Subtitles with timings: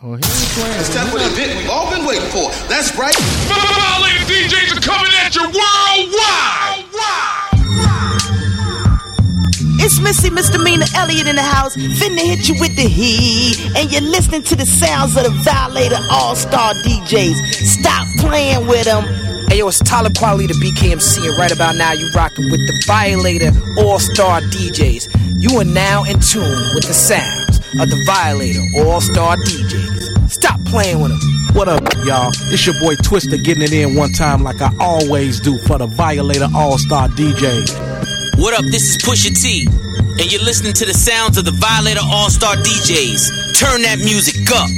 [0.00, 0.22] Oh, he ain't
[0.54, 0.78] playing.
[0.78, 2.46] It's time for the event we've all been waiting for.
[2.70, 3.18] That's right.
[3.50, 6.86] Violated DJs are coming at you worldwide.
[9.82, 13.58] It's Missy Misdemeanor Elliott in the house, finna hit you with the heat.
[13.74, 17.34] And you're listening to the sounds of the Violator All Star DJs.
[17.66, 19.02] Stop playing with them.
[19.48, 22.84] Hey yo, it's Talib Kweli, the BKMC, and right about now you rocking with the
[22.86, 25.42] Violator All Star DJs.
[25.42, 27.37] You are now in tune with the sounds
[27.80, 30.30] of the Violator All Star DJs.
[30.30, 31.20] Stop playing with them.
[31.54, 32.30] What up, y'all?
[32.52, 35.86] It's your boy Twister getting it in one time like I always do for the
[35.86, 38.38] Violator All Star DJs.
[38.38, 38.64] What up?
[38.66, 39.66] This is Pusha T,
[40.20, 43.58] and you're listening to the sounds of the Violator All Star DJs.
[43.58, 44.68] Turn that music up.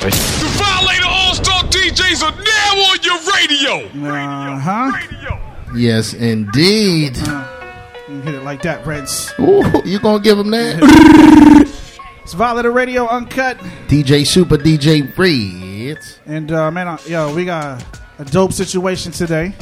[0.00, 4.08] The Violator All Star DJs are now on your radio.
[4.08, 5.36] Uh huh.
[5.74, 7.16] Yes, indeed.
[8.10, 9.30] You hit it like that, Reddz.
[9.38, 11.76] Ooh, you gonna give him that?
[12.22, 13.56] It's Violator Radio Unkut.
[13.88, 16.20] DJ Supa DJ Fritz.
[16.26, 17.84] And, uh, man, uh, yo, we got
[18.20, 19.52] a dope situation today.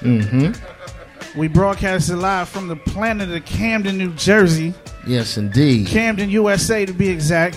[0.00, 1.38] Mm-hmm.
[1.38, 4.72] We broadcasted live from the planet of Camden, New Jersey.
[5.06, 5.86] Yes, indeed.
[5.88, 7.56] Camden, USA, to be exact.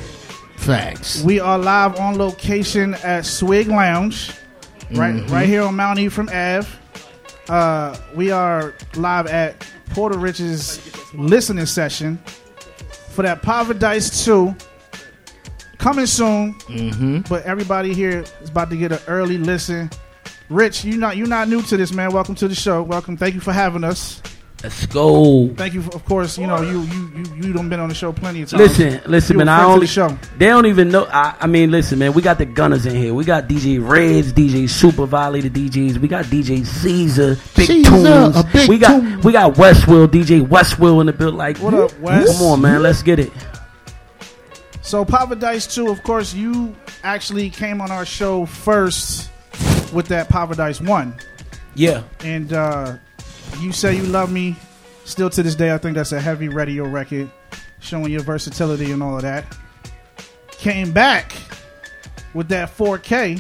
[0.58, 1.22] Facts.
[1.24, 4.34] We are live on location at Swig Lounge,
[4.96, 5.32] right, Mhm.
[5.32, 6.68] right here on Mount Ephraim Ave.
[7.48, 10.80] Uh, we are live at Porta Rich's
[11.14, 12.18] listening session
[13.10, 14.56] for that Poverdise 2
[15.78, 16.54] coming soon.
[16.54, 17.22] Mm-hmm.
[17.30, 19.90] But everybody here is about to get an early listen.
[20.50, 22.12] Rich, you not you not new to this, man.
[22.12, 22.82] Welcome to the show.
[22.82, 23.18] Welcome.
[23.18, 24.22] Thank you for having us.
[24.64, 25.50] Let's go.
[25.54, 26.36] Thank you, for, of course.
[26.38, 28.60] You know you you you you done been on the show plenty of times.
[28.80, 29.50] Listen, listen, You man.
[29.50, 30.18] I friend to only the show.
[30.40, 31.06] they don't even know.
[31.06, 32.14] I, I mean, listen, man.
[32.14, 33.14] We got the gunners in here.
[33.14, 36.00] We got DJ Reddz, DJ Supa Violator DJs.
[36.00, 38.44] We got DJ Caesar, Big Caesar, Tunes.
[38.52, 39.22] big we got tune.
[39.22, 41.36] we got Westwill, DJ Westwill in the build.
[41.36, 42.36] Like, What up, Wes?
[42.40, 42.82] Come on, man.
[42.82, 43.32] Let's get it.
[44.82, 49.30] So Poverdise 2, of course, you actually came on our show first
[49.94, 51.14] with that Poverdise 1.
[51.76, 52.04] Yeah.
[52.24, 52.96] And uh,
[53.60, 54.56] you say you love me.
[55.06, 57.30] Still to this day, I think that's a heavy radio record,
[57.80, 59.46] showing your versatility and all of that.
[60.52, 61.34] Came back
[62.34, 63.40] with that 4K,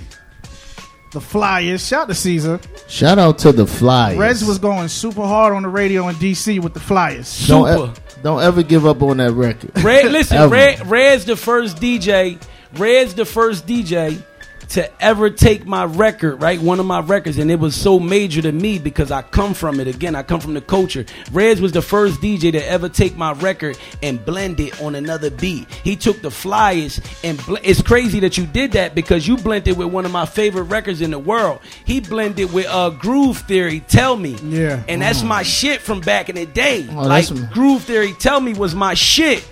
[1.12, 1.86] the Flyers.
[1.86, 2.60] Shout to Caesar.
[2.88, 4.18] Shout out to the Flyers.
[4.18, 7.48] Reddz was going super hard on the radio in DC with the Flyers.
[7.48, 7.98] don't, Supa.
[7.98, 9.72] e- don't ever give up on that record.
[9.84, 12.42] Red, listen, Red, Red's the first DJ.
[12.78, 14.22] Red's the first DJ
[14.70, 16.60] to ever take my record, right?
[16.60, 19.80] One of my records, and it was so major to me because I come from
[19.80, 19.88] it.
[19.88, 21.04] Again, I come from the culture.
[21.32, 25.30] Reddz was the first DJ to ever take my record and blend it on another
[25.30, 25.70] beat.
[25.72, 29.78] He took the flyers and bl- it's crazy that you did that because you blended
[29.78, 31.60] with one of my favorite records in the world.
[31.86, 33.80] He blended with uh, Groove Theory.
[33.82, 34.84] Tell me, Yeah.
[34.90, 36.86] and that's my shit from back in the day.
[36.92, 38.14] Oh, like that's- Groove Theory.
[38.20, 39.48] Tell me was my shit.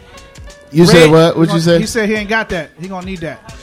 [0.71, 1.37] You said what?
[1.37, 1.79] What He you gonna- say?
[1.79, 2.71] He said he ain't got that.
[2.79, 3.53] He gonna need that.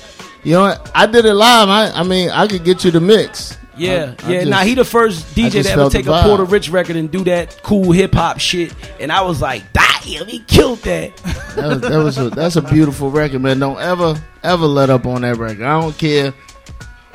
[0.45, 0.91] You know what?
[0.95, 1.69] I did it live.
[1.69, 3.57] I, I mean, I could get you the mix.
[3.77, 4.39] Yeah, I- I yeah.
[4.41, 6.23] just- now he the first DJ to ever take a.
[6.23, 10.27] Porta Rich record and do that cool hip hop shit, and I was like, damn,
[10.27, 11.13] he killed that.
[11.53, 13.59] That was, that was a, that's a beautiful record, man.
[13.59, 15.63] Don't ever ever let up on that record.
[15.65, 16.33] I don't care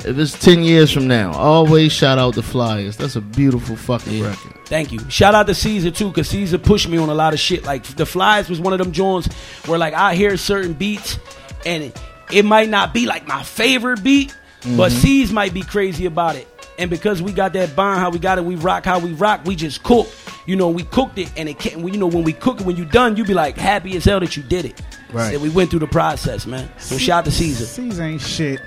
[0.04, 1.32] if it's ten years from now.
[1.32, 2.96] Always shout out the Flyers.
[2.96, 4.52] That's a beautiful fucking record.
[4.66, 5.00] Thank you.
[5.10, 7.64] Shout out to Caesar too, cause Caesar pushed me on a lot of shit.
[7.64, 9.26] Like the Flyers was one of them joints
[9.66, 11.18] where like I hear certain beats,
[11.66, 12.00] and it,
[12.32, 14.36] it might not be like my favorite beat,
[14.76, 15.00] but Mm-hmm.
[15.00, 16.48] C's might be crazy about it.
[16.78, 19.44] And because we got that bond, how we got it, we rock how we rock.
[19.44, 20.08] We just cook.
[20.46, 21.78] You know, we cooked it, and it can't.
[21.78, 24.20] You know, when we cook it, when you done, you be like happy as hell
[24.20, 24.80] that you did it.
[25.12, 25.32] Right.
[25.32, 26.70] That we went through the process, man.
[26.78, 27.64] So shout out to Caesar.
[27.64, 28.60] Caesar ain't shit.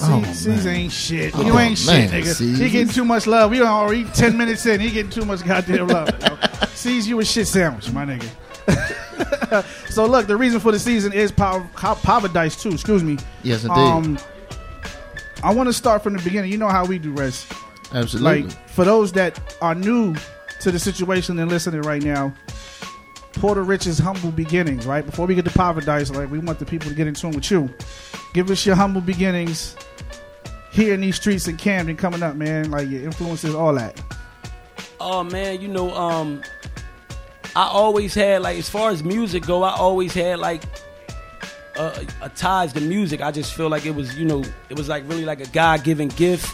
[0.00, 1.36] Oh, Caesar ain't shit.
[1.36, 2.34] Oh, you ain't shit, man, nigga.
[2.34, 2.64] Caesar.
[2.64, 3.50] He getting too much love.
[3.50, 4.80] We already ten minutes in.
[4.80, 6.10] He getting too much goddamn love.
[6.20, 6.66] Yo.
[6.74, 8.96] Caesar, you a shit sandwich, my nigga.
[9.88, 12.70] so look, the reason for the season is Power Paradise too.
[12.70, 13.18] Excuse me.
[13.42, 13.78] Yes, indeed.
[13.78, 14.18] Um,
[15.42, 16.50] I want to start from the beginning.
[16.50, 17.46] You know how we do, Res.
[17.92, 18.44] Absolutely.
[18.44, 20.14] Like for those that are new
[20.60, 22.32] to the situation and listening right now,
[23.34, 24.86] Porta Rich's humble beginnings.
[24.86, 27.32] Right before we get to Poverdise, like we want the people to get in tune
[27.32, 27.72] with you.
[28.32, 29.76] Give us your humble beginnings
[30.72, 32.70] here in these streets in Camden coming up, man.
[32.70, 34.00] Like your influences, all that.
[35.00, 36.42] Oh man, you know, um,
[37.56, 40.62] I always had like as far as music go, I always had like
[41.76, 43.20] a, ties to music.
[43.20, 45.84] I just feel like it was, you know, it was like really like a God
[45.84, 46.52] given gift.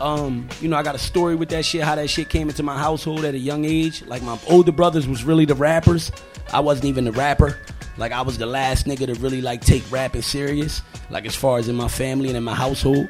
[0.00, 2.62] Um, you know, I got a story with that shit, how that shit came into
[2.62, 4.04] my household at a young age.
[4.06, 6.12] Like my older brothers was really the rappers.
[6.52, 7.58] I wasn't even the rapper.
[7.96, 10.82] Like I was the last nigga to really like take rapping serious.
[11.10, 13.08] Like as far as in my family and in my household.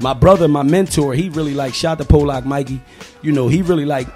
[0.00, 2.80] My brother, my mentor, he really like shot the Polak Mikey.
[3.20, 4.06] You know, he really like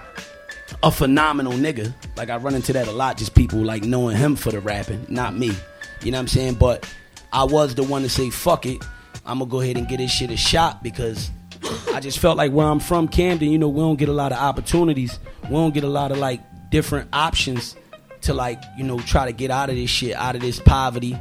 [0.82, 1.93] a phenomenal nigga.
[2.17, 5.06] Like I run into that a lot, just people like knowing him for the rapping,
[5.08, 5.52] not me.
[6.02, 6.55] You know what I'm saying?
[6.55, 6.90] But
[7.32, 8.82] I was the one to say fuck it.
[9.25, 11.31] I'm gonna go ahead and get this shit a shot because
[11.93, 14.32] I just felt like where I'm from, Camden, you know, we don't get a lot
[14.32, 15.19] of opportunities.
[15.44, 16.40] We don't get a lot of like
[16.70, 17.76] different options
[18.23, 21.17] to like, you know, try to get out of this shit, out of this poverty,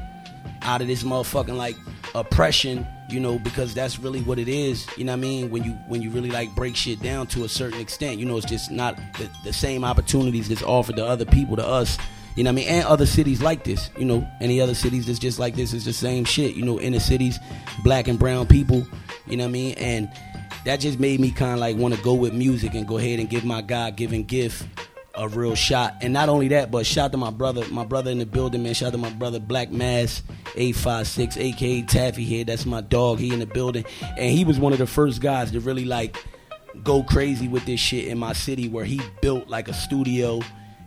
[0.62, 1.76] out of this motherfucking like
[2.16, 4.88] oppression, you know, because that's really what it is.
[4.98, 5.52] You know what I mean?
[5.52, 8.38] When you when you really like break shit down to a certain extent, you know,
[8.38, 11.98] it's just not the, the same opportunities that's offered to other people to us.
[12.36, 12.68] You know what I mean?
[12.70, 13.90] And other cities like this.
[13.98, 16.56] You know, any other cities that's just like this is the same shit.
[16.56, 17.40] You know, inner cities,
[17.84, 18.88] black and brown people.
[19.28, 19.76] You know what I mean?
[19.78, 20.12] And
[20.66, 23.20] that just made me kind of like want to go with music and go ahead
[23.20, 24.66] and give my God given gift
[25.22, 25.98] a real shot.
[26.02, 28.74] And not only that, but shout to my brother, my brother in the building, man.
[28.74, 30.24] Shout to my brother Black Mass,
[30.56, 32.44] 856, aka Taffy here.
[32.44, 33.20] That's my dog.
[33.20, 33.86] He in the building.
[34.18, 36.18] And he was one of the first guys to really like
[36.84, 40.42] go crazy with this shit in my city where he built like a studio.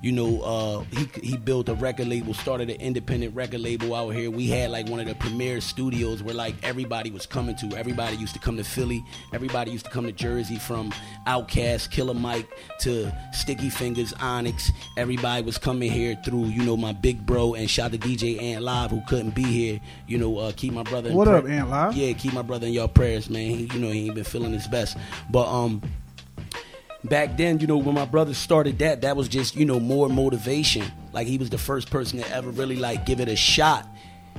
[0.04, 4.10] You know, uh, he he built a record label, started an independent record label out
[4.10, 4.30] here.
[4.30, 7.74] We had like one of the premier studios where like everybody was coming to.
[7.74, 9.02] Everybody used to come to Philly.
[9.32, 10.92] Everybody used to come to Jersey from
[11.26, 12.46] Outkast, Killer Mike
[12.80, 14.70] to Sticky Fingaz, Onyx.
[14.98, 18.62] Everybody was coming here through, you know, my big bro and shout to DJ Ant
[18.62, 19.80] Live who couldn't be here.
[20.06, 21.08] You know, uh, keep my brother.
[21.08, 21.96] in What up, prayer- Ant Live?
[21.96, 23.40] Yeah, keep my brother in your prayers, man.
[23.48, 24.98] He, you know, he ain't been feeling his best,
[25.30, 25.80] but um
[27.04, 30.08] back then, you know, when my brother started that, that was just, you know, more
[30.08, 30.84] motivation.
[31.12, 33.86] Like he was the first person to ever really like give it a shot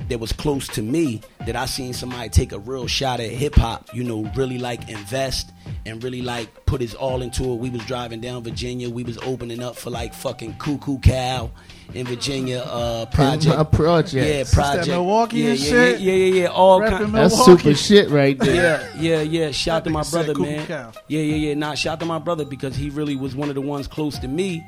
[0.08, 3.54] that was close to me that I seen somebody take a real shot at hip
[3.54, 5.52] hop, you know, really like invest
[5.84, 7.56] and really like put his all into it.
[7.56, 11.50] We was driving down Virginia, we was opening up for like fucking Cuckoo Cow
[11.94, 13.56] in Virginia, uh project.
[13.56, 14.14] My project.
[14.26, 14.88] Yeah, project.
[14.88, 16.00] Milwaukee yeah, and yeah, shit?
[16.00, 16.46] Yeah, yeah, yeah.
[16.48, 18.92] All Repping kind That's super shit right there.
[18.96, 19.50] yeah, yeah, yeah.
[19.50, 20.66] Shout to my brother, man.
[20.66, 20.92] Cow.
[21.08, 21.54] Yeah, yeah, yeah.
[21.54, 24.28] Nah, shout to my brother because he really was one of the ones close to
[24.28, 24.64] me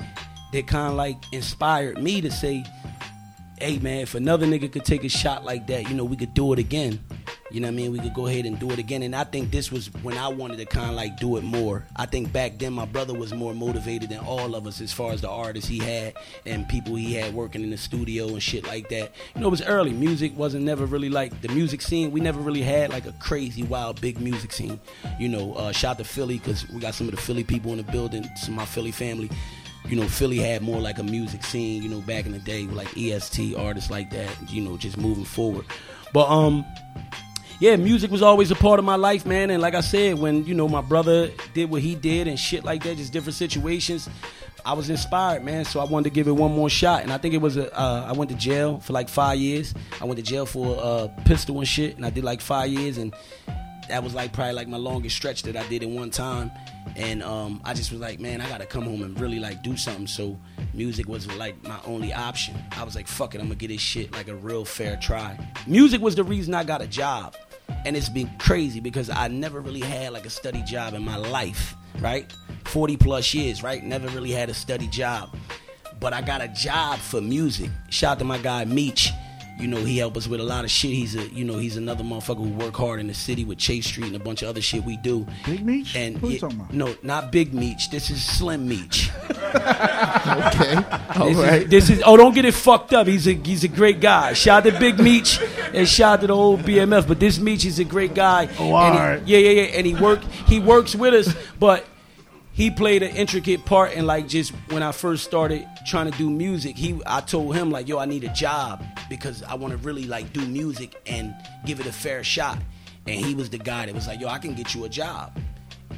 [0.52, 2.64] that kind of like inspired me to say,
[3.60, 6.34] "Hey, man, if another nigga could take a shot like that, you know, we could
[6.34, 7.00] do it again."
[7.50, 7.92] You know what I mean?
[7.92, 9.02] We could go ahead and do it again.
[9.02, 11.86] And I think this was when I wanted to kind of like do it more.
[11.96, 15.12] I think back then my brother was more motivated than all of us as far
[15.12, 16.14] as the artists he had
[16.44, 19.12] and people he had working in the studio and shit like that.
[19.34, 19.94] You know, it was early.
[19.94, 22.10] Music wasn't never really like the music scene.
[22.10, 24.78] We never really had like a crazy, wild, big music scene.
[25.18, 27.78] You know, uh, shout to Philly because we got some of the Philly people in
[27.78, 29.30] the building, some of my Philly family.
[29.88, 32.66] You know, Philly had more like a music scene, you know, back in the day
[32.66, 35.64] with like EST artists like that, you know, just moving forward.
[36.12, 36.64] But um
[37.60, 39.50] yeah, music was always a part of my life, man.
[39.50, 42.64] And like I said, when you know my brother did what he did and shit
[42.64, 44.08] like that, just different situations,
[44.64, 45.64] I was inspired, man.
[45.64, 47.02] So I wanted to give it one more shot.
[47.02, 47.74] And I think it was a.
[47.76, 49.74] Uh, I went to jail for like five years.
[50.00, 52.68] I went to jail for a uh, pistol and shit, and I did like five
[52.70, 53.12] years, and
[53.88, 56.50] that was like probably like my longest stretch that I did in one time.
[56.96, 59.76] And um, I just was like, man, I gotta come home and really like do
[59.76, 60.06] something.
[60.06, 60.38] So
[60.74, 62.56] music was like my only option.
[62.72, 65.38] I was like, fuck it, I'm gonna get this shit like a real fair try.
[65.66, 67.36] Music was the reason I got a job.
[67.84, 71.16] And it's been crazy because I never really had like a steady job in my
[71.16, 72.32] life, right?
[72.64, 73.82] 40 plus years, right?
[73.82, 75.36] Never really had a steady job.
[76.00, 77.70] But I got a job for music.
[77.90, 79.10] Shout out to my guy Meech.
[79.58, 80.92] You know, he helped us with a lot of shit.
[80.92, 83.86] He's a, you know, he's another motherfucker who work hard in the city with Chase
[83.86, 85.26] Street and a bunch of other shit we do.
[85.44, 85.96] Big Meech?
[85.96, 86.72] And Who you talking about?
[86.72, 87.90] No, not Big Meech.
[87.90, 89.10] This is Slim Meech.
[89.48, 90.74] Okay.
[91.16, 91.62] All This right.
[91.62, 93.06] is, this is oh, don't get it fucked up.
[93.06, 94.34] He's a he's a great guy.
[94.34, 95.40] Shout out to Big Meech
[95.72, 97.08] and shout out to the old BMF.
[97.08, 98.48] But this Meech is a great guy.
[98.58, 99.22] Oh, And alright.
[99.22, 99.76] he, yeah, yeah, yeah.
[99.78, 101.86] And he work he works with us, but
[102.58, 106.28] he played an intricate part in like just when I first started trying to do
[106.28, 106.76] music.
[106.76, 110.06] He I told him like, yo, I need a job because I want to really
[110.08, 111.32] like do music and
[111.64, 112.58] give it a fair shot.
[113.06, 115.38] And he was the guy that was like, yo, I can get you a job.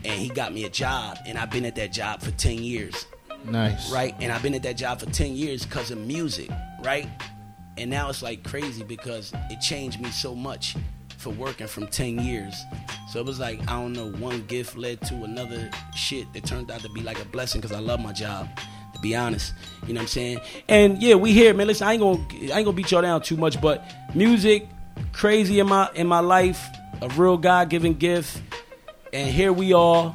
[0.05, 3.07] And he got me a job, and I've been at that job for ten years
[3.47, 3.91] Nice.
[3.91, 4.15] right?
[4.21, 6.51] And I've been at that job for 10 years because of music,
[6.85, 7.09] right?
[7.79, 10.77] And now it's like crazy because it changed me so much
[11.21, 12.55] for working from 10 years.
[13.09, 16.71] So it was like, I don't know, one gift led to another shit that turned
[16.71, 18.49] out to be like a blessing because I love my job.
[18.95, 19.55] To be honest,
[19.87, 20.41] you know what I'm saying?
[20.69, 21.69] And yeah, we here, man.
[21.69, 23.85] Listen, I ain't gonna, I ain't gonna beat y'all down too much, but
[24.15, 24.69] music,
[25.13, 26.61] crazy in my in my life,
[27.01, 28.43] a real God given gift,
[29.13, 30.15] and here we are.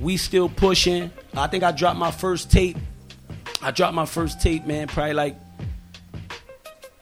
[0.00, 1.10] We still pushing.
[1.34, 2.78] I think I dropped my first tape
[3.62, 5.36] I dropped my first tape, man, probably like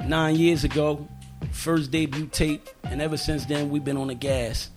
[0.06, 1.06] nine years ago.
[1.52, 4.70] First debut tape, and ever since then we've been on the gas.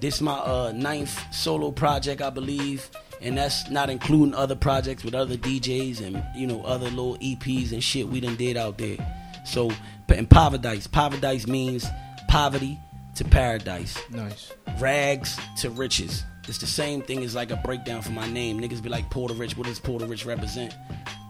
[0.00, 5.14] This my uh, ninth solo project, I believe, and that's not including other projects with
[5.14, 8.96] other DJs and you know other little EPs and shit we done did out there.
[9.44, 9.70] So,
[10.08, 11.86] and Poverdise, Poverdise means
[12.28, 12.78] poverty
[13.14, 14.52] to paradise Nice.
[14.78, 16.24] rags to riches.
[16.48, 18.60] It's the same thing as like a breakdown for my name.
[18.60, 19.56] Niggas be like poor to rich.
[19.56, 20.74] What does poor to rich represent?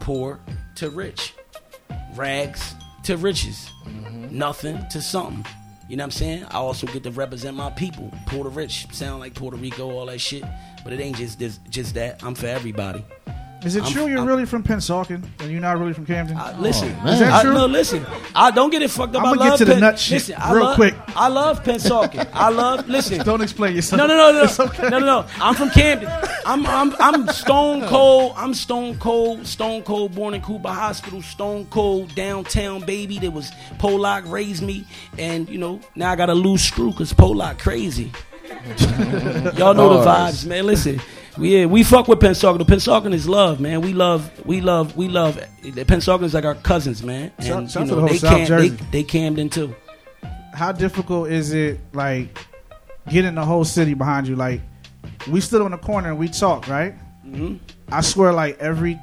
[0.00, 0.40] Poor
[0.76, 1.34] to rich.
[2.14, 3.70] Rags to riches.
[3.84, 4.36] Mm-hmm.
[4.36, 5.44] Nothing to something.
[5.88, 6.44] You know what I'm saying?
[6.44, 8.10] I also get to represent my people.
[8.26, 10.44] Porta Rich, sound like Puerto Rico, all that shit.
[10.84, 12.22] But it ain't just just, just that.
[12.24, 13.04] I'm for everybody.
[13.64, 16.36] Is it I'm- true you're I'm- really from Pennsauken and you're not really from Camden?
[16.36, 17.12] I, listen, oh, man.
[17.14, 17.54] Is that I, true?
[17.54, 18.04] no, listen.
[18.34, 19.22] I don't get it fucked up.
[19.22, 20.94] I'ma I get love to the Penn- nut shit listen, real love- quick.
[21.14, 22.28] I love Pennsauken.
[22.32, 22.88] I love.
[22.92, 23.24] Listen.
[23.24, 23.98] Don't explain yourself.
[23.98, 24.88] No, no, no, no, It's okay.
[24.88, 25.26] no, no, no.
[25.40, 26.08] I'm from Camden.
[26.44, 28.32] I'm, I'm, I'm stone cold.
[28.36, 29.46] I'm stone cold.
[29.46, 30.14] Stone cold.
[30.14, 31.22] Born in Cooper Hospital.
[31.22, 33.18] Stone cold downtown baby.
[33.18, 34.84] That was Polak raised me,
[35.18, 38.10] and you know now I got a loose screw because Polak crazy.
[39.56, 40.66] Y'all know the vibes, man.
[40.66, 41.00] Listen,
[41.38, 42.58] we yeah, we fuck with Pennsauken.
[42.58, 43.80] The Pennsauken is love, man.
[43.80, 45.36] We love, we love, we love.
[45.62, 47.32] The Pennsauken is like our cousins, man.
[47.38, 49.74] And Shout- shout you the know whole they South Cam, they, they Camden too.
[50.54, 52.36] How difficult is it, like,
[53.08, 54.36] getting the whole city behind you?
[54.36, 54.60] Like,
[55.30, 56.94] we stood on the corner and we talked, right?
[57.26, 57.56] Mm-hmm.
[57.90, 59.00] I swear, like, every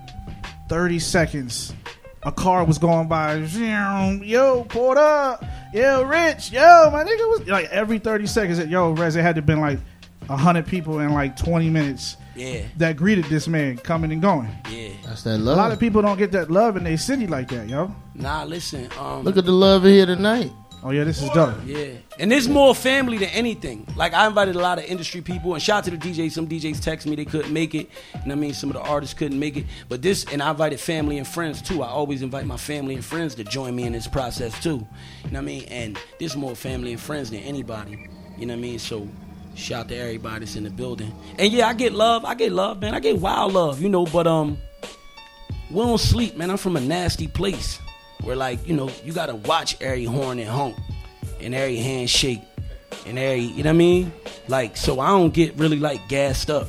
[0.70, 1.74] 30 seconds,
[2.22, 3.38] a car was going by.
[3.38, 5.44] Yo, pulled up.
[5.74, 6.52] Yo, Rich.
[6.52, 7.48] Yo, my nigga was.
[7.48, 9.80] Like, every 30 seconds, yo, Rez, it had to been like
[10.30, 14.50] 100 people in like 20 minutes Yeah, that greeted this man coming and going.
[14.70, 14.90] yeah.
[15.06, 15.58] That's that love.
[15.58, 17.94] A lot of people don't get that love in their city like that, yo.
[18.14, 18.90] Nah, listen.
[19.00, 20.52] Um, Look at the love here tonight.
[20.82, 21.56] Oh, yeah, this is dope.
[21.66, 21.88] Yeah,
[22.20, 23.86] and there's more family than anything.
[23.98, 26.32] Like I invited a lot of industry people, and shout out to the DJs.
[26.32, 29.14] Some DJs text me they couldn't make it, and I mean some of the artists
[29.14, 29.66] couldn't make it.
[29.90, 31.84] But this, and I invited family and friends too.
[31.84, 34.70] I always invite my family and friends to join me in this process too.
[35.26, 35.64] You know what I mean?
[35.66, 38.08] And there's more family and friends than anybody.
[38.38, 38.80] You know what I mean?
[38.80, 39.06] So.
[39.60, 41.14] Shout out to everybody that's in the building.
[41.38, 42.24] And yeah, I get love.
[42.24, 42.94] I get love, man.
[42.94, 44.58] I get wild love, you know, but um
[45.70, 46.50] we don't sleep, man.
[46.50, 47.80] I'm from a nasty place
[48.24, 50.76] where, like, you know, you gotta watch every horn and honk
[51.40, 52.42] and every handshake
[53.06, 54.12] and every, you know what I mean?
[54.48, 56.68] Like, so I don't get really like gassed up.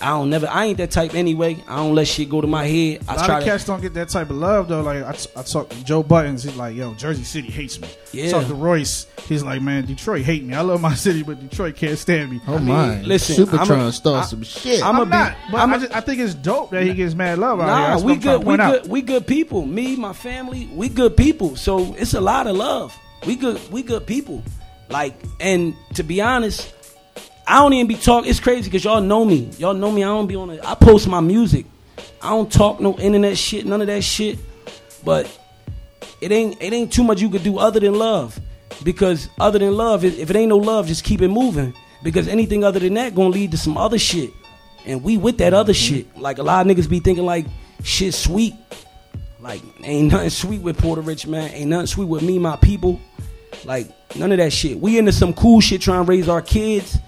[0.00, 0.46] I don't never.
[0.48, 1.62] I ain't that type anyway.
[1.68, 3.00] I don't let shit go to my head.
[3.08, 3.50] I A lot try of to.
[3.50, 4.82] cats don't get that type of love though.
[4.82, 7.88] Like I, t- I talked to Joe Buttons, he's like, "Yo, Jersey City hates me."
[8.12, 8.30] Yeah.
[8.30, 10.54] Talk to Royce, he's like, "Man, Detroit hate me.
[10.54, 13.02] I love my city, but Detroit can't stand me." Oh mean, my!
[13.02, 14.82] listen, Supertron I'm a- start I- some shit.
[14.82, 16.82] I'm I'm, a be- not, but I'm i a- just, I think it's dope that
[16.84, 17.88] he gets mad love out here.
[17.88, 18.38] Nah, we what I'm trying good.
[18.40, 18.82] We point out.
[18.82, 18.90] good.
[18.90, 19.66] We good people.
[19.66, 21.56] Me, my family, we good people.
[21.56, 22.96] So it's a lot of love.
[23.26, 23.60] We good.
[23.72, 24.42] We good people.
[24.90, 26.72] Like, and to be honest,
[27.48, 28.28] I don't even be talking.
[28.28, 29.50] It's crazy because y'all know me.
[29.56, 30.04] Y'all know me.
[30.04, 30.60] I don't be on.
[30.60, 31.64] I post my music.
[32.20, 33.64] I don't talk no internet shit.
[33.64, 34.38] None of that shit.
[35.02, 35.26] But
[36.20, 36.60] it ain't.
[36.60, 38.38] It ain't too much you could do other than love.
[38.84, 41.72] Because other than love, if if it ain't no love, just keep it moving.
[42.02, 44.30] Because anything other than that gonna lead to some other shit.
[44.84, 46.18] And we with that other shit.
[46.18, 47.46] Like a lot of niggas be thinking like
[47.82, 48.54] shit sweet.
[49.40, 51.50] Like ain't nothing sweet with Porta Rich, man.
[51.52, 53.00] Ain't nothing sweet with me, my people.
[53.64, 54.78] Like none of that shit.
[54.78, 56.98] We into some cool shit trying to raise our kids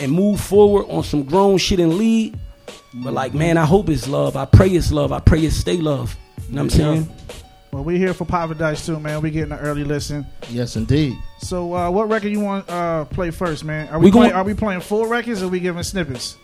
[0.00, 2.38] and move forward on some grown shit and lead.
[2.94, 4.36] But like, man, I hope it's love.
[4.36, 5.12] I pray it's love.
[5.12, 6.16] I pray it stay love.
[6.48, 7.08] You know what I'm saying?
[7.72, 9.22] Well, we here for Poverdise too, man.
[9.22, 10.26] We getting an early listen.
[10.48, 11.16] Yes, indeed.
[11.38, 13.88] So, uh, what record you want uh play first, man?
[13.88, 16.36] Are We we, gon- playing, Are we playing full records or we giving snippets?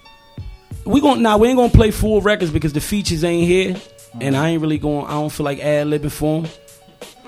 [0.85, 3.77] We gon' nah, we ain't gonna play full records because the features ain't here,
[4.21, 5.07] and I ain't really going.
[5.07, 6.51] I don't feel like ad libbing for them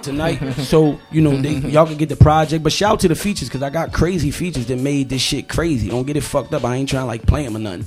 [0.02, 0.52] tonight.
[0.54, 2.62] so you know, they, y'all can get the project.
[2.62, 5.48] But shout out to the features because I got crazy features that made this shit
[5.48, 5.88] crazy.
[5.88, 6.64] Don't get it fucked up.
[6.64, 7.86] I ain't trying to like play them or nothing.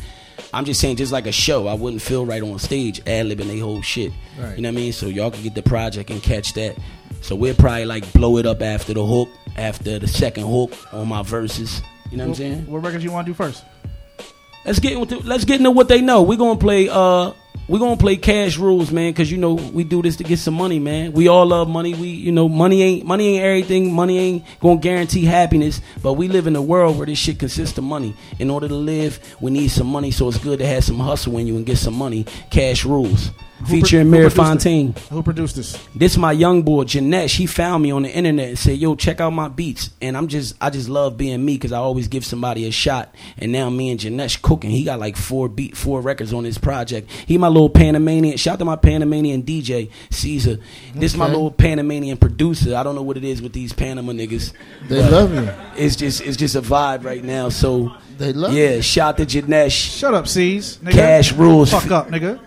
[0.54, 3.48] I'm just saying, just like a show, I wouldn't feel right on stage ad libbing
[3.48, 4.12] they whole shit.
[4.38, 4.56] Right.
[4.58, 4.94] You know what I mean?
[4.94, 6.78] So y'all can get the project and catch that.
[7.22, 11.08] So we'll probably like blow it up after the hook, after the second hook on
[11.08, 11.82] my verses.
[12.10, 12.68] You know what I'm saying?
[12.68, 13.64] What records you want to do first?
[14.66, 16.22] Let's get into let's get into what they know.
[16.22, 17.32] We're gonna play uh
[17.72, 20.56] we're gonna play cash rules, man, because you know we do this to get some
[20.56, 21.14] money, man.
[21.14, 21.94] We all love money.
[21.94, 23.94] We you know money ain't money ain't everything.
[23.94, 27.78] Money ain't gonna guarantee happiness, but we live in a world where this shit consists
[27.78, 28.14] of money.
[28.40, 31.38] In order to live, we need some money, so it's good to have some hustle
[31.38, 32.26] in you and get some money.
[32.50, 33.32] Cash rules.
[33.68, 34.42] Featuring who Mary produced it?
[34.44, 34.96] Fontaine.
[35.10, 35.88] Who produced this?
[35.96, 37.36] This my young boy Janesh.
[37.38, 40.28] He found me on the internet and said, "Yo, check out my beats." And I'm
[40.28, 43.14] just, I just love being me because I always give somebody a shot.
[43.38, 44.72] And now me and Janesh cooking.
[44.72, 47.10] He got like four beat, four records on his project.
[47.26, 48.38] He my little Panamanian.
[48.38, 50.58] Shout out to my Panamanian DJ Caesar.
[50.96, 52.76] This my little Panamanian producer.
[52.76, 54.54] I don't know what it is with these Panama niggas.
[54.88, 55.50] They love you.
[55.78, 57.50] It's just, it's just a vibe right now.
[57.50, 58.82] So They love yeah, you.
[58.82, 59.98] shout out to Janesh.
[60.00, 60.78] Shut up, C's.
[60.78, 60.92] Nigga.
[60.92, 61.72] Cash rules.
[61.72, 62.40] Fuck up, nigga.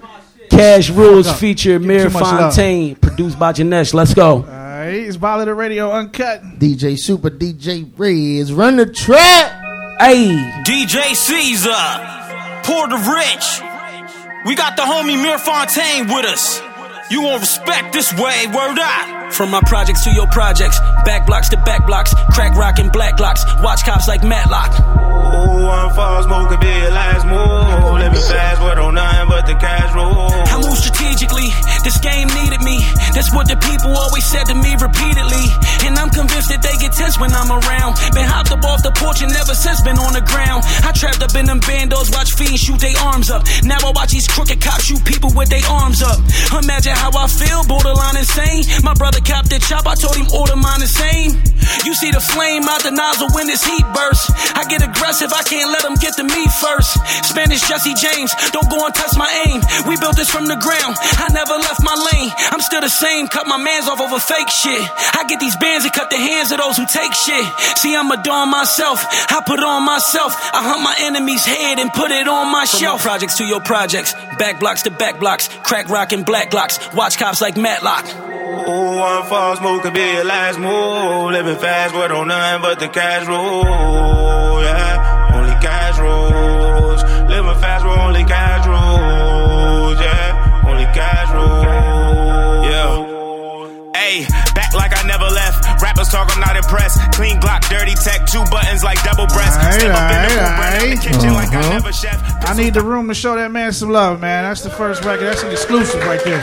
[0.55, 2.55] Cash rules feature Give Mir too love.
[2.55, 3.93] Fontaine, produced by Janesh.
[3.93, 4.37] Let's go.
[4.37, 6.59] All right, it's Violator Radio Unkut.
[6.59, 9.51] DJ Supa, DJ Reddz, run the track.
[9.99, 10.29] Hey.
[10.65, 11.71] DJ Caesar,
[12.63, 13.63] Porta Rich.
[14.47, 16.61] We got the homie Mir Fontaine with us.
[17.11, 19.24] You won't respect this way, word out.
[19.35, 23.19] From my projects to your projects, back blocks to back blocks, crack rock and black
[23.19, 24.71] locks, watch cops like Matlock.
[24.79, 27.99] Ooh, false move could be your last move.
[27.99, 30.31] Living fast, but on nothing but the cash rule.
[30.31, 31.51] I move strategically,
[31.83, 32.79] this game needed me.
[33.11, 35.45] That's what the people always said to me repeatedly.
[35.83, 37.99] And I'm convinced that they get tense when I'm around.
[38.15, 40.63] Been hopped up off the porch and never since been on the ground.
[40.87, 43.43] I trapped up in them bandos, watch fiends shoot their arms up.
[43.67, 46.23] Now I watch these crooked cops shoot people with their arms up.
[46.55, 48.63] Imagine how I feel, borderline insane.
[48.87, 51.33] My brother copped the chop, I told him order mine the same.
[51.85, 54.29] You see the flame out the nozzle when this heat bursts.
[54.55, 56.93] I get aggressive, I can't let them get to me first.
[57.25, 59.65] Spanish Jesse James, don't go and test my aim.
[59.89, 62.31] We built this from the ground, I never left my lane.
[62.53, 64.85] I'm still the same, cut my mans off over fake shit.
[65.17, 67.45] I get these bands and cut the hands of those who take shit.
[67.81, 69.01] See, I'm a dawn myself,
[69.33, 70.37] I put on myself.
[70.53, 73.01] I hunt my enemy's head and put it on my shelf.
[73.01, 76.53] From my projects to your projects, back blocks to back blocks, crack rock and black
[76.53, 78.07] locks, watch cops like Matlock.
[78.67, 81.33] Ooh, one false move could be your last move.
[81.33, 84.63] Living fast, but on nothing but the cash rule.
[84.63, 87.03] Yeah, only cash rules.
[87.29, 90.01] Living fast, but only cash rules.
[90.01, 92.65] Yeah, only cash rules.
[92.71, 94.01] Yeah.
[94.01, 94.44] Hey,
[95.83, 96.99] Rappers talk, I'm not impressed.
[97.13, 99.59] Clean Glock, dirty tech, two buttons like double breast.
[99.61, 101.03] Aight, Step up in the aight, in the aight.
[101.03, 101.69] kitchen like I Uh-huh.
[101.71, 102.21] never chef.
[102.49, 104.45] I need the room to show that man some love, man.
[104.45, 105.27] That's the first record.
[105.27, 106.41] That's an exclusive right there.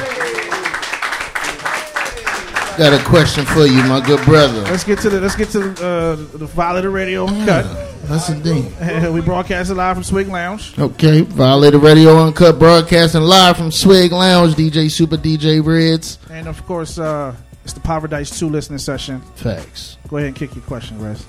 [2.77, 4.61] Got a question for you, my good brother.
[4.61, 7.65] Let's get to the let's get to the, uh, the Violator Radio cut.
[8.05, 8.71] That's indeed.
[9.13, 10.73] we broadcasted live from Swig Lounge.
[10.79, 16.17] Okay, Violator Radio Unkut broadcasting live from Swig Lounge, DJ Supa DJ Reddz.
[16.31, 19.21] And of course, uh, it's the Poverdise 2 listening session.
[19.35, 19.97] Facts.
[20.07, 21.25] Go ahead and kick your question, Rez.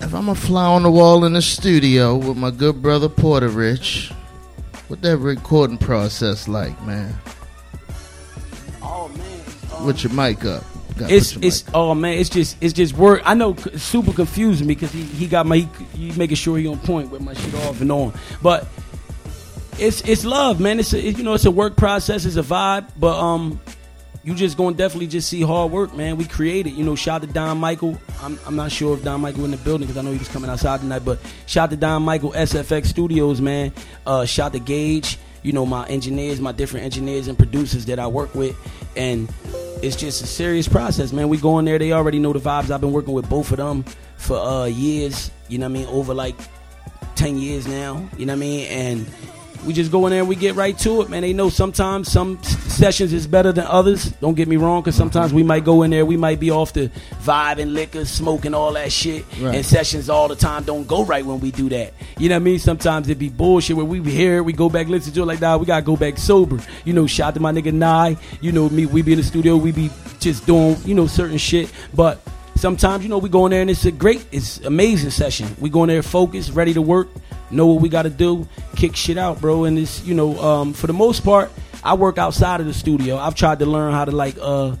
[0.00, 3.48] If I'm a fly on the wall in the studio with my good brother Porta
[3.48, 4.10] Rich,
[4.88, 7.14] what that recording process like, man?
[8.82, 9.86] Oh man.
[9.86, 10.64] With your mic up.
[10.96, 13.22] Gotta It's put your it's oh man, it's just it's just work.
[13.24, 15.68] I know super confusing me because he, he got my he,
[16.10, 18.12] he making sure he on point with my shit off and on.
[18.42, 18.66] But
[19.78, 20.80] it's it's love, man.
[20.80, 22.88] It's a, it- you know it's a work process, it's a vibe.
[22.98, 23.60] But um,
[24.22, 26.16] you just gonna definitely just see hard work, man.
[26.16, 26.94] We created, you know.
[26.94, 27.98] Shout to Don Michael.
[28.20, 30.28] I'm I'm not sure if Don Michael in the building because I know he was
[30.28, 31.04] coming outside tonight.
[31.04, 33.72] But shout to Don Michael, SFX Studios, man.
[34.06, 35.18] Uh, shout to Gage.
[35.42, 38.54] You know my engineers, my different engineers and producers that I work with,
[38.94, 39.32] and
[39.82, 41.30] it's just a serious process, man.
[41.30, 41.78] We go in there.
[41.78, 42.70] They already know the vibes.
[42.70, 43.84] I've been working with both of them
[44.18, 45.30] for uh, years.
[45.48, 45.86] You know what I mean?
[45.86, 46.36] Over like
[47.14, 48.06] ten years now.
[48.18, 48.66] You know what I mean?
[48.66, 49.06] And
[49.64, 51.22] we just go in there and we get right to it, man.
[51.22, 54.10] They know sometimes some sessions is better than others.
[54.20, 56.72] Don't get me wrong, because sometimes we might go in there, we might be off
[56.72, 56.90] the
[57.22, 59.56] vibe and liquor, smoking all that shit, Right.
[59.56, 61.92] and sessions all the time don't go right when we do that.
[62.18, 62.58] You know what I mean?
[62.58, 65.40] Sometimes it be bullshit where we hear it, we go back listen to it like,
[65.40, 66.58] nah, we gotta go back sober.
[66.84, 68.16] You know, shout to my nigga Nye.
[68.40, 71.38] You know me, we be in the studio, we be just doing you know certain
[71.38, 72.20] shit, but.
[72.60, 75.48] Sometimes, you know, we go in there and it's a great, it's amazing session.
[75.60, 77.08] We go in there focused, ready to work,
[77.50, 78.46] know what we got to do,
[78.76, 79.64] kick shit out, bro.
[79.64, 81.50] And it's, you know, um, for the most part,
[81.82, 83.16] I work outside of the studio.
[83.16, 84.76] I've tried to learn how to like, uh,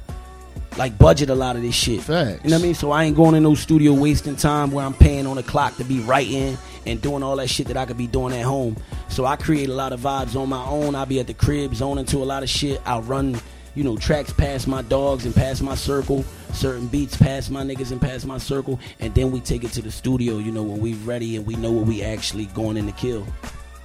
[0.76, 2.02] like budget a lot of this shit.
[2.02, 2.44] Facts.
[2.44, 2.74] You know what I mean?
[2.74, 5.76] So I ain't going in no studio wasting time where I'm paying on the clock
[5.78, 8.76] to be writing and doing all that shit that I could be doing at home.
[9.08, 10.94] So I create a lot of vibes on my own.
[10.94, 12.78] I'll be at the crib zoning to a lot of shit.
[12.84, 13.40] I'll run,
[13.74, 17.92] you know, tracks past my dogs and past my circle, certain beats past my niggas
[17.92, 20.80] and past my circle, and then we take it to the studio, you know, when
[20.80, 23.26] we ready and we know what we actually going in to kill.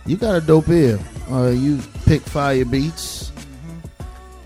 [0.05, 0.99] You got a dope ear.
[1.31, 3.31] Uh, you pick fire beats.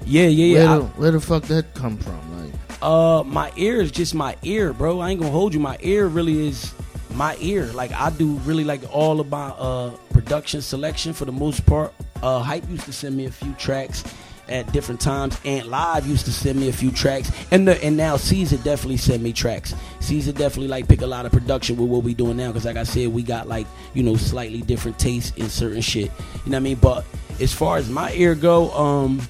[0.06, 0.78] Yeah, yeah, Where yeah.
[0.78, 2.42] the, where the fuck that come from?
[2.42, 5.00] Like, Uh, my ear is just my ear, bro.
[5.02, 5.60] I ain't gonna hold you.
[5.60, 6.74] My ear really is
[7.14, 7.66] my ear.
[7.74, 11.94] Like I do really like all of my uh production selection for the most part.
[12.24, 14.04] Uh, hype used to send me a few tracks
[14.50, 17.96] at different times, and live used to send me a few tracks, and the and
[17.96, 19.74] now Caesar definitely send me tracks.
[20.00, 22.78] Caesar definitely like pick a lot of production with what we doing now, because like
[22.78, 26.12] I said, we got like you know slightly different tastes in certain shit.
[26.46, 26.78] You know what I mean?
[26.78, 27.06] But
[27.40, 29.22] as far as my ear go, um.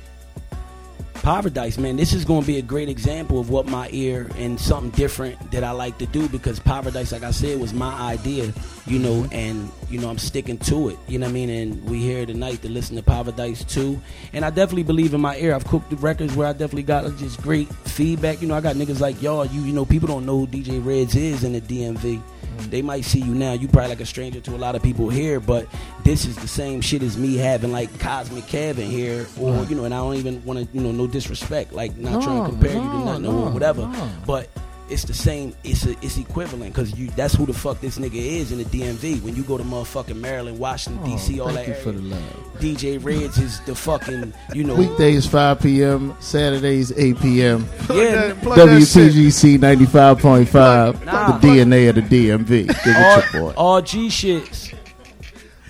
[1.21, 4.59] Poverdise, man, this is going to be a great example of what my ear and
[4.59, 8.53] something different that I like to do because Poverdise, like I said, was my idea,
[8.87, 11.49] you know, and, you know, I'm sticking to it, you know what I mean?
[11.49, 14.01] And we here tonight to listen to Poverdise too.
[14.31, 15.53] And I definitely believe in my ear.
[15.53, 18.41] I've cooked the records where I definitely got just great feedback.
[18.41, 20.81] You know, I got niggas like y'all, you, you know, people don't know who DJ
[20.81, 22.21] Reddz is in the DMV.
[22.69, 23.53] They might see you now.
[23.53, 25.67] You probably like a stranger to a lot of people here, but
[26.03, 29.69] this is the same shit as me having like Cosmic Kevin here, or Right.
[29.69, 32.21] you know, and I don't even want to, you know, no disrespect, like not No,
[32.21, 33.81] trying to compare you to no, nothing no, or whatever.
[33.87, 34.09] no.
[34.25, 34.49] But
[34.89, 35.55] it's the same.
[35.63, 38.65] It's a, it's equivalent because you that's who the fuck this nigga is in the
[38.65, 39.21] DMV.
[39.21, 42.01] When you go to motherfucking Maryland, Washington Oh, D.C., all thank that you for area,
[42.01, 42.53] the love.
[42.59, 47.65] DJ Reddz is the fucking you know Weekdays 5 p.m., Saturdays 8 p.m.
[47.89, 51.37] Yeah, WPGC 95.5, Nah.
[51.37, 52.47] the DNA of the DMV.
[52.67, 53.53] Give it all, boy.
[53.55, 54.73] all G shits.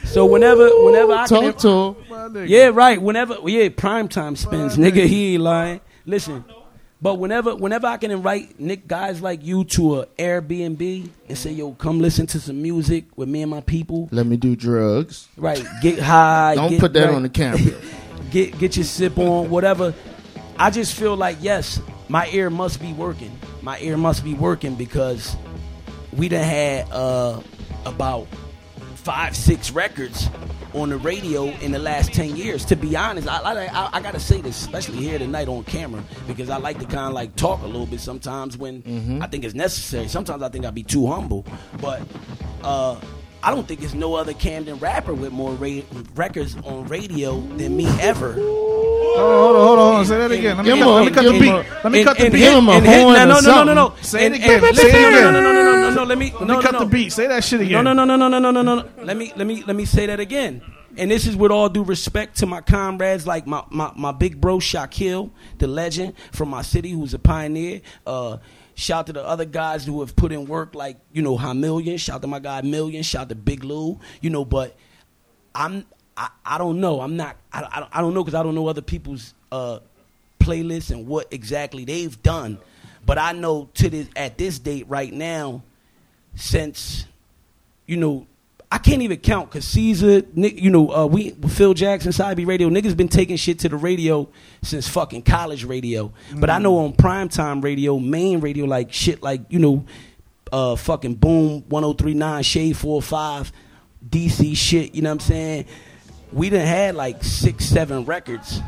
[0.06, 2.48] So whenever, whenever I Talk can, to him.
[2.48, 3.00] yeah, right.
[3.00, 5.06] Whenever, yeah, prime time spins, nigga.
[5.06, 5.82] He ain't lying.
[6.06, 6.44] Listen,
[7.02, 11.52] but whenever, whenever I can invite Nick guys like you to a Airbnb and say,
[11.52, 15.28] "Yo, come listen to some music with me and my people." Let me do drugs.
[15.38, 16.56] Right, get high.
[16.56, 17.16] Don't get- put that right.
[17.16, 17.74] on the camera.
[18.32, 19.94] get get your sip on, whatever.
[20.58, 23.32] I just feel like yes, my ear must be working.
[23.62, 25.38] My ear must be working because
[26.12, 27.40] we done had uh,
[27.86, 28.28] about
[28.96, 30.30] five, six records
[30.74, 32.66] on the radio in the last ten years.
[32.66, 36.04] To be honest, I, I, I, I gotta say this, especially here tonight on camera,
[36.28, 39.44] because I like to kind of like talk a little bit sometimes when I think
[39.44, 40.08] it's necessary.
[40.08, 41.46] Sometimes I think I'd be too humble,
[41.82, 42.02] but.
[42.64, 43.00] Uh,
[43.42, 45.82] I don't think there's no other Camden rapper with more ra-
[46.16, 48.34] records on radio than me ever.
[48.34, 50.06] Hold on, hold on, hold on.
[50.06, 50.58] Say that again.
[50.58, 51.70] Let me, Give cut, him a- let me cut give the him beat.
[51.84, 52.40] Let me and- cut the and beat.
[52.40, 53.66] Give him a and hit- no, no, no, no, something.
[53.66, 53.94] no, no.
[54.02, 54.64] Say it again.
[54.64, 55.12] and- Say it again.
[55.34, 56.04] No, no, no, no, no, no, no.
[56.04, 56.34] Let me.
[56.40, 57.12] Let me cut no, the beat.
[57.14, 57.84] Say that shit No, again.
[57.86, 58.86] no, no, no, no, no, no, no, no.
[59.04, 60.62] Let me, let me, let me say that again.
[60.98, 64.42] And this is with all due respect to my comrades, like my, my, my big
[64.42, 67.82] bro Shaquille, the legend from my city, who's a pioneer.
[68.06, 68.38] Uh,
[68.80, 71.98] shout to the other guys who have put in work, like you know, High Million.
[71.98, 73.04] Shout out to my guy Million.
[73.04, 74.00] Shout to Big Lou.
[74.22, 74.76] You know, but
[75.54, 77.02] I'm, I, I don't know.
[77.02, 77.36] I'm not.
[77.52, 79.80] I, I, I don't know because I don't know other people's uh,
[80.40, 82.58] playlists and what exactly they've done.
[83.06, 85.62] But I know to this at this date right now,
[86.36, 87.06] since
[87.86, 88.28] you know,
[88.72, 92.46] I can't even count because Caesar, Nick, you know, uh, we Phil Jackson, Side B
[92.46, 94.30] Radio, niggas been taking shit to the radio
[94.62, 96.14] since fucking college radio.
[96.36, 99.86] But I know on primetime radio, main radio, like shit, like you know,
[100.52, 103.52] uh, fucking Boom, one zero three nine, Shade four five,
[104.08, 104.94] DC shit.
[104.94, 105.66] You know what I'm saying?
[106.32, 108.62] We done had like six, seven records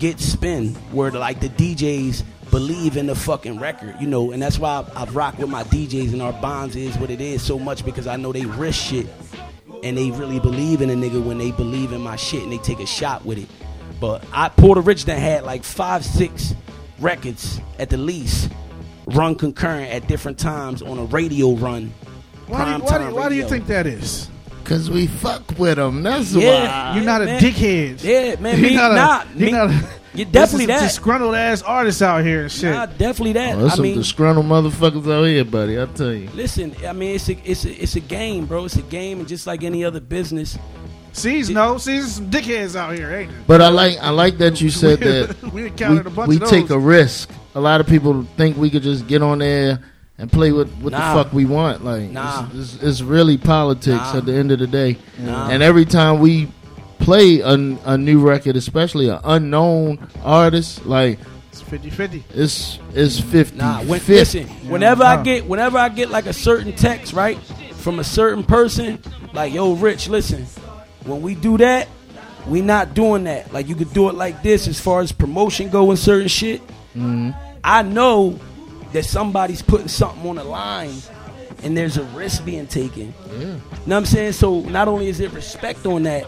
[0.00, 2.24] get spin where like the DJs
[2.56, 5.62] believe in the fucking record, you know, and that's why I, I rock with my
[5.64, 8.80] DJs and our bonds is what it is so much because I know they risk
[8.82, 9.06] shit
[9.84, 12.56] and they really believe in a nigga when they believe in my shit and they
[12.56, 13.46] take a shot with it.
[14.00, 16.54] But I Porta Rich done had like five, six
[16.98, 18.50] records at the least
[19.08, 21.92] run concurrent at different times on a radio run.
[22.46, 24.30] Why, do you, why, do, primetime you- why do you think that is?
[24.64, 26.02] Because we fuck with them.
[26.02, 26.96] That's Yeah, why.
[26.96, 27.40] You're not a man.
[27.40, 28.02] dickhead.
[28.02, 29.26] Yeah, man, You're me not a, not.
[29.36, 30.88] You're me, not a, you're definitely this is that.
[30.88, 32.72] disgruntled ass artists out here and shit.
[32.72, 33.54] Nah, definitely that.
[33.56, 35.80] Oh, there's I some mean, disgruntled motherfuckers out here, buddy.
[35.80, 36.28] I tell you.
[36.34, 38.64] Listen, I mean, it's a, it's a, it's a game, bro.
[38.64, 40.58] It's a game, and just like any other business,
[41.12, 43.36] C's no, C's some dickheads out here, ain't it?
[43.46, 46.34] But I like I like that you said that we we, encountered a bunch we
[46.36, 46.50] of those.
[46.50, 47.30] take a risk.
[47.54, 49.80] A lot of people think we could just get on there
[50.18, 51.14] and play with what Nah.
[51.14, 51.84] the fuck we want.
[51.84, 52.46] Like Nah.
[52.52, 54.16] it's, it's, it's really politics Nah.
[54.18, 54.98] at the end of the day.
[55.18, 55.48] Nah.
[55.48, 56.48] And every time we
[57.06, 61.20] play a, a new record, especially an unknown artist, like
[61.52, 62.22] It's 50-50.
[62.34, 63.56] it's it's fifty.
[63.56, 63.78] nah.
[63.84, 64.12] When, 50.
[64.12, 67.38] listen, whenever I get, whenever I get like a certain text, right,
[67.76, 68.98] from a certain person,
[69.32, 70.46] like, yo, Rich, listen,
[71.04, 71.86] when we do that,
[72.48, 73.52] we not doing that.
[73.52, 76.60] Like, you could do it like this, as far as promotion go and certain shit.
[76.96, 77.30] Mm-hmm.
[77.62, 78.38] I know
[78.92, 80.94] that somebody's putting something on the line,
[81.62, 83.14] and there's a risk being taken.
[83.30, 83.38] Yeah.
[83.38, 84.32] You know what I'm saying?
[84.32, 86.26] So not only is it respect on that,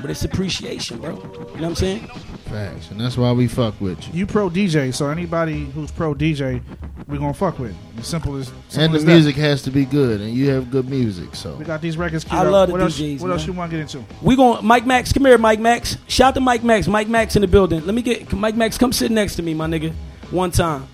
[0.00, 1.10] but it's appreciation, bro.
[1.16, 2.06] You know what I'm saying?
[2.46, 4.20] Facts, and that's why we fuck with you.
[4.20, 6.62] You pro DJ, so anybody who's pro DJ,
[7.06, 7.74] we gonna fuck with.
[7.98, 9.12] As simple as simple And the as that.
[9.12, 11.34] music has to be good, and you have good music.
[11.34, 12.24] So We got these records.
[12.30, 12.52] I up.
[12.52, 14.04] love the what else, DJs, What else you want to get into?
[14.22, 15.96] We going Mike Max, come here, Mike Max.
[16.06, 16.86] Shout to Mike Max.
[16.86, 17.84] Mike Max in the building.
[17.84, 18.78] Let me get Mike Max.
[18.78, 19.92] Come sit next to me, my nigga.
[20.30, 20.86] One time.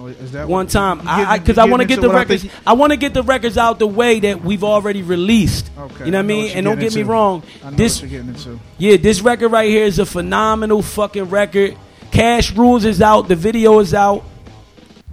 [0.00, 1.02] Oh, is that One time.
[1.06, 2.46] I because I, want to get the into what I records.
[2.66, 5.70] I want to get the records out the way that we've already released.
[5.76, 6.50] Okay, you know what I mean?
[6.56, 7.42] And don't get me wrong.
[7.72, 8.58] This what you're getting into.
[8.78, 11.76] Yeah, this record right here is a phenomenal fucking record.
[12.12, 13.28] Cash Rules is out.
[13.28, 14.24] The video is out.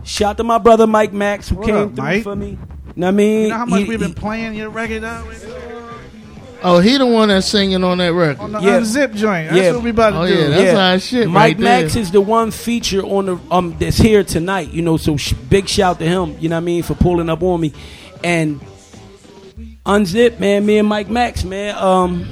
[0.05, 2.23] Shout to my brother Mike Max who What came up, through Mike?
[2.23, 2.51] for me.
[2.51, 2.57] You
[2.95, 3.41] Know what I mean?
[3.43, 5.25] You know how much He- we've been he- playing your record out?
[6.63, 8.39] Oh, he the one that's singing on that record.
[8.39, 8.79] On the Yeah.
[8.79, 9.49] unzip joint.
[9.49, 9.71] That's Yeah.
[9.73, 10.33] what we about to do.
[10.33, 10.51] Oh, do.
[10.51, 11.59] yeah, that's our shit Mike right.
[11.59, 14.73] Max is the one feature on the um that's here tonight.
[14.73, 16.35] You know, so sh- big shout to him.
[16.39, 17.73] You know what I mean for pulling up on me,
[18.23, 18.59] and
[19.85, 20.65] unzip man.
[20.65, 21.75] Me and Mike Max man.
[21.75, 22.25] Um,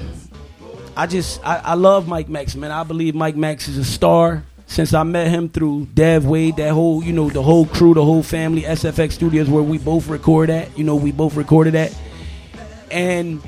[0.97, 2.71] I just I, I love Mike Max man.
[2.71, 4.43] I believe Mike Max is a star.
[4.67, 8.03] Since I met him through Dev Wade, that whole you know the whole crew, the
[8.03, 10.75] whole family, SFX Studios where we both record at.
[10.77, 11.95] You know we both recorded at,
[12.89, 13.39] and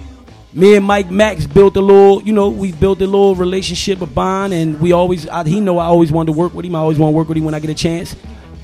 [0.58, 4.08] me and Mike Max built a little, you know, we built a little relationship, a
[4.08, 6.76] bond, and we always, I, he know I always wanted to work with him.
[6.76, 8.16] I always want to work with him when I get a chance,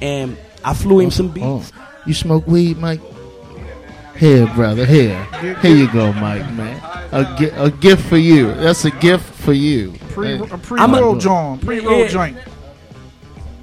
[0.01, 1.57] and I flew him some oh, oh.
[1.59, 1.71] beats.
[1.75, 2.99] Oh, you smoke weed, Mike?
[4.17, 4.87] Here, brother.
[4.87, 5.23] Here,
[5.61, 6.51] here you go, Mike.
[6.53, 8.53] Man, a, gi- a gift for you.
[8.55, 9.93] That's a gift for you.
[10.09, 10.47] Pre, Hey.
[10.51, 12.07] a pre-roll joint, pre-roll Yeah.
[12.07, 12.37] joint.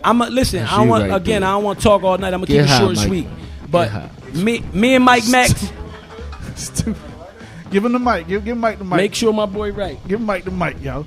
[0.05, 0.61] I'm a, listen.
[0.61, 1.43] That's I want right again.
[1.43, 1.51] there.
[1.51, 2.33] I don't want to talk all night.
[2.33, 3.27] I'm gonna Get keep it short and sweet.
[3.69, 3.91] But
[4.35, 5.73] me, me and Mike Max,
[7.71, 8.27] Give him the mic.
[8.29, 8.97] Give, give Mike the mic.
[8.97, 9.99] make sure my boy right.
[10.09, 11.07] Give Mike the mic, yo.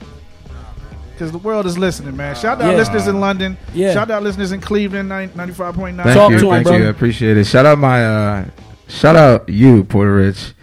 [1.11, 2.35] Because the world is listening, man.
[2.35, 2.77] Shout out Yeah.
[2.77, 3.57] listeners in London.
[3.73, 3.93] Yeah.
[3.93, 6.03] Shout out listeners in Cleveland, 95.9.
[6.05, 6.77] Thank Talk you, to thank bro.
[6.77, 6.85] you.
[6.85, 7.45] I appreciate it.
[7.45, 8.45] Shout out my, uh,
[8.87, 10.53] shout out you, Porta Rich.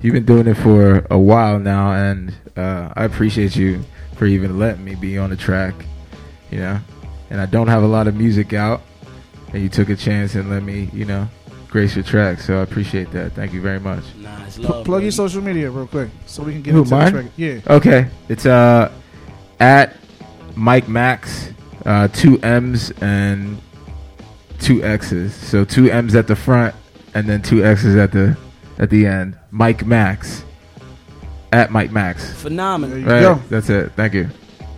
[0.00, 3.84] You've been doing it for a while now, and uh, I appreciate you
[4.16, 5.74] for even letting me be on the track.
[6.50, 6.80] You know,
[7.30, 8.82] and I don't have a lot of music out,
[9.52, 11.28] and you took a chance and let me, you know,
[11.70, 12.40] grace your track.
[12.40, 13.32] So I appreciate that.
[13.32, 14.04] Thank you very much.
[14.18, 14.84] Nah, it's P- love.
[14.84, 17.04] plug your social media real quick so we can get Who, into mine?
[17.04, 17.32] this record.
[17.36, 17.60] Yeah.
[17.68, 18.90] Okay, it's uh
[19.60, 19.96] at
[20.56, 21.50] Mike Max,
[21.86, 23.60] uh, two M's and
[24.58, 25.34] two X's.
[25.34, 26.74] So two M's at the front
[27.14, 28.36] and then two X's at the
[28.78, 29.36] at the end.
[29.50, 30.44] Mike Max
[31.52, 32.32] at Mike Max.
[32.42, 32.96] Phenomenal.
[33.02, 33.42] There you Right, go.
[33.48, 33.92] that's it.
[33.96, 34.28] Thank you.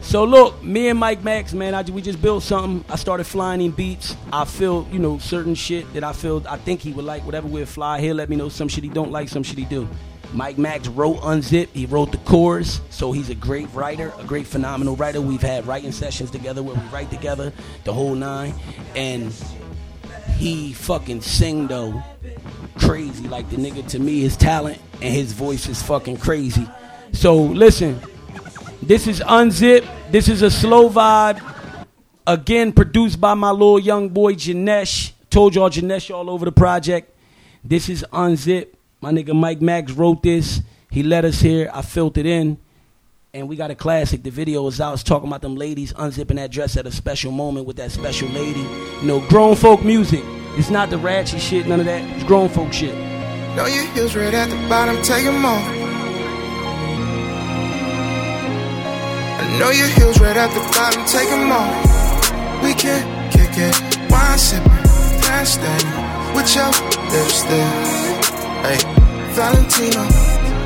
[0.02, 2.84] So look, me and Mike Max, man, I, we just built something.
[2.92, 4.16] I started flying him beats.
[4.32, 7.24] I feel, you know, certain shit that I feel I think he would like.
[7.24, 9.64] Whatever we'll fly, he'll let me know some shit he don't like, some shit he
[9.64, 9.88] do.
[10.34, 11.68] Mike Max wrote Unzip.
[11.68, 15.20] He wrote the chorus, so he's a great writer, a great phenomenal writer.
[15.20, 17.52] We've had writing sessions together where we write together,
[17.84, 18.54] the whole nine,
[18.94, 19.32] and
[20.36, 22.02] he fucking sing though
[22.78, 23.28] crazy.
[23.28, 26.66] Like the nigga to me, his talent and his voice is fucking crazy.
[27.12, 28.00] So listen,
[28.82, 29.86] this is Unzip.
[30.10, 31.40] This is a slow vibe.
[32.26, 35.12] Again, produced by my little young boy Janesh.
[35.30, 37.14] Told y'all Janesh all over the project.
[37.64, 38.68] This is Unzip.
[39.00, 40.60] My nigga Mike Max wrote this.
[40.90, 41.70] He let us here.
[41.72, 42.58] I filled it in.
[43.34, 44.22] And we got a classic.
[44.22, 44.92] The video is out.
[44.92, 48.28] It's talking about them ladies unzipping that dress at a special moment with that special
[48.28, 48.60] lady.
[48.60, 50.22] You know, grown folk music.
[50.54, 52.04] It's not the ratchet shit, none of that.
[52.14, 52.94] It's grown folk shit.
[53.56, 55.81] Know your heels right at the bottom, take 'em off.
[59.58, 61.74] Know your heels right at the bottom, take 'em off.
[62.62, 63.76] We can kick it,
[64.10, 64.86] wine sipping,
[65.24, 65.86] fast thing,
[66.34, 66.70] with your
[67.12, 67.72] lipstick.
[68.64, 68.78] Hey,
[69.36, 70.04] Valentino,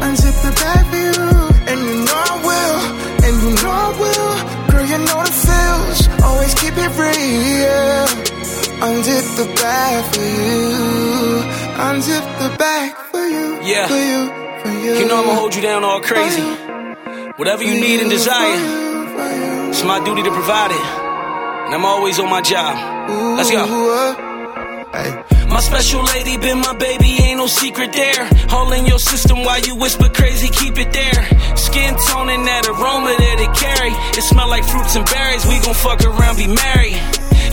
[0.06, 1.28] unzip the bag for you,
[1.70, 2.78] and you know I will,
[3.26, 4.34] and you know I will.
[4.70, 8.06] Girl, you know the feels, always keep it real.
[8.88, 11.42] Unzip the bag for you,
[11.88, 13.86] unzip the bag for you, Yeah.
[13.88, 14.20] for you,
[14.62, 14.92] for you.
[15.00, 16.44] You know I'm gonna hold you down all crazy.
[17.36, 20.80] Whatever you need and desire, it's my duty to provide it.
[21.66, 22.72] And I'm always on my job.
[23.36, 23.60] Let's go.
[25.46, 28.26] My special lady been my baby, ain't no secret there.
[28.52, 31.28] All in your system while you whisper crazy, keep it there.
[31.56, 33.92] Skin tone that aroma that it carry.
[34.16, 36.96] It smell like fruits and berries, we gon' fuck around, be married.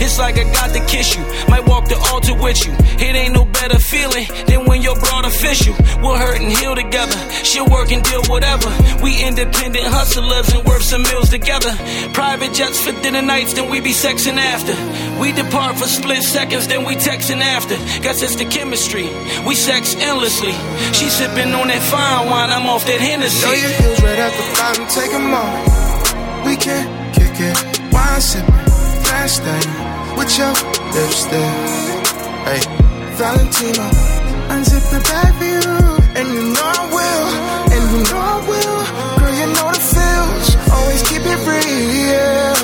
[0.00, 2.72] It's like I got to kiss you, might walk the altar with you.
[2.98, 5.74] It ain't no better feeling than when your broad official.
[6.02, 7.16] We'll hurt and heal together.
[7.44, 8.68] She'll work and deal whatever.
[9.02, 11.72] We independent hustlers and worth some meals together.
[12.12, 14.74] Private jets for dinner nights, then we be sexing after.
[15.20, 17.76] We depart for split seconds, then we texting after.
[18.02, 19.08] Guess it's the chemistry.
[19.46, 20.52] We sex endlessly.
[20.92, 23.46] She sipping on that fine wine, I'm off that Hennessy.
[23.46, 26.46] Know your heels right at the bottom, take 'em off.
[26.46, 27.56] We can kick it,
[27.92, 28.63] wine sipping,
[29.24, 29.68] fast thing,
[30.18, 30.52] with your
[30.92, 31.54] lipstick.
[32.44, 32.60] Hey,
[33.16, 33.86] Valentino,
[34.52, 35.74] unzip the bag for you,
[36.18, 37.26] and you know I will,
[37.72, 38.80] and you know I will.
[39.18, 42.54] Girl, you know the feels, always keep it real.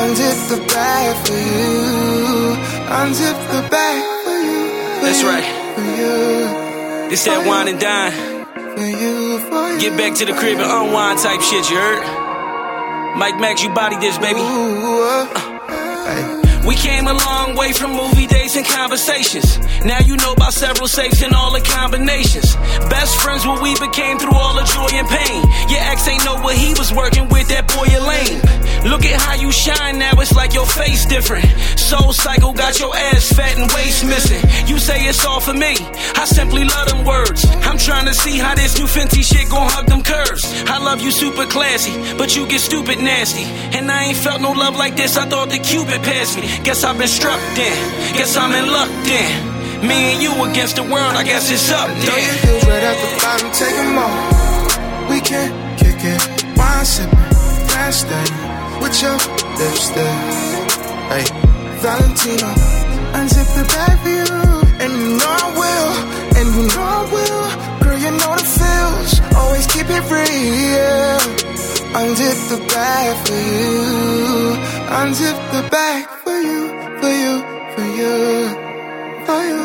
[0.00, 1.72] Unzip the bag for you,
[3.00, 4.60] unzip the bag for you.
[4.68, 5.48] for That's you, right.
[5.74, 8.12] For you, This that wine and dine.
[8.76, 9.80] for you, for you.
[9.80, 12.04] Get back to the crib and unwind type shit, you heard?
[13.16, 15.47] Mike Max, you body this, baby.
[16.66, 19.58] We came a long way from movie dates and conversations.
[19.84, 22.56] Now you know about several safes and all the combinations.
[22.88, 25.42] Best friends when we became through all the joy and pain.
[25.68, 28.40] Your ex ain't know what he was working with, that boy Elaine.
[28.90, 31.44] Look at how you shine now, it's like your face different.
[31.88, 34.44] Soul cycle got your ass fat and waist missing.
[34.68, 35.72] You say it's all for me.
[36.20, 37.46] I simply love them words.
[37.64, 40.44] I'm trying to see how this new Fenty shit gon' hug them curves.
[40.68, 43.44] I love you super classy, but you get stupid nasty.
[43.72, 46.44] And I ain't felt no love like this, I thought the Cupid passed me.
[46.62, 47.76] Guess I've been struck then.
[48.12, 49.88] Guess I'm in luck then.
[49.88, 52.04] Me and you against the world, I guess it's up then.
[52.04, 55.08] your heels right at the bottom, take 'em off.
[55.08, 55.48] We can
[55.78, 56.20] kick it,
[56.54, 57.32] wine sipping,
[57.72, 58.32] fast thing,
[58.82, 59.16] with your
[59.56, 60.48] lipstick.
[61.08, 61.24] Hey,
[61.82, 62.50] Valentino,
[63.18, 64.30] unzip the bag for you,
[64.82, 65.90] and you know I will,
[66.38, 67.46] and you know I will.
[67.82, 71.20] Girl, you know the feels, always keep it real.
[72.00, 73.76] Unzip the bag for you,
[75.00, 76.60] unzip the bag for you,
[77.00, 77.34] for you,
[77.74, 78.68] for you.
[79.26, 79.60] for you,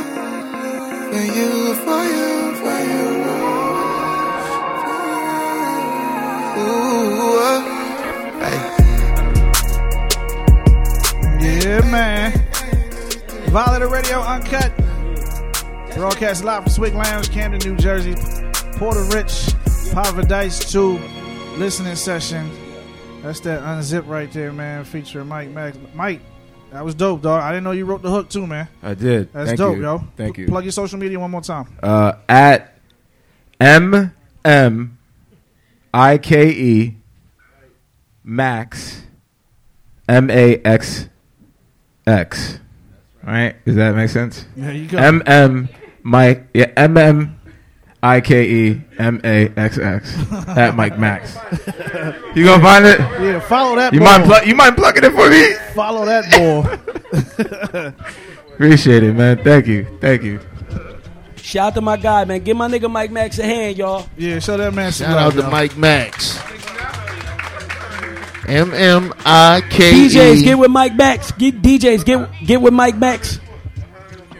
[1.14, 1.52] for you,
[1.86, 2.34] for you.
[2.64, 3.08] For you.
[6.60, 7.73] Ooh,
[11.64, 12.32] Yeah, man.
[13.50, 14.76] Violator Radio Unkut.
[15.96, 18.16] Broadcast live from Swig Lounge, Camden, New Jersey.
[18.78, 19.32] Porta Rich,
[19.94, 22.52] Poverdise 2 listening session.
[23.22, 25.78] That's that unzip right there, man, featuring Mike Max.
[25.94, 26.20] Mike,
[26.72, 27.42] that was dope, dog.
[27.42, 28.68] I didn't know you wrote the hook too, man.
[28.82, 29.32] I did.
[29.32, 29.84] That's Thank dope, you.
[29.84, 30.04] yo.
[30.18, 30.48] Thank P- you.
[30.50, 31.78] Plug your social media one more time.
[31.82, 32.78] Uh, at
[33.62, 34.98] M M
[35.94, 36.98] I K E
[38.22, 39.04] Max
[40.10, 41.08] M A X
[42.08, 42.60] X.
[43.24, 43.56] Right?
[43.66, 44.46] Does that make sense?
[44.58, 44.98] There you go.
[44.98, 45.70] M M
[46.04, 47.40] Mike yeah M M
[48.02, 50.14] I K E M A X X
[50.50, 51.36] at Mike Max.
[52.36, 53.00] You gonna find it?
[53.00, 54.20] Yeah, follow that You ball.
[54.20, 55.54] mind pl- you mind plugging it for me?
[55.74, 57.94] Follow that ball.
[58.54, 59.42] Appreciate it, man.
[59.44, 59.88] Thank you.
[60.02, 60.40] Thank you.
[61.38, 62.44] Shout out to my guy, man.
[62.44, 64.08] Give my nigga Mike Max a hand, y'all.
[64.18, 66.40] Yeah, show that man Shout out to Mike Max.
[68.48, 70.08] M M I K E.
[70.10, 71.32] DJs, get with Mike Max.
[71.34, 73.40] Get DJs, get get with Mike Max.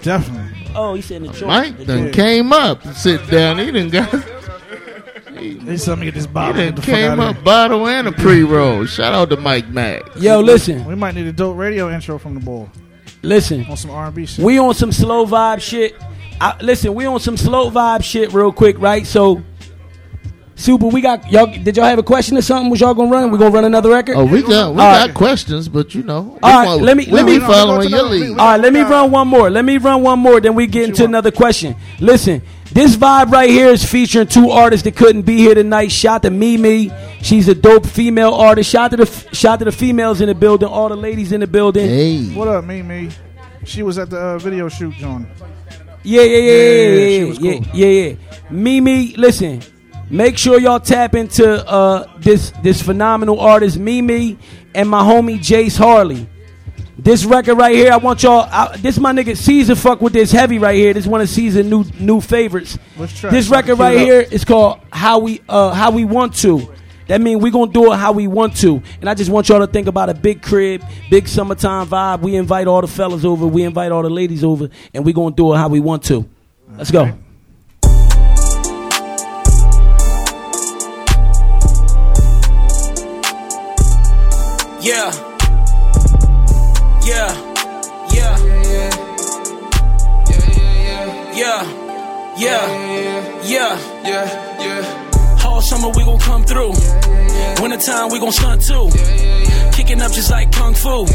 [0.02, 0.72] Definitely.
[0.76, 1.48] Oh, he said in the joint.
[1.48, 2.14] Mike The done joint.
[2.16, 2.84] came up.
[2.94, 3.60] Sit down.
[3.60, 4.10] He done got.
[5.40, 6.54] He said me get this He bottle.
[6.54, 8.86] done Get the fuck came outta up bottle and a pre roll.
[8.86, 10.16] Shout out to Mike Max.
[10.22, 10.86] Yo, listen.
[10.86, 12.70] We might need a dope radio intro from the ball.
[13.22, 13.66] Listen.
[13.66, 14.44] On some R&B shit.
[14.44, 15.96] We on some slow vibe shit.
[16.42, 19.06] I, listen, we on some slow vibe shit real quick, right?
[19.08, 19.42] So,
[20.56, 21.48] Supa, we got y'all.
[21.48, 22.70] Did y'all have a question or something?
[22.70, 23.32] Was y'all gonna run?
[23.32, 24.16] We gonna run another record?
[24.16, 25.14] Oh, we got we All got right.
[25.16, 28.04] questions, but you know, All right, we want- let me let me be following your
[28.04, 28.30] lead.
[28.32, 29.50] All right, let me run one more.
[29.50, 30.40] Let me run one more.
[30.40, 31.76] Then we get into another question.
[32.00, 35.92] Listen, this vibe right here is featuring two artists that couldn't be here tonight.
[35.92, 36.92] Shout to Mimi,
[37.24, 38.70] she's a dope female artist.
[38.70, 41.48] Shout to the shout to the females in the building, all the ladies in the
[41.48, 41.88] building.
[41.88, 43.10] Hey, What up, me, me?
[43.66, 45.26] She was at the uh, video shoot, John.
[46.04, 47.66] Yeah, yeah, yeah, Yeah, yeah, yeah, yeah, she yeah, was yeah, cool.
[47.74, 48.16] yeah, yeah.
[48.52, 49.62] Mimi, listen.
[50.14, 54.38] Make sure y'all tap into uh, this this phenomenal artist Mimi
[54.76, 56.30] and my homie Jace Harley.
[57.00, 58.48] This record right here, I want y'all.
[58.52, 59.74] I, this my nigga Caesar.
[59.74, 60.94] Fuck with this heavy right here.
[60.94, 62.78] This one of Caesar new new favorites.
[62.96, 66.36] This So I can record right here is called How We uh, How We Want
[66.42, 66.72] to.
[67.08, 68.84] That means we gonna do it how we want to.
[69.02, 72.22] And I just want y'all to think about a big crib, big summertime vibe.
[72.22, 75.36] We invite all the fellas over, we invite all the ladies over, and we gonna
[75.36, 76.30] do it how we want to.
[76.78, 77.18] Let's go.
[84.84, 85.12] Yeah.
[87.06, 87.32] Yeah.
[88.12, 88.12] Yeah.
[88.12, 88.38] Yeah.
[88.68, 89.14] Yeah.
[90.84, 91.04] Yeah.
[91.34, 92.36] Yeah, yeah.
[92.36, 92.68] Yeah, yeah,
[93.00, 93.80] yeah, yeah.
[94.04, 95.46] Yeah, yeah.
[95.46, 96.74] All summer we gon' come through.
[97.62, 98.90] Wintertime we gon' stunt too.
[99.72, 101.06] Kicking up just like kung fu.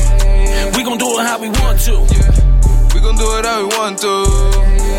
[0.76, 1.96] We gon' do it how we want to.
[2.94, 4.24] We gon' do it how we want to.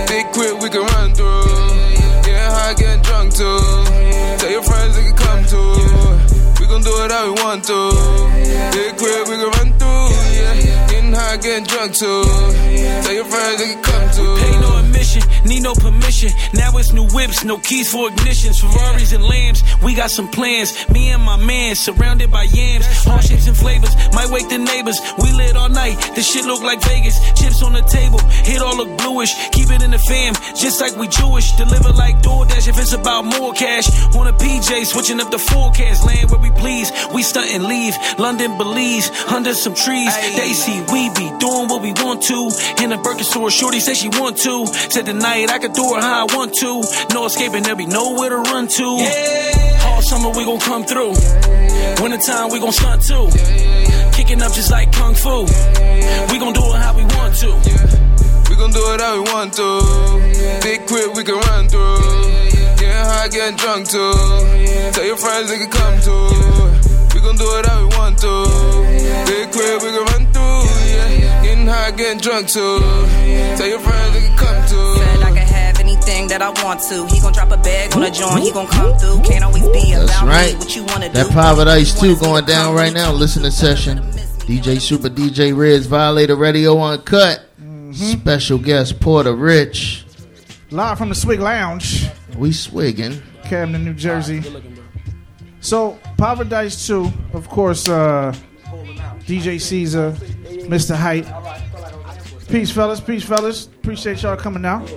[0.07, 1.43] Big quick, we can run through.
[2.23, 3.59] Get high, get drunk too.
[4.37, 6.28] Tell your friends they can come too.
[6.69, 7.89] Gon' do it how we want to.
[8.71, 9.69] Big quick, we can run.
[9.69, 9.78] Yeah,
[11.09, 12.23] getting high, getting drunk too.
[13.03, 14.35] Tell your friends they can come too.
[14.37, 16.29] Pay no admission, need no permission.
[16.53, 18.59] Now it's new whips, no keys for ignitions.
[18.59, 20.73] Ferraris and Lambs, we got some plans.
[20.89, 22.85] Me and my man surrounded by yams.
[23.07, 24.99] All shapes and flavors, might wake the neighbors.
[25.21, 27.17] We lit all night, this shit look like Vegas.
[27.39, 29.33] Chips on the table, hit all look bluish.
[29.51, 31.51] Keep it in the fam, just like we Jewish.
[31.53, 33.89] Deliver like DoorDash if it's about more cash.
[34.15, 36.05] On a PJ, switching up the forecast.
[36.05, 37.95] Land where we please, we stunt and leave.
[38.17, 40.13] London believes, under some trees.
[40.35, 42.51] They see we be doing what we want to.
[42.83, 44.67] In a Birkin store, shorty said she want to.
[44.67, 46.83] Said tonight I could do it how I want to.
[47.13, 48.87] No escaping, there be nowhere to run to.
[49.87, 51.13] All summer we gon' come through.
[52.01, 53.29] Wintertime we gon' stunt too.
[54.13, 55.45] Kicking up just like kung fu.
[56.31, 57.49] We gon' do it how we want to.
[58.49, 59.69] We gon' do it how we want to.
[60.61, 61.99] Big quick, we can run through.
[62.79, 64.13] Get high, get drunk too.
[64.93, 66.27] Tell your friends they can come too.
[67.13, 68.33] We gon' do it how we want to.
[69.27, 70.38] Big quick, we can run through.
[71.89, 72.79] Yeah, getting getting drunk too.
[73.57, 74.95] Tell your friends they can come too.
[74.97, 77.07] Said I can have anything that I want to.
[77.07, 78.43] He gon' drop a bag on a joint.
[78.43, 79.21] He gon' come through.
[79.23, 80.53] Can't always be That's about right.
[80.53, 80.59] me.
[80.59, 81.33] What you wanna That do?
[81.33, 83.11] Poverdise 2 going down right now.
[83.11, 83.99] Listening session.
[83.99, 87.39] DJ Supa DJ Reddz Violator Radio Unkut.
[87.93, 90.05] Special guest Porta Rich.
[90.71, 93.21] Live from the Swig Lounge, We swigging.
[93.45, 94.43] Camden, New Jersey.
[95.61, 98.33] So, Poverdise 2, of course, uh,
[99.25, 100.11] DJ Caesar,
[100.69, 100.95] Mr.
[100.95, 101.25] Hype.
[102.49, 102.99] Peace, fellas.
[102.99, 103.65] Peace, fellas.
[103.67, 104.89] Appreciate y'all coming out.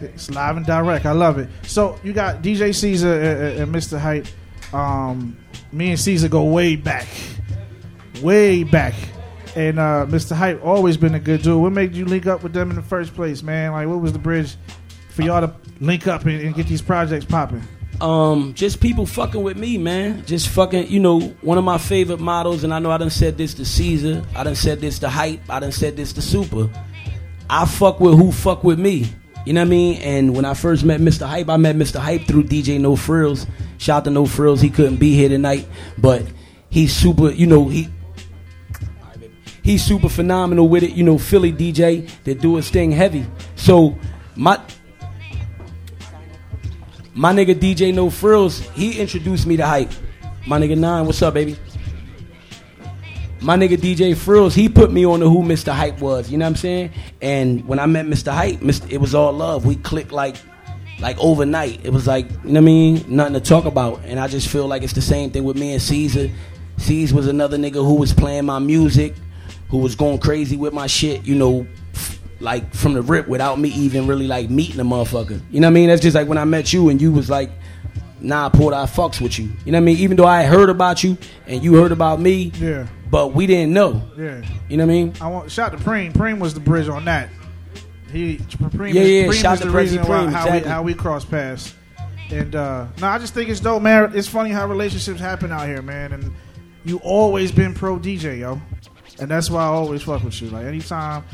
[0.00, 1.06] It's live and direct.
[1.06, 1.48] I love it.
[1.62, 3.98] So, you got DJ Caesar and, and Mr.
[3.98, 4.26] Hype.
[4.74, 5.38] Um,
[5.72, 7.06] me and Caesar go way back.
[8.20, 8.94] Way back.
[9.56, 10.36] and uh, Mr.
[10.36, 11.60] Hype always been a good dude.
[11.60, 13.72] What made you link up with them in the first place, man?
[13.72, 14.56] Like, what was the bridge
[15.10, 17.62] for y'all to link up and, and get these projects popping?
[18.00, 20.24] Um, just people fucking with me, man.
[20.26, 23.38] Just fucking, you know, one of my favorite models, and I know I done said
[23.38, 26.70] this to Caesar, I done said this to Hype, I done said this to Supa.
[27.48, 29.06] I fuck with who fuck with me.
[29.44, 30.02] You know what I mean?
[30.02, 31.26] And when I first met Mr.
[31.26, 32.00] Hype, I met Mr.
[32.00, 33.46] Hype through DJ No Frills.
[33.76, 34.60] Shout out to No Frills.
[34.60, 35.68] He couldn't be here tonight,
[35.98, 36.22] but
[36.70, 37.88] he's super, you know, he
[39.62, 40.92] he's super phenomenal with it.
[40.92, 43.26] You know, Philly DJ that do his thing heavy.
[43.56, 43.98] So
[44.34, 44.60] my
[47.14, 49.90] my nigga DJ No Frills, he introduced me to hype.
[50.46, 51.56] My nigga Nine, what's up, baby?
[53.40, 55.72] My nigga DJ Frills, he put me on to who Mr.
[55.72, 56.30] Hype was.
[56.30, 56.90] You know what I'm saying?
[57.20, 58.32] And when I met Mr.
[58.32, 58.90] Hype, Mr.
[58.90, 59.66] it was all love.
[59.66, 60.36] We clicked like
[61.00, 61.84] like overnight.
[61.84, 63.04] It was like, you know what I mean?
[63.08, 64.00] Nothing to talk about.
[64.04, 66.30] And I just feel like it's the same thing with me and Caesar.
[66.78, 69.14] Caesar was another nigga who was playing my music,
[69.68, 71.66] who was going crazy with my shit, you know,
[72.44, 75.40] like from the rip without me even really like meeting the motherfucker.
[75.50, 75.88] You know what I mean?
[75.88, 77.50] That's just like when I met you and you was like,
[78.20, 79.46] nah, Porta, I fucks with you.
[79.64, 79.96] You know what I mean?
[79.98, 81.16] Even though I heard about you
[81.46, 82.86] and you heard about me, Yeah.
[83.10, 84.02] but we didn't know.
[84.16, 84.42] Yeah.
[84.68, 85.14] You know what I mean?
[85.20, 86.12] I want shout to Preem.
[86.12, 87.30] Preem was the bridge on that.
[88.12, 90.60] He Preem Yeah, is, yeah, Preem shout to the reason why, Preem, how exactly.
[90.62, 91.74] we how we cross paths.
[92.30, 94.12] And uh no, I just think it's dope, man.
[94.14, 96.12] It's funny how relationships happen out here, man.
[96.12, 96.32] And
[96.84, 98.60] you always been pro DJ, yo.
[99.18, 100.50] And that's why I always fuck with you.
[100.50, 101.24] Like anytime,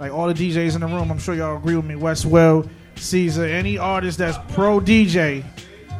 [0.00, 1.94] like all the DJs in the room, I'm sure y'all agree with me.
[1.94, 5.44] West Will, Caesar, any artist that's pro DJ,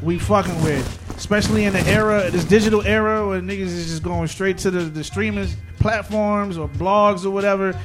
[0.02, 0.96] we fucking with.
[1.16, 4.80] Especially in the era, this digital era where niggas is just going straight to the,
[4.80, 5.46] the streaming
[5.78, 7.78] platforms or blogs or whatever.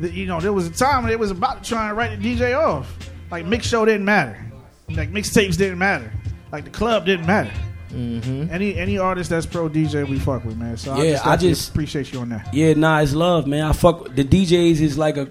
[0.00, 2.34] You know, there was a time when it was about to try and write the
[2.34, 2.96] DJ off.
[3.30, 4.42] Like mix show didn't matter.
[4.88, 6.10] Like mixtapes didn't matter.
[6.50, 7.52] Like the club didn't matter.
[7.92, 8.50] Mm-hmm.
[8.52, 10.76] Any any artist that's pro DJ, we fuck with, man.
[10.76, 12.52] So I Yeah, just, I just- appreciate you on that.
[12.54, 13.64] Yeah, nah, it's love, man.
[13.64, 15.28] I fuck the DJs is like a,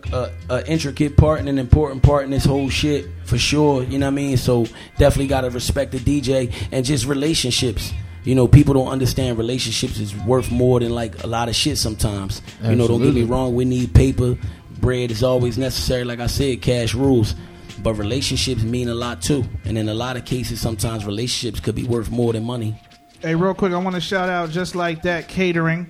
[0.50, 3.84] a, a intricate part and an important part in this whole shit for sure.
[3.84, 4.38] You know what I mean?
[4.38, 4.66] So
[4.98, 7.92] definitely gotta respect the DJ and just relationships.
[8.24, 11.78] You know, people don't understand relationships is worth more than like a lot of shit
[11.78, 12.42] sometimes.
[12.64, 13.56] You know, don't get me wrong.
[13.56, 14.38] We need paper,
[14.82, 16.04] bread is always necessary.
[16.04, 17.36] Like I said, cash rules.
[17.84, 19.44] But relationships mean a lot too.
[19.66, 22.80] And in a lot of cases, sometimes relationships could be worth more than money.
[23.22, 25.90] Hey, real quick, I want to shout out just like that catering.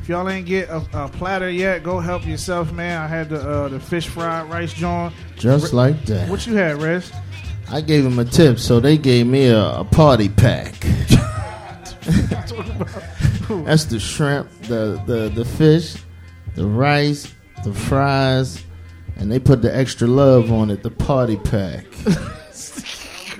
[0.00, 3.00] If y'all ain't get a, a platter yet, go help yourself, man.
[3.00, 5.14] I had the uh, the fish fried rice joint.
[5.36, 6.28] Just Re- like that.
[6.28, 7.12] What you had, Rez?
[7.70, 10.74] I gave him a tip, so they gave me a, a party pack.
[13.64, 15.96] That's the shrimp, the, the the fish,
[16.56, 17.32] the rice,
[17.64, 18.64] the fries,
[19.16, 20.82] and they put the extra love on it.
[20.82, 21.86] The party pack.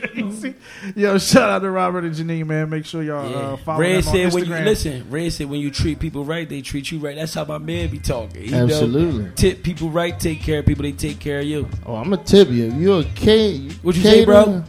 [0.02, 0.54] Crazy.
[0.96, 2.68] Yo, shout out to Robert and Janine, man.
[2.70, 5.60] Make sure y'all uh, follow Red them on said when you listen, Red said when
[5.60, 7.14] you treat people right, they treat you right.
[7.14, 8.42] That's how my man be talking.
[8.42, 9.30] He know, Absolutely.
[9.36, 11.68] tip people right, take care of people, they take care of you.
[11.86, 12.72] Oh, I'm gonna tip you.
[12.72, 13.68] You a K?
[13.82, 14.44] What you say, bro?
[14.44, 14.64] caterer?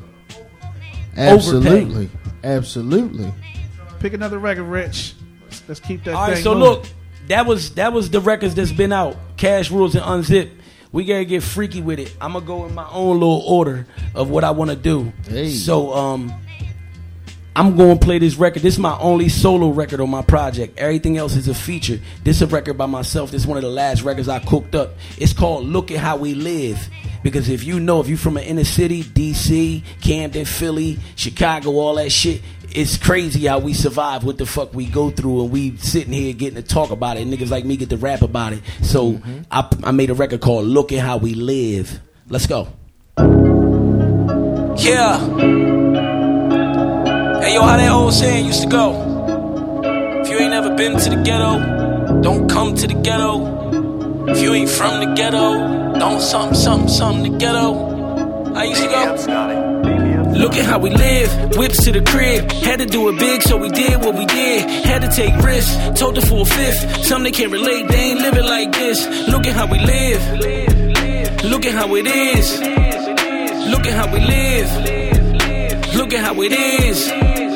[1.18, 2.10] Absolutely,
[2.44, 3.34] absolutely.
[4.00, 5.16] Pick another record, Rich.
[5.44, 6.70] Let's, let's keep that All thing right, so moving.
[6.70, 6.86] look,
[7.28, 9.18] that was that was the records that's been out.
[9.38, 10.52] Cash rules and unzip.
[10.94, 12.16] We gotta get freaky with it.
[12.22, 13.86] I'm gonna go in my own little order
[14.16, 15.12] of what I want to do.
[15.28, 15.50] Hey.
[15.50, 16.32] So um,
[17.56, 18.64] I'm going to play this record.
[18.64, 20.80] This is my only solo record on my project.
[20.80, 22.00] Everything else is a feature.
[22.24, 23.30] This is a record by myself.
[23.30, 24.94] This is one of the last records I cooked up.
[25.18, 26.90] It's called Look at How We Live.
[27.22, 31.96] Because if you know, if you're from an inner city, DC, Camden, Philly, Chicago, all
[31.96, 32.42] that shit,
[32.74, 36.34] it's crazy how we survive, what the fuck we go through, and we sitting here
[36.34, 37.28] getting to talk about it.
[37.28, 38.62] Niggas like me get to rap about it.
[38.82, 39.42] So mm-hmm.
[39.52, 42.00] I, I made a record called Look at How We Live.
[42.30, 42.68] Let's go.
[44.78, 45.20] Yeah.
[47.42, 49.82] Hey, yo, how that old saying used to go?
[50.24, 54.30] If you ain't never been to the ghetto, don't come to the ghetto.
[54.30, 58.54] If you ain't from the ghetto, don't something, something, something the ghetto.
[58.56, 59.83] I used to go.
[60.34, 62.52] Look at how we live, whips to the crib.
[62.52, 64.70] Had to do it big, so we did what we did.
[64.86, 67.06] Had to take risks, told the full fifth.
[67.06, 69.06] Some they can't relate, they ain't living like this.
[69.28, 70.22] Look at how we live.
[71.44, 72.60] Look at how it is.
[73.72, 75.96] Look at how we live.
[75.96, 77.53] Look at how it is.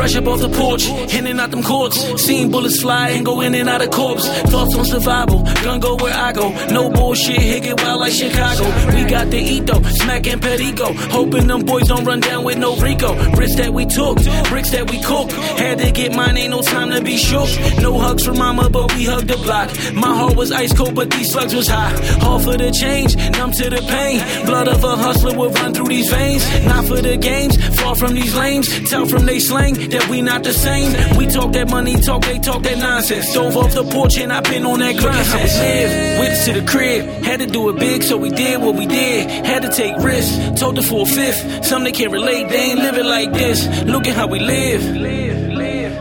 [0.00, 1.98] Fresh up off the porch, in and out them courts.
[2.22, 4.26] Seen bullets fly and go in and out of corpse.
[4.48, 6.48] Thoughts on survival, gun go where I go.
[6.72, 8.64] No bullshit, hit it wild like Chicago.
[8.94, 10.94] We got the eat though, smacking Perico.
[11.12, 13.12] Hoping them boys don't run down with no Rico.
[13.32, 14.16] Bricks that we took,
[14.48, 15.30] bricks that we cook.
[15.60, 17.50] Had to get mine, ain't no time to be shook.
[17.82, 19.68] No hugs from mama, but we hugged the block.
[19.92, 21.92] My heart was ice cold, but these slugs was hot.
[22.24, 24.46] All for the change, numb to the pain.
[24.46, 26.42] Blood of a hustler will run through these veins.
[26.64, 28.88] Not for the games, far from these lanes.
[28.88, 31.16] Tell from they slang, that we not the same.
[31.16, 33.28] We talk that money, talk they talk that nonsense.
[33.28, 35.58] Stove off the porch and I been on that grind since.
[35.58, 38.86] Live, whips to the crib, had to do it big, so we did what we
[38.86, 39.28] did.
[39.46, 41.64] Had to take risks, told the full fifth.
[41.64, 43.66] Some they can't relate, they ain't living like this.
[43.84, 44.82] Look at how we live.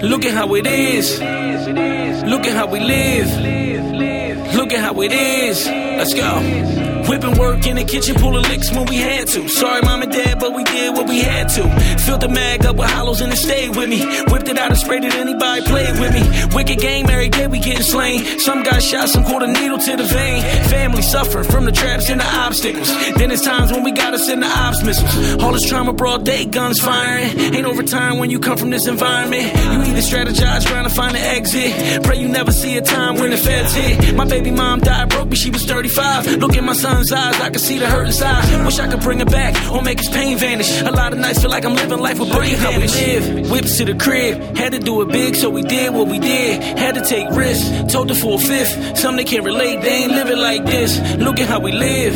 [0.01, 1.19] Look at how it is.
[1.19, 4.55] Look at how we live.
[4.55, 5.65] Look at how it is.
[5.67, 6.88] Let's go.
[7.10, 9.47] Whipping work in the kitchen, pulling licks when we had to.
[9.49, 11.64] Sorry, mom and dad, but we did what we had to.
[12.05, 14.05] Filled the mag up with hollows and it stayed with me.
[14.30, 16.22] Whipped it out and sprayed it, anybody played with me.
[16.55, 18.24] Wicked game, every day we getting slain.
[18.39, 20.43] Some got shot, some caught a needle to the vein.
[20.70, 22.88] Family suffer from the traps and the obstacles.
[23.16, 25.41] Then it's times when we gotta send the ops missiles.
[25.41, 27.39] All this trauma, broad day, guns firing.
[27.55, 29.45] Ain't overtime when you come from this environment.
[29.55, 32.03] You either strategize trying to find an exit.
[32.03, 34.16] Pray you never see a time when the feds hit.
[34.16, 36.38] My baby mom died broke, but she was 35.
[36.38, 36.74] Look at my
[37.06, 38.66] son's eyes, I can see the hurt inside.
[38.66, 40.82] Wish I could bring it back or make his pain vanish.
[40.82, 43.52] A lot of nights feel like I'm living life with brain we live.
[43.52, 46.62] Whips to the crib, had to do it big, so we did what we did.
[46.78, 48.97] Had to take risks, told the full fifth.
[48.97, 51.00] Some they can't relate, they ain't living like this.
[51.18, 52.16] Look at how we live.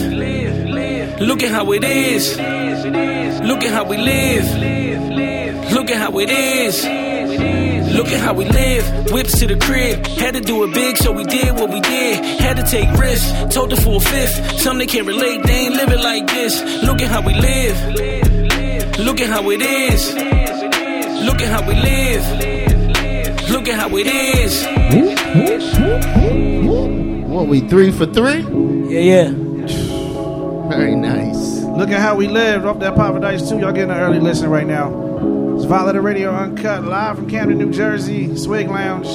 [1.19, 2.37] Look at how it is.
[2.37, 4.45] Look at how we live.
[5.71, 7.12] Look at how it is.
[7.93, 9.11] Look at how we live.
[9.11, 10.05] Whips to the crib.
[10.07, 12.25] Had to do it big, so we did what we did.
[12.41, 13.53] Had to take risks.
[13.53, 14.59] Told the full fifth.
[14.59, 16.59] Some they can't relate, they ain't living like this.
[16.83, 17.77] Look at how we live.
[18.99, 20.13] Look at how it is.
[21.23, 23.49] Look at how we live.
[23.51, 24.65] Look at how it is.
[27.29, 28.41] What we three for three?
[28.89, 29.31] Yeah, yeah.
[30.69, 31.61] Very nice.
[31.61, 33.59] Look at how we lived off that Poverdise 2.
[33.59, 35.12] Y'all getting an early listen right now.
[35.63, 39.07] It's Violator Radio Unkut, live from Camden, New Jersey, Swig Lounge.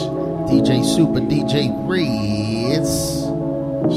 [0.51, 2.80] DJ Supa, DJ Reddz.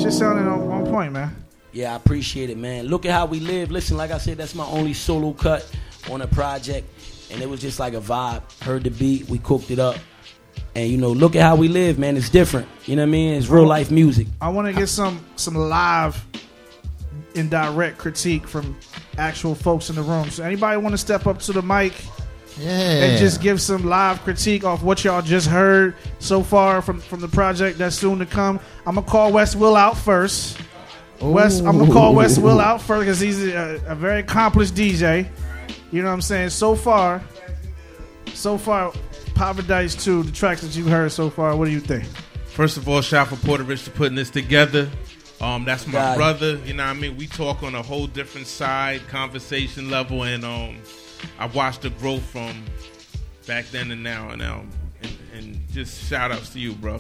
[0.04, 1.34] Shit sounding on, on point, man.
[1.72, 2.88] Yeah, I appreciate it, man.
[2.88, 3.72] Look at how we live.
[3.72, 5.66] Listen, like I said, that's my only solo cut
[6.12, 6.90] on a project,
[7.32, 8.42] and it was just like a vibe.
[8.62, 9.96] Heard the beat, we cooked it up,
[10.76, 12.18] and you know, look at how we live, man.
[12.18, 12.68] It's different.
[12.86, 13.34] You know what I mean?
[13.36, 14.28] It's real life music.
[14.42, 16.22] I want to get some some live
[17.34, 18.78] and direct critique from
[19.18, 20.30] actual folks in the room.
[20.30, 21.94] So anybody want to step up to the mic
[22.60, 22.70] Yeah.
[22.70, 27.20] and just give some live critique off what y'all just heard so far from from
[27.22, 28.60] the project that's soon to come?
[28.86, 30.58] I'm gonna call West Will out first.
[31.22, 35.28] West, I'm gonna call West Will out first because he's a, a very accomplished DJ.
[35.92, 36.50] You know what I'm saying?
[36.50, 37.22] So far,
[38.34, 38.92] so far,
[39.34, 42.06] Poverdise 2, the tracks that you've heard so far, what do you think?
[42.48, 44.90] First of all, shout out for Porta Rich for putting this together.
[45.40, 46.18] Um, that's my Got it.
[46.18, 46.56] brother.
[46.66, 47.18] You know what I mean?
[47.18, 50.78] We talk on a whole different side, conversation level, and um,
[51.40, 52.66] I watched the growth from
[53.48, 54.70] back then and now, and um,
[55.02, 57.00] and, and just shout outs to you, bro.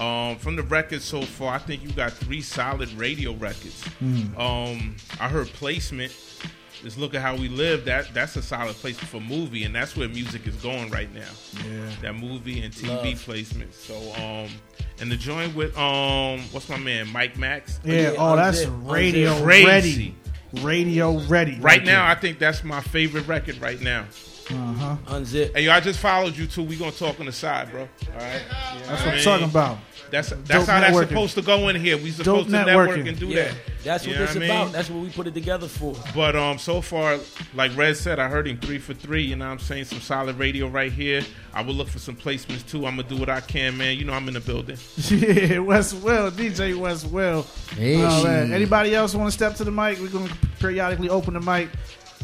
[0.00, 3.84] Um, from the records so far, I think you got three solid radio records.
[4.02, 4.38] Mm.
[4.38, 6.16] Um, I heard placement.
[6.82, 7.84] Just look at how we live.
[7.84, 11.28] That that's a solid placement for movie, and that's where music is going right now.
[11.68, 11.90] Yeah.
[12.00, 13.20] that movie and TV Love.
[13.24, 13.72] placement.
[13.74, 14.48] So um,
[15.00, 17.78] and the joint with um, what's my man Mike Max?
[17.84, 19.66] Yeah, oh, that's radio Crazy.
[19.66, 20.14] ready.
[20.60, 21.58] Radio ready.
[21.60, 24.06] Right now, I think that's my favorite record right now.
[24.50, 24.96] Uh-huh.
[25.06, 25.54] Unzip.
[25.54, 26.62] Hey, yo, I just followed you too.
[26.62, 27.82] We gonna talk on the side, bro.
[27.82, 28.42] All right.
[28.86, 29.78] That's what I'm talking about.
[30.12, 31.08] That's that's Dope how that's networking.
[31.08, 31.96] supposed to go in here.
[31.96, 33.08] We Dope supposed to network networking.
[33.08, 33.54] and do Yeah, that.
[33.82, 34.72] That's what You know this I about.
[34.72, 35.96] That's what we put it together for.
[36.14, 37.18] But um, so far,
[37.54, 39.22] like Red said, I heard him three for three.
[39.22, 41.22] You know, what I'm saying some solid radio right here.
[41.54, 42.86] I will look for some placements too.
[42.86, 43.96] I'm gonna do what I can, man.
[43.96, 44.76] You know, I'm in the building.
[45.10, 47.46] Yeah, West Will, DJ West Will.
[47.74, 47.96] Hey.
[48.04, 48.52] Oh, man.
[48.52, 49.98] Anybody else want to step to the mic?
[49.98, 51.70] We're going to periodically open the mic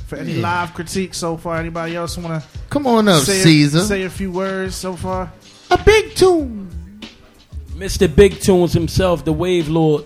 [0.07, 0.43] for any Yeah.
[0.43, 1.57] live critique so far.
[1.59, 3.79] Anybody else want to Come on up, say Caesar.
[3.79, 5.33] A, say a few words so far?
[5.71, 6.69] A big tune.
[7.79, 8.13] Mr.
[8.13, 10.05] Big Tunes himself, the Wave Lord.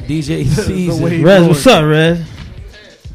[0.00, 1.24] DJ Caesar.
[1.24, 2.26] Rez, what's up, Rez?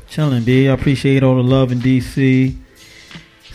[0.09, 0.69] Chilling, B.
[0.69, 2.55] I appreciate all the love in DC.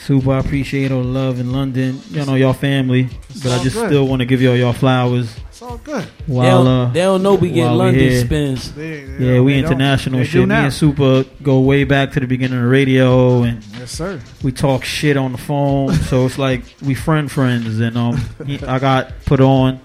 [0.08, 2.00] Supa, I appreciate all the love in London.
[2.10, 3.10] Y'all know, y'all family.
[3.42, 3.88] But I just good.
[3.88, 5.36] still want to give y'all y'all flowers.
[5.48, 6.04] It's all good.
[6.26, 8.24] While, they, uh, don't, they don't know we get while we London here.
[8.24, 8.72] spins.
[8.74, 9.72] Yeah, we they don't.
[9.72, 10.48] international shit.
[10.48, 14.18] Me and Supa go way back to the beginning of the radio, and Yes, sir.
[14.42, 15.92] we talk shit on the phone.
[15.92, 18.18] so it's like we friend friends, and um,
[18.66, 19.78] I got put on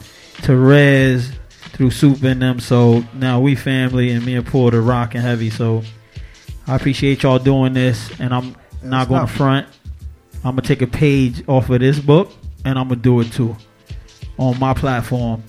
[0.43, 1.33] to Rez
[1.73, 2.59] through Supa and them.
[2.61, 5.49] So now we family, and me and Porta rocking heavy.
[5.49, 5.83] So
[6.65, 9.67] I appreciate y'all doing this, and I'm not going to front.
[10.45, 12.31] I'm gonna take a page off of this book,
[12.65, 13.55] and I'm gonna do it too
[14.37, 15.43] on my platform.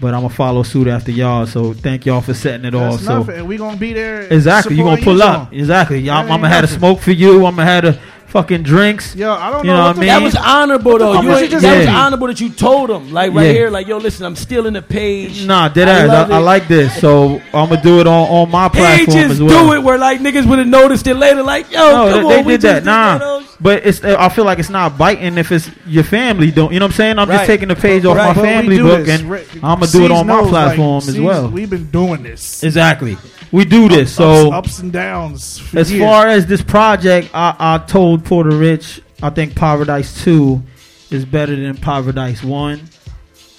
[0.00, 1.46] But I'm gonna follow suit after y'all.
[1.46, 2.92] So thank y'all for setting it all.
[2.92, 3.36] That's So nothing.
[3.36, 4.22] And we going to be there.
[4.22, 4.76] Exactly.
[4.76, 5.52] You're gonna pull up.
[5.52, 6.08] Exactly.
[6.08, 7.44] I'm, I'm gonna have a smoke for you.
[7.46, 8.00] I'm gonna have a
[8.34, 9.14] fucking drinks.
[9.14, 10.08] Yo, I don't you know know what what I the- mean.
[10.08, 11.14] That was honorable though.
[11.14, 13.46] fuck You was ain't- you that just was honorable that you told him, like right
[13.46, 13.52] Yeah.
[13.52, 15.46] here, like yo, listen, I'm stealing the page.
[15.46, 16.30] Nah, dead ass.
[16.30, 19.42] I, I like this, so I'm gonna do it on, on my platform Pages as
[19.42, 19.68] well.
[19.68, 22.38] do it where like niggas would have noticed it later, like yo, no, come they,
[22.40, 22.74] on, we they did that.
[22.84, 24.02] just Nah, one but it's.
[24.04, 26.50] I feel like it's not biting if it's your family.
[26.50, 27.18] Don't you know what I'm saying?
[27.20, 27.36] I'm Right.
[27.36, 29.20] just taking the page off Right, my but family book this.
[29.20, 31.48] and I'm gonna do it C's on my knows, like, platform as C's- well.
[31.48, 32.62] We've been doing this.
[32.64, 33.16] Exactly.
[33.52, 34.14] We do this.
[34.14, 35.58] So ups, ups and downs.
[35.58, 36.02] for as years.
[36.04, 40.62] far as this project, I, I told Porta Rich, I think Poverdise Two
[41.10, 42.80] is better than Poverdise One,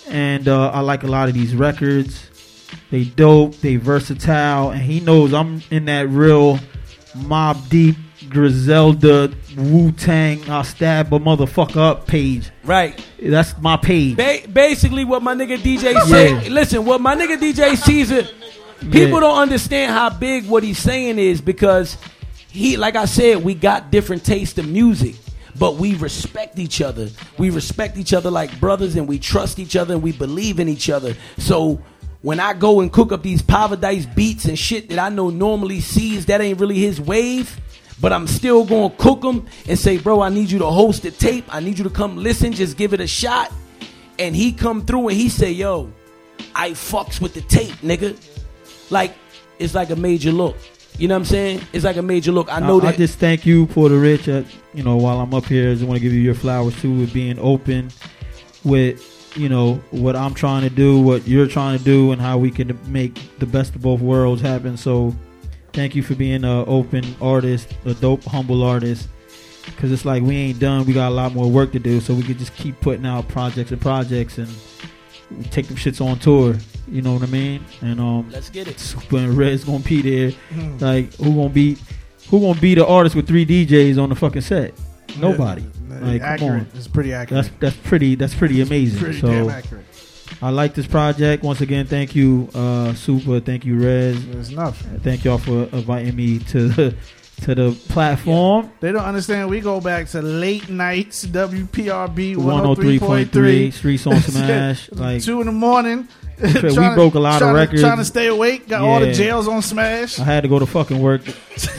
[0.10, 2.30] and uh, I like a lot of these records.
[2.92, 6.60] They dope, they versatile, and he knows I'm in that real
[7.16, 7.96] Mobb Deep,
[8.30, 12.50] Griselda, Wu Tang, I stab a motherfucker up page.
[12.64, 13.00] Right.
[13.22, 14.18] That's my page.
[14.18, 16.34] Ba- basically, what my nigga DJ say.
[16.44, 16.50] Yeah.
[16.50, 18.28] Listen, what my nigga DJ Caesar.
[18.80, 19.20] People Yeah.
[19.22, 21.98] don't understand how big what he's saying is because
[22.52, 25.16] he, like I said, we got different tastes of music,
[25.58, 27.10] but we respect each other.
[27.38, 30.68] We respect each other like brothers, and we trust each other, and we believe in
[30.70, 31.16] each other.
[31.38, 31.80] So.
[32.22, 35.80] When I go and cook up these paradise beats and shit that I know normally
[35.80, 37.62] sees, that ain't really his wave.
[38.02, 41.12] But I'm still gonna cook them and say, bro, I need you to host the
[41.12, 41.46] tape.
[41.54, 43.54] I need you to come listen, just give it a shot.
[44.18, 45.94] And he come through and he say, yo,
[46.56, 48.18] I fucks with the tape, nigga.
[48.90, 49.16] Like,
[49.60, 50.58] it's like a major look.
[50.98, 51.62] You know what I'm saying?
[51.74, 52.52] It's like a major look.
[52.52, 52.94] I know I, that.
[52.94, 54.30] I just thank you, for the Rich.
[54.30, 56.80] Uh, you know, while I'm up here, I just want to give you your flowers
[56.82, 57.92] too, with being open
[58.64, 62.38] with you know what I'm trying to do, what you're trying to do, and how
[62.38, 64.78] we can make the best of both worlds happen.
[64.78, 65.14] So,
[65.74, 69.10] thank you for being an open artist, a dope, humble artist.
[69.66, 70.86] Because it's like we ain't done.
[70.86, 73.28] We got a lot more work to do, so we could just keep putting out
[73.28, 74.48] projects and projects and
[75.52, 76.56] take them shits on tour.
[76.88, 77.66] You know what I mean?
[77.82, 78.78] And um, Let's get it.
[78.78, 80.32] Supa and Reddz gonna be there.
[80.32, 80.78] Hmm.
[80.78, 81.78] Like who gonna be
[82.30, 84.74] who gonna be the artist with three DJs on the fucking set?
[85.18, 85.64] Nobody.
[85.90, 86.68] Yeah, like come on.
[86.74, 87.46] It's pretty accurate.
[87.46, 89.00] That's that's pretty that's pretty amazing.
[89.00, 89.86] Pretty so damn accurate.
[90.42, 91.44] I like this project.
[91.44, 93.44] Once again, thank you, uh, Supa.
[93.44, 94.26] Thank you, Rez.
[94.28, 94.80] There's enough.
[95.02, 96.96] Thank y'all for inviting me to the
[97.42, 98.72] to the platform.
[98.80, 99.50] They don't understand.
[99.50, 103.74] We go back to late nights, WPRB 103.3 103.3.
[103.74, 104.92] Streets on Smash.
[104.92, 106.08] Like Two in the morning.
[106.42, 107.82] we to- broke a lot of trying to- records.
[107.82, 108.68] Trying to stay awake.
[108.68, 109.14] Got all the Yeah.
[109.14, 110.20] jails on Smash.
[110.20, 111.22] I had to go to fucking work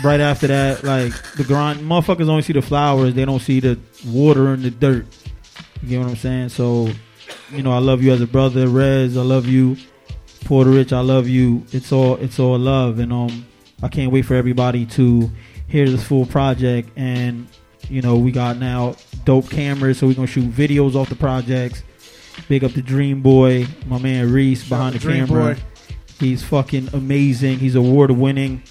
[0.05, 0.85] right after that.
[0.85, 3.15] Like the grind, motherfuckers only see the flowers.
[3.15, 5.07] They don't see the water and the dirt.
[5.83, 6.49] You get what I'm saying?
[6.51, 6.89] So,
[7.51, 9.17] you know, I love you as a brother, Rez.
[9.17, 9.77] I love you,
[10.45, 10.93] Porta Rich.
[10.93, 11.65] I love you.
[11.73, 13.47] It's all it's all love, and um,
[13.83, 15.31] I can't wait for everybody to
[15.68, 16.91] hear this full project.
[16.97, 17.47] And
[17.89, 21.83] you know, we got now dope cameras, so we're gonna shoot videos off the projects.
[22.49, 25.55] Big up the Dream Boy, my man Reese behind the camera.
[25.55, 25.61] Boy.
[26.18, 27.59] He's fucking amazing.
[27.59, 28.62] He's award winning,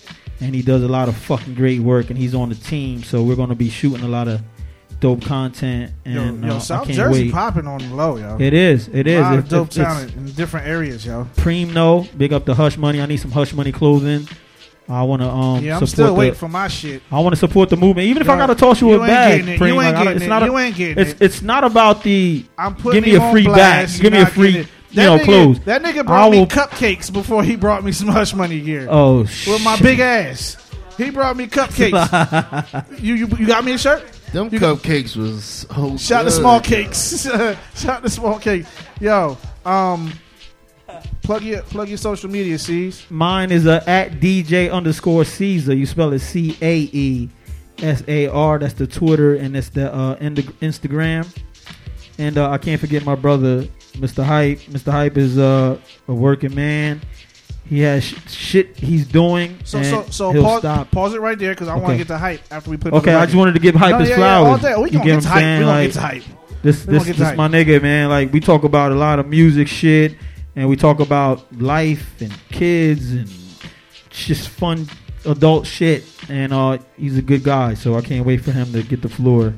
[0.42, 2.10] and he does a lot of fucking great work.
[2.10, 4.42] And he's on the team, so we're gonna be shooting a lot of
[5.00, 5.92] dope content.
[6.06, 8.38] Yo, And yo, uh, I South can't Jersey popping on the low, yo.
[8.40, 8.88] It is.
[8.92, 9.20] It is.
[9.20, 11.28] A lot If- of dope it's- talent in different areas, yo.
[11.38, 13.02] Primo, big up the Hush Money.
[13.02, 14.28] I need some Hush Money clothing.
[14.88, 15.64] I want to um.
[15.64, 17.02] Yeah, I'm support still the- waiting for my shit.
[17.12, 18.98] I want to support the movement, even if I got to toss you, you a
[19.00, 19.40] ain't bag.
[19.40, 19.60] getting it.
[19.60, 20.30] Preem, You ain't like, getting it's it.
[20.30, 20.44] not.
[20.44, 21.22] a- You ain't getting it's, it.
[21.22, 22.46] It's not about the.
[22.58, 23.94] I'm putting give me a free blast.
[23.96, 24.02] bag.
[24.04, 24.68] Give me a free.
[24.92, 25.60] You know, nigga- clothes.
[25.62, 28.88] That nigga I brought me will- cupcakes before he brought me some hush money gear.
[28.90, 29.54] Oh, shit.
[29.54, 30.56] with my big ass.
[30.98, 33.00] He brought me cupcakes.
[33.02, 34.04] you, you you got me a shirt?
[34.32, 37.28] Them You- cupcakes was oh Shout the small cakes.
[37.76, 38.70] Shout the small cakes.
[39.02, 40.12] Yo, um,
[41.26, 43.06] plug your plug your social media, C's.
[43.10, 45.74] Mine is a at DJ underscore Caesar.
[45.74, 47.30] You spell it C A E
[47.80, 48.60] S A R.
[48.60, 51.28] That's the Twitter and that's the uh, Instagram.
[52.18, 53.64] And uh, I can't forget my brother,
[53.94, 54.24] Mr.
[54.24, 54.60] Hype.
[54.60, 54.92] Mr.
[54.92, 57.02] Hype is uh, a working man.
[57.68, 59.58] He has sh- shit he's doing.
[59.66, 60.92] So so so pause, stop.
[60.92, 61.98] pause it right there because I want to Okay.
[61.98, 62.94] get the hype after we put.
[62.94, 64.62] Okay, I just wanted to give hype no, his yeah, flowers.
[64.62, 64.84] Yeah, all day.
[64.84, 65.40] We you gonna get get to hype.
[65.40, 65.60] saying?
[65.60, 66.24] We gonna Like, get to hype.
[66.62, 68.10] This We this this my nigga, man.
[68.10, 70.16] Like we talk about a lot of music shit,
[70.56, 73.30] and we talk about life and kids and
[74.10, 74.88] just fun
[75.26, 76.04] adult shit.
[76.30, 79.10] And uh, he's a good guy, so I can't wait for him to get the
[79.10, 79.54] floor.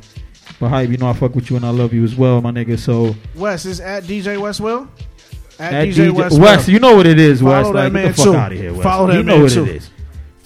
[0.59, 2.51] But hype, you know I fuck with you and I love you as well, my
[2.51, 2.79] nigga.
[2.79, 4.87] So Wes is at DJ West Will.
[5.59, 7.93] At, at DJ, DJ West, Wes, you know what it is, Follow Wes.
[7.93, 8.35] that Like get the fuck too.
[8.35, 8.83] out of here, Wes.
[8.83, 9.63] Follow that you know man what too.
[9.65, 9.89] it is.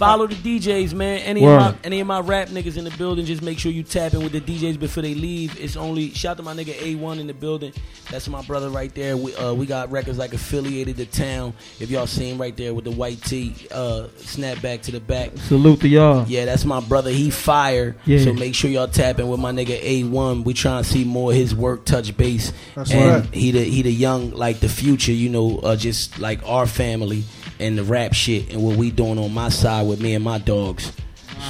[0.01, 1.19] Follow the DJs, man.
[1.19, 1.57] Any Word.
[1.57, 4.15] of my any of my rap niggas in the building, just make sure you tap
[4.15, 5.59] in with the DJs before they leave.
[5.59, 7.71] It's only shout to my nigga A1 in the building.
[8.09, 9.15] That's my brother right there.
[9.15, 11.53] We uh, we got records like affiliated to town.
[11.79, 14.99] If y'all see him right there with the white tee, uh, snap back to the
[14.99, 15.37] back.
[15.37, 16.25] Salute to y'all.
[16.27, 17.11] Yeah, that's my brother.
[17.11, 17.95] He fire.
[18.05, 18.23] Yeah.
[18.23, 20.45] So make sure y'all tap in with my nigga A1.
[20.45, 22.53] We trying to see more of his work touch base.
[22.73, 23.33] That's and right.
[23.35, 27.23] he the he the young like the future, you know, uh, just like our family
[27.61, 30.37] and the rap shit and what we doing on my side with me and my
[30.39, 30.91] dogs.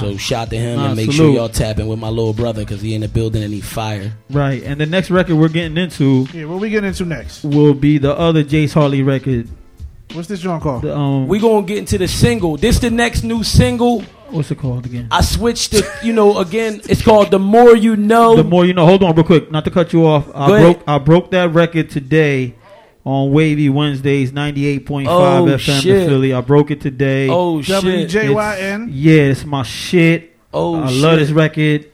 [0.00, 2.80] So shout to him Nah, and make sure y'all tapping with my little brother because
[2.80, 4.12] he in the building and he fire.
[4.30, 7.44] Right, and the next record we're getting into Yeah, what we getting into next?
[7.44, 9.48] will be the other Jace Harley record.
[10.14, 10.82] What's this joint called?
[10.82, 12.56] The, um, We gonna get into the single.
[12.56, 14.02] This the next new single.
[14.30, 15.08] what's it called again?
[15.10, 15.84] I switched it.
[16.02, 18.86] You know, again, it's called "The More You Know." The more you know.
[18.86, 20.26] Hold on, real quick, not to cut you off.
[20.34, 20.82] I Go ahead.
[20.86, 22.54] I broke that record today
[23.04, 25.96] on Wavy Wednesdays, ninety eight point five Oh, FM shit.
[26.02, 26.32] in Philly.
[26.32, 27.28] I broke it today.
[27.28, 27.82] oh shit!
[28.10, 28.88] WJYN.
[28.92, 30.36] Yeah, it's my shit.
[30.54, 31.00] Oh I shit!
[31.02, 31.88] love this record.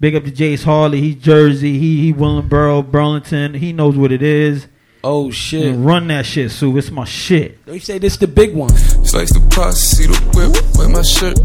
[0.00, 1.00] Big up to Jace Harley.
[1.00, 1.78] He's Jersey.
[1.78, 3.54] He he Willingboro, Burlington.
[3.54, 4.66] He knows what it is.
[5.02, 5.66] Oh shit!
[5.66, 6.76] And run that shit, Sue.
[6.78, 7.64] It's my shit.
[7.66, 8.70] They say this the big one.
[8.70, 11.36] Slice the pasta, see the whip, wear my shirt.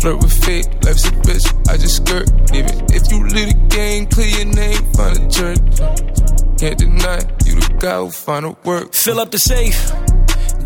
[0.00, 2.28] Flirt with fate, life's a bitch, I just skirt.
[2.54, 6.45] Even if you live the game, clear your name, find a church.
[6.58, 8.94] Can't deny, you the guy who find a work.
[8.94, 9.92] Fill up the safe.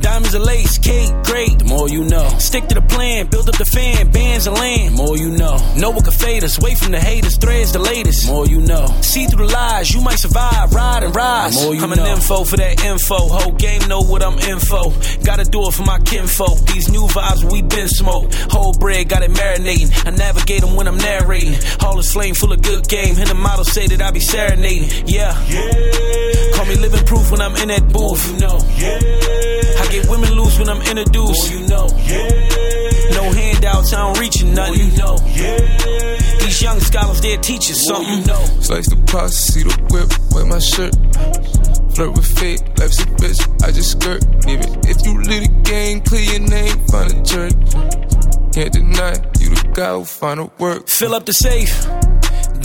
[0.01, 1.59] Diamonds and lace, cake, great.
[1.59, 2.29] The more you know.
[2.39, 4.95] Stick to the plan, build up the fan, bands and land.
[4.95, 5.57] The more you know.
[5.77, 8.27] Know what can fade us, away from the haters, threads the latest.
[8.27, 8.87] The more you know.
[9.03, 11.55] See through the lies, you might survive, ride and rise.
[11.55, 12.05] The more you I'm know.
[12.05, 13.17] an info for that info.
[13.17, 14.91] Whole game know what I'm info.
[15.25, 16.59] Gotta do it for my kinfolk.
[16.67, 18.33] These new vibes we been smoke.
[18.51, 20.07] Whole bread got it marinating.
[20.07, 21.55] I navigate them when I'm narrating.
[21.81, 23.17] Hall is flame full of good game.
[23.19, 25.07] And the model say that I be serenading.
[25.07, 25.35] Yeah.
[26.55, 28.33] Call me living proof when I'm in that booth.
[28.33, 28.59] You know.
[29.81, 31.51] I get women loose when I'm introduced.
[31.53, 31.87] you know.
[33.13, 34.75] No handouts, I don't reach in nothing.
[34.79, 35.17] you know.
[36.41, 38.21] These young scholars, they're teachers something.
[38.21, 38.45] You know.
[38.61, 40.95] Slice the pasta, see the whip, wear my shirt.
[41.95, 44.23] Flirt with fate, life's a bitch, I just skirt.
[44.49, 47.55] Even if you live the game, clear your name, find a church.
[48.55, 50.89] Can't deny, you the guy who find a work.
[50.89, 52.20] Fill up the safe.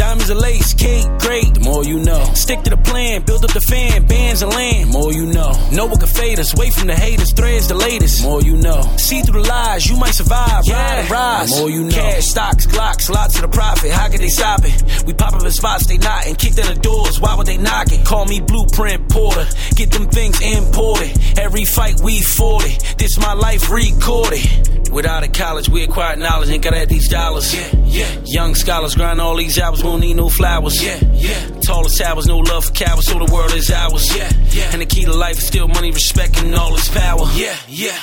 [0.05, 1.51] Diamonds and lace, cake, great.
[1.55, 2.23] The more you know.
[2.35, 4.93] Stick to the plan, build up the fan, bands and land.
[4.93, 5.51] The more you know.
[5.71, 8.21] Know what can fade us, away from the haters, threads the latest.
[8.21, 8.81] The more you know.
[8.97, 11.49] See through the lies, you might survive, ride and rise.
[11.49, 11.89] The more you know.
[11.89, 13.89] Cash, stocks, glocks, lots of the profit.
[13.89, 15.03] How could they stop it?
[15.07, 17.19] We pop up in spots, they not and kick down the doors.
[17.19, 18.05] Why would they knock it?
[18.05, 19.47] Call me Blueprint Porta.
[19.73, 21.17] Get them things imported.
[21.39, 22.95] Every fight we fought it.
[22.99, 24.91] This my life recorded.
[24.91, 27.53] Without a college, we acquired knowledge and got at these dollars.
[27.53, 28.21] Yeah, yeah.
[28.23, 30.83] Young scholars grind all these hours, won't need no flowers.
[30.83, 31.59] Yeah, yeah.
[31.61, 34.13] Tallest towers, no love for cowards, so the world is ours.
[34.13, 34.73] Yeah, yeah.
[34.73, 37.25] And the key to life is still money, respect, and all its power.
[37.33, 37.97] Yeah, yeah.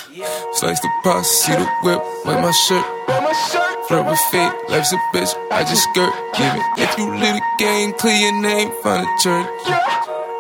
[0.55, 2.87] Slice the pasta, see the whip, wear my shirt.
[3.09, 3.89] Wear my shirt.
[3.89, 6.15] Flirt with fate, life's a bitch, I just skirt.
[6.39, 6.65] Give it.
[6.79, 9.47] if you live the game, clear your name, find a church.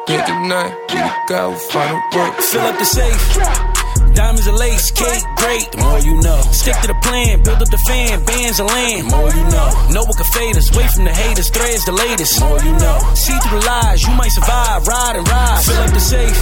[0.07, 2.34] Can't deny, you the guy who find a work.
[2.40, 3.72] Fill up the safe.
[4.14, 5.72] Diamonds and lace, cake, great.
[5.72, 6.40] The more you know.
[6.52, 9.08] Stick to the plan, build up the fan, bands and land.
[9.08, 9.68] The more you know.
[9.92, 12.38] Know what can fade us, away from the haters, threads the latest.
[12.38, 12.98] The more you know.
[13.14, 15.64] See through the lies, you might survive, ride and rise.
[15.64, 16.38] Fill up the safe.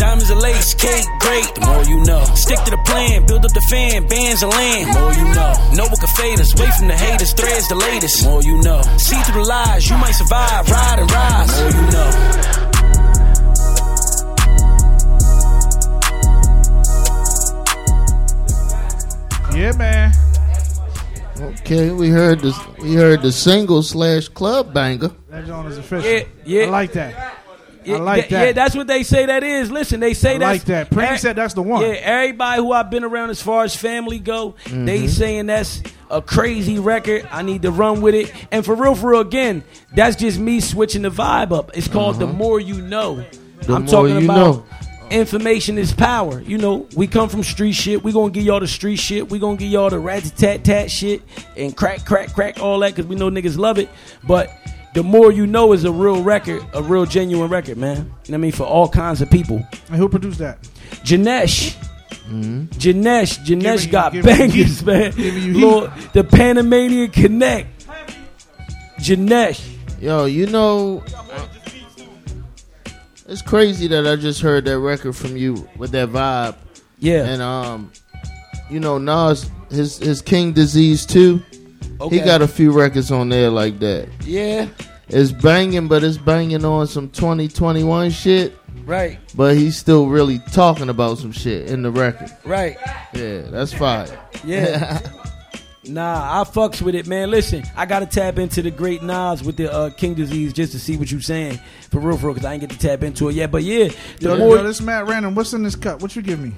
[0.00, 1.54] Diamonds and lace, cake, great.
[1.54, 2.24] The more you know.
[2.32, 4.88] Stick to the plan, build up the fan, bands and land.
[4.88, 5.52] The more you know.
[5.76, 8.24] Know what can fade us, away from the haters, threads the latest.
[8.24, 8.80] The more you know.
[8.96, 11.52] See through the lies, you might survive, ride and rise.
[11.52, 12.69] The more you know.
[19.60, 20.12] Yeah, man.
[21.60, 25.10] Okay, we heard the we heard the single slash club banger.
[25.28, 26.10] That joint is official.
[26.10, 26.62] Yeah, yeah.
[26.64, 27.36] I like that.
[27.84, 28.46] Yeah, I like that.
[28.46, 29.70] Yeah, that's what they say that is.
[29.70, 30.90] Listen, they say I that's like that.
[30.90, 31.82] Prince Eh, said that's the one.
[31.82, 35.08] Yeah, everybody who I've been around as far as family go, they Mhm.
[35.10, 37.28] saying that's a crazy record.
[37.30, 38.32] I need to run with it.
[38.50, 39.62] And for real, for real, again,
[39.94, 41.70] that's just me switching the vibe up.
[41.74, 42.34] It's called the Uh-huh.
[42.34, 43.24] more you know.
[43.62, 44.64] The I'm more talking you about know.
[45.10, 46.40] Information is power.
[46.40, 48.02] You know, we come from street shit.
[48.02, 49.30] We gonna give y'all the street shit.
[49.30, 51.22] We gonna give y'all the rat tat tat shit
[51.56, 53.88] and crack crack crack all that because we know niggas love it.
[54.26, 54.50] But
[54.94, 57.96] the more you know is a real record, a real genuine record, man.
[57.96, 58.52] You know what I mean?
[58.52, 59.64] For all kinds of people.
[59.88, 60.62] And who produced that?
[61.04, 61.76] Janesh.
[62.28, 62.66] Mm-hmm.
[62.78, 64.86] Janesh, Janesh you- got giving bangers, heat.
[64.86, 65.10] man.
[65.12, 65.60] Giving.
[65.60, 67.86] Lord, the Panamanian Connect.
[69.00, 69.76] Janesh.
[70.00, 71.02] Yo, you know,
[73.30, 76.56] it's crazy that I just heard that record from you with that vibe.
[76.98, 77.24] Yeah.
[77.24, 77.92] And um,
[78.68, 81.40] you know, Nas, his his King Disease too.
[82.00, 82.18] Okay.
[82.18, 84.08] He got a few records on there like that.
[84.24, 84.68] Yeah.
[85.08, 88.56] It's banging, but it's banging on some 2021 shit.
[88.84, 89.18] Right.
[89.36, 92.30] But he's still really talking about some shit in the record.
[92.44, 92.76] Right.
[93.14, 94.18] Yeah, that's fire.
[94.44, 95.00] Yeah.
[95.84, 97.30] nah, I fucks with it, man.
[97.30, 100.78] Listen, I gotta tap into the great Nas with the uh, King Disease just to
[100.78, 101.58] see what you saying.
[101.90, 103.50] For real, for real, because I ain't get to tap into it yet.
[103.50, 105.34] But yeah, the Yo, more yo, this Matt Random.
[105.34, 106.02] What's in this cup?
[106.02, 106.52] What you give me?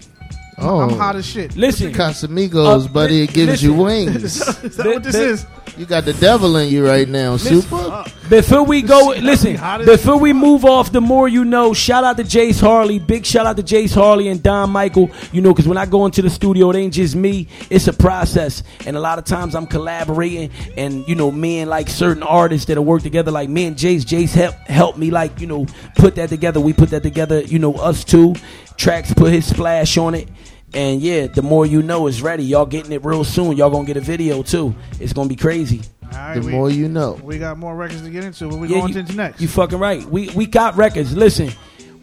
[0.58, 1.56] Oh, I'm hot as shit.
[1.56, 4.22] Listen, Casamigos, Uh, buddy, it gives you wings.
[4.62, 5.46] is that what this is?
[5.78, 8.04] You got the devil in you right now, Supa.
[8.28, 9.54] Before we go, listen.
[9.54, 11.72] hot as- Before we move off, the more you know.
[11.72, 12.98] Shout out to Jace Harley.
[12.98, 15.10] Big shout out to Jace Harley and Don Michael.
[15.32, 17.48] You know, because when I go into the studio, it ain't just me.
[17.70, 20.50] It's a process, and a lot of times I'm collaborating.
[20.76, 23.76] And you know, me and like certain artists that have worked together, like me and
[23.76, 24.02] Jace.
[24.04, 26.60] Jace help help me, like you know, put that together.
[26.60, 27.40] We put that together.
[27.40, 28.34] You know, us two
[28.76, 30.28] tracks put his splash on it.
[30.74, 32.44] And yeah, the more you know is ready.
[32.44, 33.56] Y'all getting it real soon.
[33.56, 34.74] Y'all gonna get a video too.
[35.00, 35.82] It's gonna be crazy.
[36.04, 37.18] All right, The we, more you know.
[37.22, 38.48] we got more records to get into.
[38.48, 39.40] What we Yeah, going you- into next?
[39.40, 40.04] You fucking right.
[40.06, 41.14] We we got records.
[41.14, 41.50] Listen,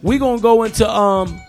[0.02, 1.40] we gonna go into um.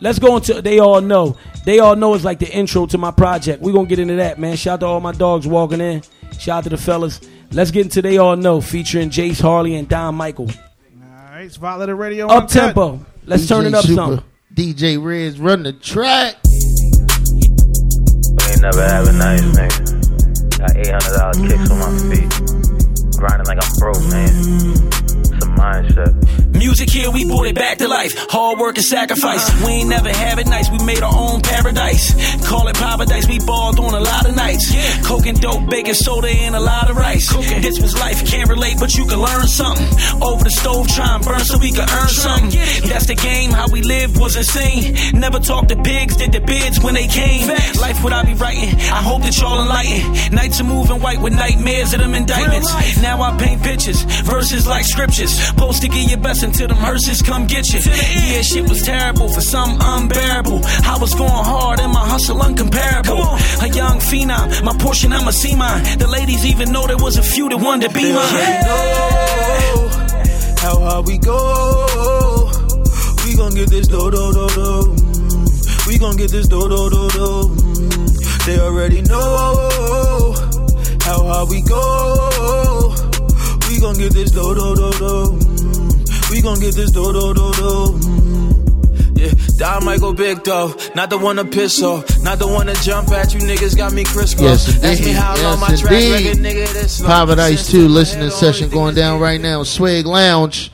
[0.00, 0.60] Let's go into.
[0.62, 1.36] They all know.
[1.66, 3.62] They all know is like the intro to my project.
[3.62, 4.56] We gonna get into that, man.
[4.56, 6.02] Shout out to all my dogs walking in.
[6.38, 7.20] Shout out to the fellas.
[7.52, 10.48] Let's get into They All Know featuring Jace Harley and Don Michael.
[10.48, 12.28] All right, it's Violator Radio.
[12.28, 13.04] Up tempo.
[13.26, 14.24] Let's turn it up Supa, some.
[14.60, 16.36] DJ Reddz run the track.
[16.44, 16.52] We
[18.52, 20.58] ain't never have a nice, nigga.
[20.58, 22.28] Got $800 kicks on my feet.
[23.16, 24.99] Grinding like I'm broke, man.
[25.56, 26.14] Mindset.
[26.54, 28.14] Music here, we brought it back to life.
[28.28, 29.48] Hard work and sacrifice.
[29.64, 30.70] We ain't never have it nice.
[30.70, 32.12] We made our own paradise.
[32.46, 33.26] Call it paradise.
[33.28, 34.70] We balled on a lot of nights.
[35.06, 37.32] Coke and dope, baking soda, and a lot of rice.
[37.62, 38.26] This was life.
[38.26, 39.86] Can't relate, but you can learn something.
[40.20, 42.50] Over the stove, try and burn so we can earn something.
[42.88, 43.50] That's the game.
[43.50, 44.94] How we lived was insane.
[45.18, 47.48] Never talked to pigs, did the bids when they came.
[47.80, 48.68] Life what I be writing.
[48.92, 50.34] I hope that y'all enlighten.
[50.34, 52.68] Nights are moving white with nightmares of them indictments.
[53.00, 55.39] Now I paint pictures, verses like scriptures.
[55.48, 57.80] Supposed to give your best until them hearses come get you.
[57.80, 60.60] Yeah, shit was terrible, for some unbearable.
[60.64, 63.22] I was going hard and my hustle uncomparable.
[63.62, 65.82] A young phenom, my portion I'ma see mine.
[65.98, 69.00] The ladies even know there was a few that wanted to be mine.
[70.58, 72.50] How hard we go?
[73.24, 74.94] We gon' get this do do do do.
[75.86, 77.54] We gon' get this do do do do.
[78.46, 80.34] They already know
[81.02, 83.09] how hard we go.
[83.70, 85.38] We gon' get this do do do do.
[85.38, 86.30] Mm.
[86.30, 87.98] We gon' get this do do do do.
[88.00, 89.16] Mm.
[89.16, 92.74] Yeah, Don Michael Big though, not the one to piss off, not the one to
[92.82, 94.66] jump at you niggas got me crisscross.
[94.66, 94.82] Yes.
[94.84, 96.72] Ask me how long my yes, track record, nigga.
[96.72, 97.28] This long.
[97.28, 99.62] Poverdise 2 listening session going down right now.
[99.62, 100.72] Swig Lounge.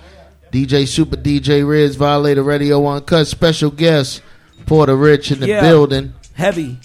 [0.53, 3.27] DJ Supa DJ Reddz, Violator Radio Unkut.
[3.27, 4.23] Special guest,
[4.65, 5.61] Porta Rich in the Yeah.
[5.61, 6.15] building.
[6.33, 6.79] Heavy.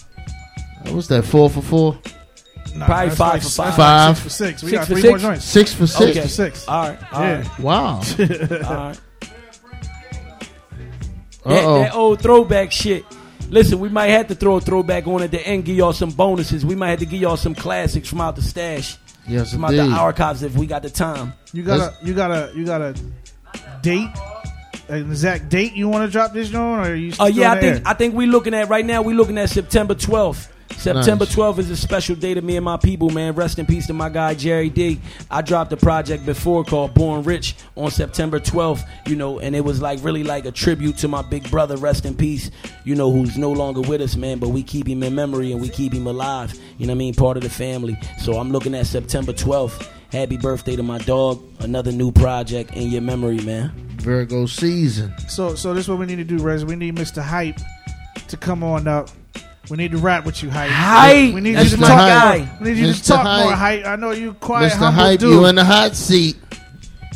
[0.90, 1.98] What's that, four for four?
[2.64, 3.68] Probably that's five like- for that's five.
[3.68, 4.18] like Five.
[4.18, 4.64] six for six.
[4.64, 5.10] We Six got for three six?
[5.10, 5.46] more joints.
[5.46, 6.18] Six for six.
[6.18, 6.28] Okay.
[6.28, 6.68] Six.
[6.68, 7.14] All right.
[7.14, 7.38] All Yeah.
[7.38, 7.60] right.
[7.60, 7.84] Wow.
[7.96, 9.00] All right.
[11.44, 11.80] That, Uh-oh.
[11.80, 13.04] that old throwback shit.
[13.50, 16.12] Listen, we might have to throw a throwback on at the end, give y'all some
[16.12, 16.66] bonuses.
[16.66, 18.98] We might have to give y'all some classics from out the stash.
[19.28, 19.94] Yes, from out the indeed.
[19.98, 21.34] archives if we got the time.
[21.52, 22.96] You got a you got a you got a
[23.82, 24.10] date,
[24.90, 27.10] uh, an exact date you want to drop this joint, or are you?
[27.20, 27.88] Oh still yeah, in I the think?
[27.88, 29.02] I think we looking at right now.
[29.02, 30.52] We looking at September twelfth.
[30.78, 31.36] September Nice.
[31.36, 33.34] 12th is a special day to me and my people, man.
[33.34, 35.00] Rest in peace to my guy Jerry D.
[35.30, 39.62] I dropped a project before called Born Rich on September 12th, you know, and it
[39.62, 42.52] was like really like a tribute to my big brother, rest in peace,
[42.84, 45.62] you know, who's no longer with us, man, but we keep him in memory and
[45.62, 47.14] we keep him alive, you know what I mean?
[47.14, 47.98] Part of the family.
[48.20, 49.88] So I'm looking at September 12th.
[50.12, 51.42] Happy birthday to my dog.
[51.60, 53.72] Another new project in your memory, man.
[53.96, 55.14] Virgo season.
[55.30, 56.66] So so this is what we need to do, Rez.
[56.66, 57.22] We need Mr.
[57.22, 57.60] Hype
[58.28, 59.10] to come on up.
[59.72, 60.70] We need to rap with you, Hype.
[60.70, 61.34] Hype!
[61.34, 62.38] We need That's you to my talk guy.
[62.40, 62.48] more.
[62.60, 63.46] We need you to talk Hype.
[63.46, 63.86] more, Hype.
[63.86, 64.76] I know you quiet, Mr.
[64.80, 65.30] humble Hype, dude.
[65.32, 66.36] you in the hot seat.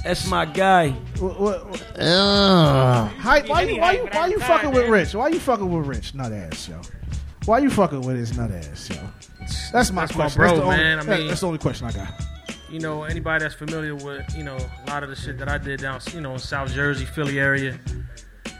[0.05, 0.91] That's my guy.
[1.19, 5.13] What- what- what- Uh, Hype, why you why you why you fucking with Rich?
[5.15, 6.15] Why you fucking with Rich?
[6.15, 6.79] Nut ass, yo.
[7.43, 8.95] Why you fucking with his nut ass, yo?
[9.73, 10.39] That's my That's my question.
[10.39, 10.99] bro, that's the only, man.
[10.99, 12.07] I mean- that's the only question I got.
[12.69, 15.57] you know, anybody that's familiar with, you know, a lot of the shit that I
[15.57, 17.77] did down, you know, in South Jersey, Philly area.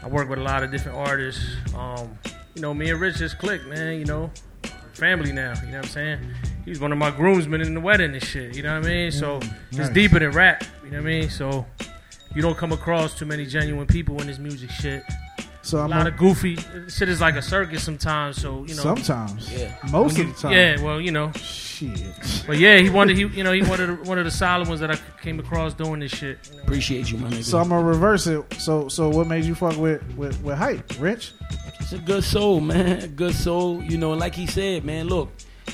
[0.02, 1.42] I work with a lot of different artists.
[1.76, 2.10] Um,
[2.56, 3.98] you know, me and Rich just clicked, man.
[3.98, 4.30] You know,
[4.94, 5.54] family now.
[5.64, 6.18] You know what I'm saying?
[6.64, 8.56] He's one of my groomsmen in the wedding and shit.
[8.56, 9.12] You know what I mean?
[9.12, 9.88] So Mm, it's nice.
[9.90, 10.64] deeper than rap.
[10.84, 11.30] You know what I mean?
[11.30, 11.64] So
[12.34, 15.02] you don't come across too many genuine people in this music shit.
[15.66, 16.56] So a I'm lot on- of goofy
[16.88, 18.40] shit is like a circus sometimes.
[18.40, 19.52] So you know, Sometimes.
[19.52, 20.52] yeah, Most When of the time.
[20.52, 20.80] yeah.
[20.82, 22.00] Well, you know, shit.
[22.46, 24.90] But yeah, he wanted he you know he wanted one of the solid ones that
[24.92, 26.38] I came across doing this shit.
[26.62, 27.42] Appreciate you, my nigga.
[27.44, 28.44] So I'm gonna reverse it.
[28.58, 31.32] So so what made you fuck with with, with Hype, Rich?
[31.80, 33.02] It's a good soul, man.
[33.02, 33.82] A good soul.
[33.82, 35.30] You know, and like he said, man, look,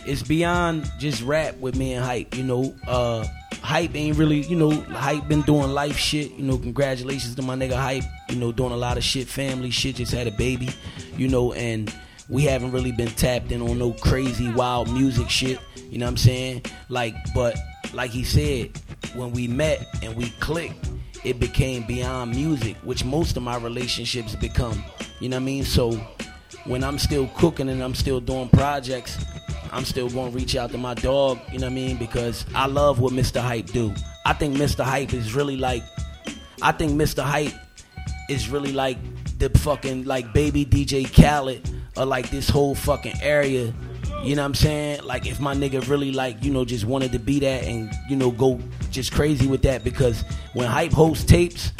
[0.06, 2.34] it's beyond just rap with me and hype.
[2.36, 3.26] You know, uh,
[3.62, 6.32] hype ain't really, you know, hype been doing life shit.
[6.32, 8.04] You know, congratulations to my nigga hype.
[8.28, 9.96] You know, doing a lot of shit, family shit.
[9.96, 10.68] Just had a baby.
[11.16, 11.92] You know, and
[12.28, 15.58] we haven't really been tapped in on no crazy wild music shit.
[15.90, 16.62] You know what I'm saying?
[16.88, 17.56] Like, but
[17.92, 18.70] like he said,
[19.14, 20.90] when we met and we clicked,
[21.24, 24.82] it became beyond music, which most of my relationships become.
[25.20, 25.64] You know what I mean?
[25.64, 26.00] So
[26.64, 29.18] when I'm still cooking and I'm still doing projects,
[29.72, 31.38] I'm still to reach out to my dog.
[31.50, 31.96] You know what I mean?
[31.96, 33.40] Because I love what Mr.
[33.40, 33.94] Hype do.
[34.24, 34.84] I think Mr.
[34.84, 35.82] Hype is really like,
[36.60, 37.22] I think Mr.
[37.22, 37.54] Hype
[38.28, 38.98] is really like
[39.38, 43.72] the fucking like baby DJ Khaled or like this whole fucking area.
[44.22, 45.02] You know what I'm saying?
[45.04, 48.16] Like if my nigga really like, you know, just wanted to be that and, you
[48.16, 50.22] know, go just crazy with that because
[50.52, 51.72] when Hype hosts tapes,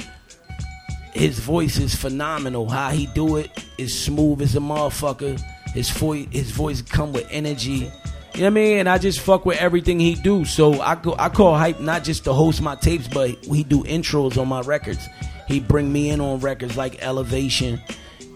[1.12, 2.68] his voice is phenomenal.
[2.68, 5.40] How he do it is smooth as a motherfucker.
[5.72, 7.90] His voice his voice come with energy.
[8.34, 8.78] You know what I mean?
[8.78, 10.44] And I just fuck with everything he do.
[10.44, 13.82] So I go I call Hype not just to host my tapes, but he do
[13.84, 15.06] intros on my records.
[15.48, 17.80] He bring me in on records like Elevation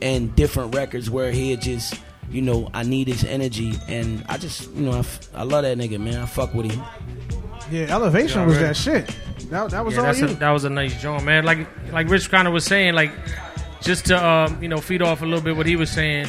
[0.03, 1.95] and different records where he just
[2.31, 5.63] you know, I need his energy, and I just, you know, I, f- I love
[5.63, 6.21] that nigga, man.
[6.21, 6.83] I fuck with him.
[7.71, 9.17] Yeah, Elevation was that shit.
[9.51, 10.27] That, that was yeah, all that's you.
[10.27, 11.45] A, that was a nice joint, man.
[11.45, 13.13] Like like Rich kind of was saying, like
[13.81, 16.29] just to um, you know feed off a little bit what he was saying.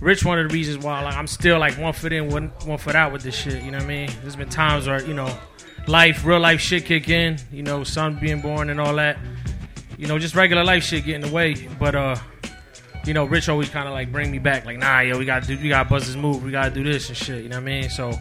[0.00, 2.78] Rich, one of the reasons why like I'm still like one foot in, one one
[2.78, 3.62] foot out with this shit.
[3.62, 4.10] You know what I mean?
[4.22, 5.34] There's been times where you know
[5.86, 7.38] life, real life shit kick in.
[7.52, 9.18] You know, son being born and all that.
[9.96, 11.68] You know, just regular life shit get in the way.
[11.78, 12.16] But uh,
[13.04, 15.46] you know, Rich always kind of like bring me back, like, nah, yo, we gotta
[15.46, 17.42] do, we gotta buzz this move, we gotta do this and shit.
[17.42, 17.90] You know what I mean?
[17.90, 18.12] So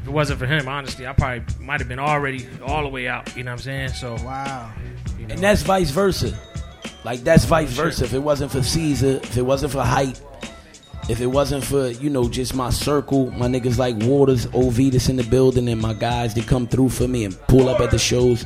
[0.00, 3.06] if it wasn't for him, honestly, I probably might have been already all the way
[3.06, 3.36] out.
[3.36, 3.88] You know what I'm saying?
[3.90, 4.72] So wow.
[5.28, 6.36] And that's vice versa.
[7.04, 8.04] Like that's vice versa.
[8.04, 10.16] If it wasn't for Caesar, if it wasn't for hype,
[11.08, 15.08] if it wasn't for you know just my circle, my niggas like Waters, OV that's
[15.08, 17.90] in the building, and my guys that come through for me and pull up at
[17.90, 18.44] the shows,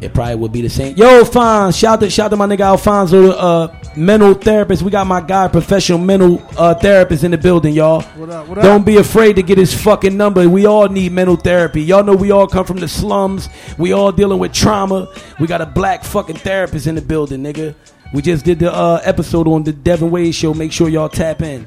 [0.00, 0.96] it probably would be the same.
[0.96, 4.82] Yo, Fonz, shout to shout to my nigga Alfonso, uh, mental therapist.
[4.82, 8.02] We got my guy, professional mental uh, therapist in the building, y'all.
[8.02, 8.64] What up, what up?
[8.64, 10.48] Don't be afraid to get his fucking number.
[10.48, 11.82] We all need mental therapy.
[11.82, 13.48] Y'all know we all come from the slums.
[13.78, 15.08] We all dealing with trauma.
[15.40, 17.74] We got a black fucking therapist in the building, nigga.
[18.12, 20.54] We just did the uh, episode on the Devin Wade show.
[20.54, 21.66] Make sure y'all tap in.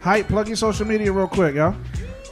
[0.00, 1.74] Hype, plug your social media real quick, y'all.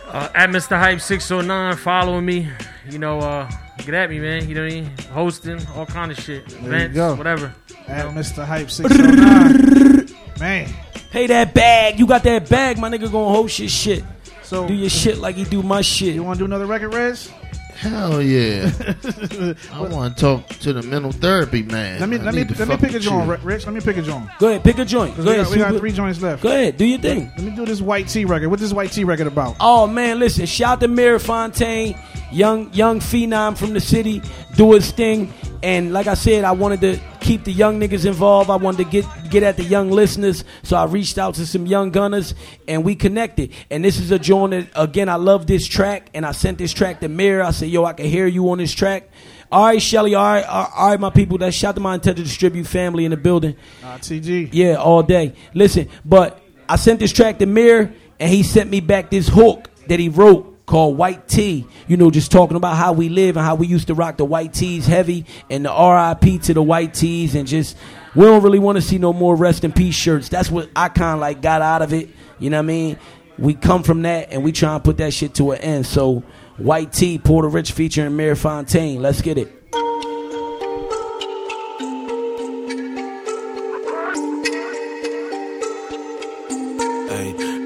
[0.06, 0.78] Uh, at Mr.
[0.78, 2.48] Hype 609, following me.
[2.88, 4.48] You know, uh, get at me, man.
[4.48, 4.90] You know what I mean?
[5.12, 7.14] Hosting, all kind of shit, There you events, go.
[7.16, 7.54] whatever.
[7.88, 8.44] At Mr.
[8.44, 10.14] Hype 609.
[10.38, 10.68] Man.
[11.10, 11.98] Hey, that bag.
[11.98, 14.04] You got that bag, my nigga gonna host your shit.
[14.42, 16.14] So do your shit like he do my shit.
[16.14, 17.32] You want to do another record, Reddz?
[17.76, 18.70] Hell yeah.
[19.72, 22.00] I want to talk to the mental therapy man.
[22.00, 23.32] Let me I let me to let me fuck pick a with joint, you.
[23.34, 23.66] Ri- Rich.
[23.66, 24.28] Let me pick a joint.
[24.38, 25.14] Go ahead, pick a joint.
[25.14, 25.78] 'Cause Go we ahead, got, we got Supa.
[25.78, 26.42] three joints left.
[26.42, 27.30] Go ahead, do your thing.
[27.36, 28.48] Let me do this White Tea record.
[28.48, 29.56] What this White Tea record about?
[29.60, 31.98] Oh man, listen, shout to Mir Fontaine,
[32.30, 34.22] young young phenom from the city,
[34.56, 35.32] do his thing.
[35.62, 38.50] And like I said, I wanted to keep the young niggas involved.
[38.50, 40.44] I wanted to get get at the young listeners.
[40.62, 42.34] So I reached out to some young gunners
[42.68, 43.52] and we connected.
[43.70, 46.72] And this is a joint that again I love this track and I sent this
[46.72, 47.46] track to Mira.
[47.46, 49.10] I said, yo, I can hear you on this track.
[49.50, 50.14] All right, Shelly.
[50.14, 51.38] All right, all right, my people.
[51.38, 53.56] That shout to my to Distribute family in the building.
[53.82, 54.50] TG.
[54.52, 55.34] Yeah, all day.
[55.54, 59.70] Listen, but I sent this track to Mir, and he sent me back this hook
[59.86, 61.66] that he wrote called White Tee.
[61.86, 64.24] You know, just talking about how we live and how we used to rock the
[64.24, 67.76] white tees heavy, and the RIP to the white tees, and just
[68.14, 70.28] we don't really want to see no more rest in peace shirts.
[70.28, 72.10] That's what I kind of like got out of it.
[72.38, 72.98] You know what I mean?
[73.38, 75.86] We come from that, and we try and put that shit to an end.
[75.86, 76.22] So,
[76.56, 79.00] White Tee, Porta Rich featuring Mir Fontaine.
[79.00, 79.65] Let's get it.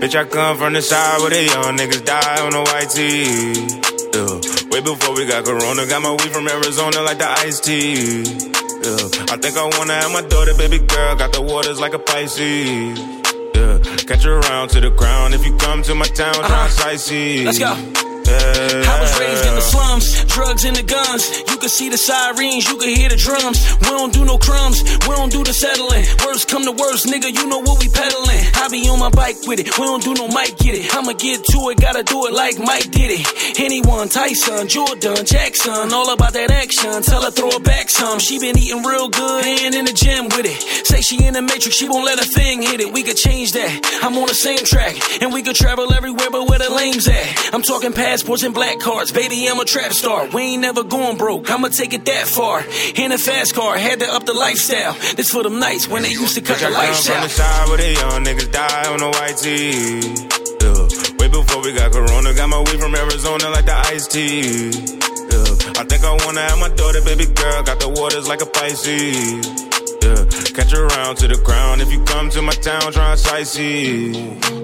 [0.01, 3.53] Bitch, I come from the side where the young niggas die on the white tee.
[4.17, 4.71] Yeah.
[4.73, 8.25] Way before we got Corona, got my weed from Arizona like the iced tea.
[8.83, 9.35] Yeah.
[9.35, 12.99] I think I wanna have my daughter, baby girl, got the waters like a Pisces.
[13.55, 13.79] Yeah.
[14.09, 16.69] Catch her around to the crown if you come to my town, uh-huh.
[16.83, 17.45] try to.
[17.45, 18.10] Let's go.
[18.29, 21.25] I was raised in the slums, drugs and the guns.
[21.49, 23.59] You can see the sirens, you can hear the drums.
[23.81, 26.05] We don't do no crumbs, we don't do the settling.
[26.25, 28.45] Worst come to worst, nigga, you know what we peddling.
[28.55, 30.95] I be on my bike with it, we don't do no mic get it.
[30.95, 33.25] I'ma get to it, gotta do it like Mike did it.
[33.61, 37.03] Anyone, Tyson, Jordan, Jackson, all about that action.
[37.03, 38.19] Tell her throw it back some.
[38.19, 40.87] She been eating real good and in the gym with it.
[40.87, 42.93] Say she in the matrix, she won't let a thing hit it.
[42.93, 44.01] We could change that.
[44.03, 47.55] I'm on the same track, and we could travel everywhere, but where the lames at?
[47.55, 49.47] I'm talking passports and black cards, baby.
[49.47, 50.27] I'm a trap star.
[50.35, 51.49] We ain't never going broke.
[51.49, 52.59] I'ma take it that far.
[52.97, 54.95] In a fast car, had to up the lifestyle.
[55.15, 57.31] This for them nights when they used to cut the lights from the out.
[57.31, 60.03] side where the young niggas die on the white tee.
[60.59, 61.21] Yeah.
[61.21, 64.75] Way before we got Corona, got my weed from Arizona like the iced tea.
[65.31, 65.81] Yeah.
[65.81, 69.70] I think I wanna have my daughter, baby girl, got the waters like a Pisces.
[70.03, 70.25] Yeah.
[70.55, 74.15] Catch her around to the crown if you come to my town, try to sightsee.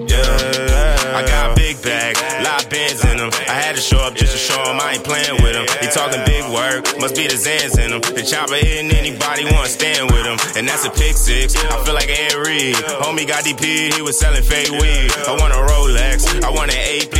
[0.09, 0.97] Yeah.
[1.17, 3.29] I got a big bag, lot bands in them.
[3.47, 5.65] I had to show up just to show him I ain't playing with him.
[5.81, 8.01] He talking big work, must be the Zans in him.
[8.01, 10.37] The chopper hitting anybody wanna stand with him.
[10.57, 12.75] And that's a pick six, I feel like Ed Reed.
[13.01, 15.09] Homie got DP, he was selling fake weed.
[15.25, 17.17] I want a Rolex, I want an AP.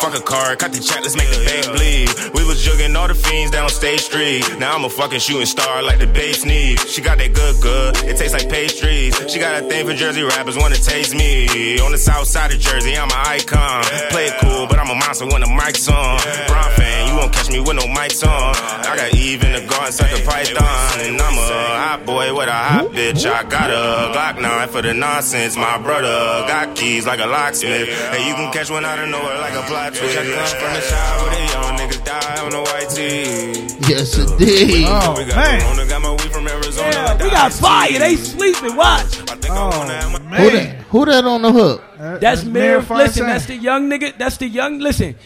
[0.00, 2.08] Fuck a car, cut the check, let's make the bank bleed.
[2.34, 4.44] We was jugging all the fiends down State Street.
[4.58, 6.80] Now I'm a fucking shooting star like the bass need.
[6.80, 9.14] She got that good, good, it tastes like pastries.
[9.30, 11.78] She got a thing for Jersey rappers, wanna taste me.
[11.80, 13.84] On the south side of Jersey, I'm an icon.
[14.10, 16.18] Play it cool, but I'm a monster when the mic's on.
[16.48, 18.54] Brown fan, you won't catch me with no mics on.
[18.84, 21.00] I got Eve in the garden, suck a python.
[21.00, 23.26] And I'm a hot boy with a hot bitch.
[23.26, 25.56] I got a Glock 9 for the nonsense.
[25.56, 27.88] My brother got keys like a locksmith.
[27.88, 30.14] And you can catch one out of nowhere like a plot twist.
[30.14, 30.84] From the
[31.22, 33.63] where the young niggas die on the white tee.
[33.88, 34.86] Yes, indeed.
[34.88, 35.60] Oh, we got oh, man.
[35.60, 36.90] Corona, got my weed from Arizona.
[36.90, 37.98] Yeah, we got fire.
[37.98, 38.76] They sleeping.
[38.76, 39.20] Watch.
[39.50, 41.84] Oh, Who that, who that on the hook?
[41.98, 42.80] Uh, that's Mir.
[42.80, 43.06] Fontaine.
[43.06, 44.16] Listen, that's the young nigga.
[44.16, 44.78] That's the young.
[44.78, 45.16] Listen,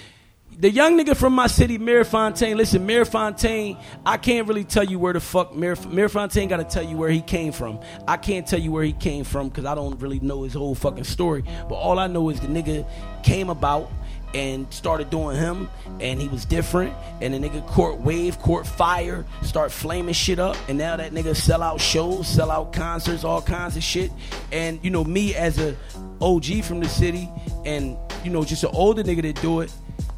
[0.59, 2.57] the young nigga from my city, Mir Fontaine.
[2.57, 3.77] Listen, Mir Fontaine.
[4.05, 6.97] I can't really tell you where the fuck Mir, Mir Fontaine got to tell you
[6.97, 7.79] where he came from.
[8.09, 10.75] I can't tell you where he came from because I don't really know his whole
[10.75, 11.45] fucking story.
[11.69, 12.85] But all I know is the nigga
[13.23, 13.89] came about
[14.35, 15.69] and started doing him
[16.01, 16.95] and he was different.
[17.21, 20.57] And the nigga court wave court fire start flaming shit up.
[20.69, 24.11] And now that nigga sell out shows sell out concerts all kinds of shit.
[24.53, 25.77] And you know me as a
[26.21, 27.29] og from the city
[27.65, 29.73] and you know just an older nigga that do it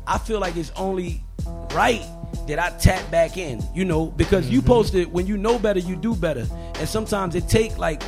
[0.06, 1.22] i feel like it's only
[1.74, 2.02] right
[2.46, 4.68] that I tap back in, you know, because you mm-hmm.
[4.68, 6.46] posted when you know better, you do better.
[6.76, 8.02] And sometimes it take like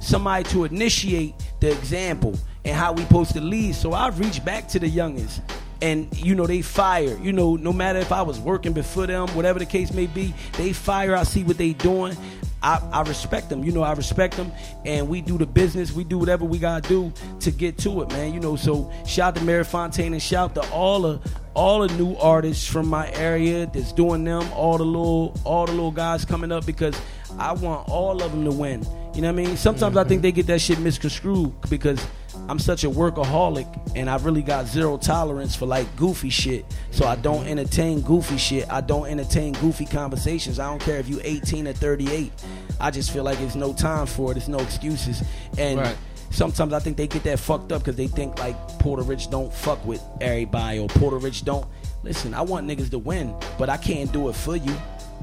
[0.00, 2.38] somebody to initiate the example
[2.68, 3.74] and how we supposed to lead.
[3.74, 5.40] So I've reached back to the youngest.
[5.80, 7.16] And you know they fire.
[7.22, 10.34] You know, no matter if I was working before them, whatever the case may be,
[10.54, 11.14] they fire.
[11.14, 12.16] I see what they doing.
[12.60, 13.62] I, I respect them.
[13.62, 14.50] You know, I respect them,
[14.84, 15.92] and we do the business.
[15.92, 18.34] We do whatever we gotta do to get to it, man.
[18.34, 21.20] You know, so shout to Mir Fontaine and shout to all the
[21.54, 24.50] all the new artists from my area that's doing them.
[24.54, 27.00] All the little all the little guys coming up because
[27.38, 28.84] I want all of them to win.
[29.14, 29.56] You know what I mean?
[29.56, 30.22] Sometimes I think mm-hmm.
[30.22, 32.04] they get that shit misconstrued because
[32.48, 36.64] I'm such a workaholic and I really got zero tolerance for like goofy shit.
[36.90, 38.70] So I don't entertain goofy shit.
[38.70, 40.58] I don't entertain goofy conversations.
[40.58, 42.32] I don't care if you 18 or 38.
[42.80, 44.38] I just feel like it's no time for it.
[44.38, 45.22] It's no excuses.
[45.58, 45.96] And Right.
[46.30, 49.52] sometimes I think they get that fucked up because they think like Porta Rich don't
[49.52, 51.66] fuck with everybody or Porta Rich don't.
[52.02, 54.74] Listen, I want niggas to win, but I can't do it for you.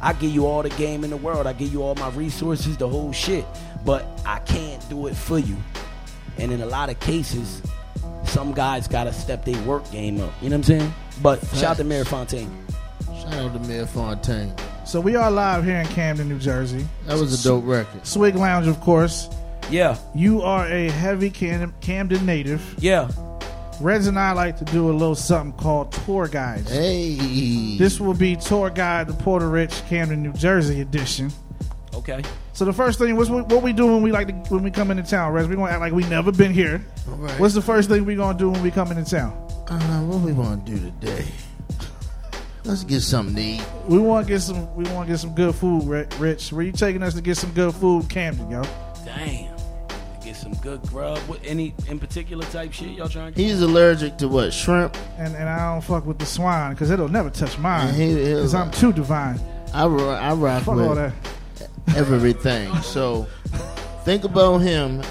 [0.01, 1.47] I give you all the game in the world.
[1.47, 3.45] I give you all my resources, the whole shit.
[3.85, 5.55] But I can't do it for you.
[6.37, 7.61] And in a lot of cases,
[8.25, 10.33] some guys gotta step their work game up.
[10.41, 10.93] You know what I'm saying?
[11.21, 12.51] But shout out to Mir Fontaine.
[13.07, 14.53] Shout out to Mir Fontaine.
[14.85, 16.85] So we are live here in Camden, New Jersey.
[17.07, 18.05] That was a dope record.
[18.05, 19.29] Swig Lounge, of course.
[19.69, 19.97] Yeah.
[20.13, 22.61] You are a heavy Cam- Camden native.
[22.77, 23.09] Yeah.
[23.79, 26.69] Reddz and I like to do a little something called tour guides.
[26.71, 27.77] Hey.
[27.77, 31.31] This will be tour guide the Porta Rich Camden, New Jersey edition.
[31.95, 32.21] Okay.
[32.53, 34.91] So the first thing, what's what we do when we like to, when we come
[34.91, 35.47] into town, Reddz?
[35.47, 36.85] We gonna act like we never been here.
[37.07, 37.39] right.
[37.39, 39.31] What's the first thing we gonna do when we come into town?
[39.67, 41.25] Uh, what we want to do today?
[42.63, 43.63] Let's get something to eat.
[43.87, 44.73] We want to get some.
[44.75, 45.83] We want to get some good food,
[46.19, 46.51] Rich.
[46.51, 48.63] Where you taking us to get some good food, in Camden, yo?
[49.05, 49.55] Damn.
[50.23, 51.19] Get some good grub.
[51.27, 53.45] What, any in particular type shit y'all trying to get?
[53.47, 54.51] He's allergic to what?
[54.53, 54.97] Shrimp.
[55.19, 57.89] And and I don't fuck with the swine because it'll never touch mine.
[57.89, 59.39] And he- Because I'm too divine.
[59.71, 61.13] I, ro- I rock Fuck with all that.
[61.95, 62.73] Everything.
[62.81, 63.27] so
[64.03, 65.01] think about him,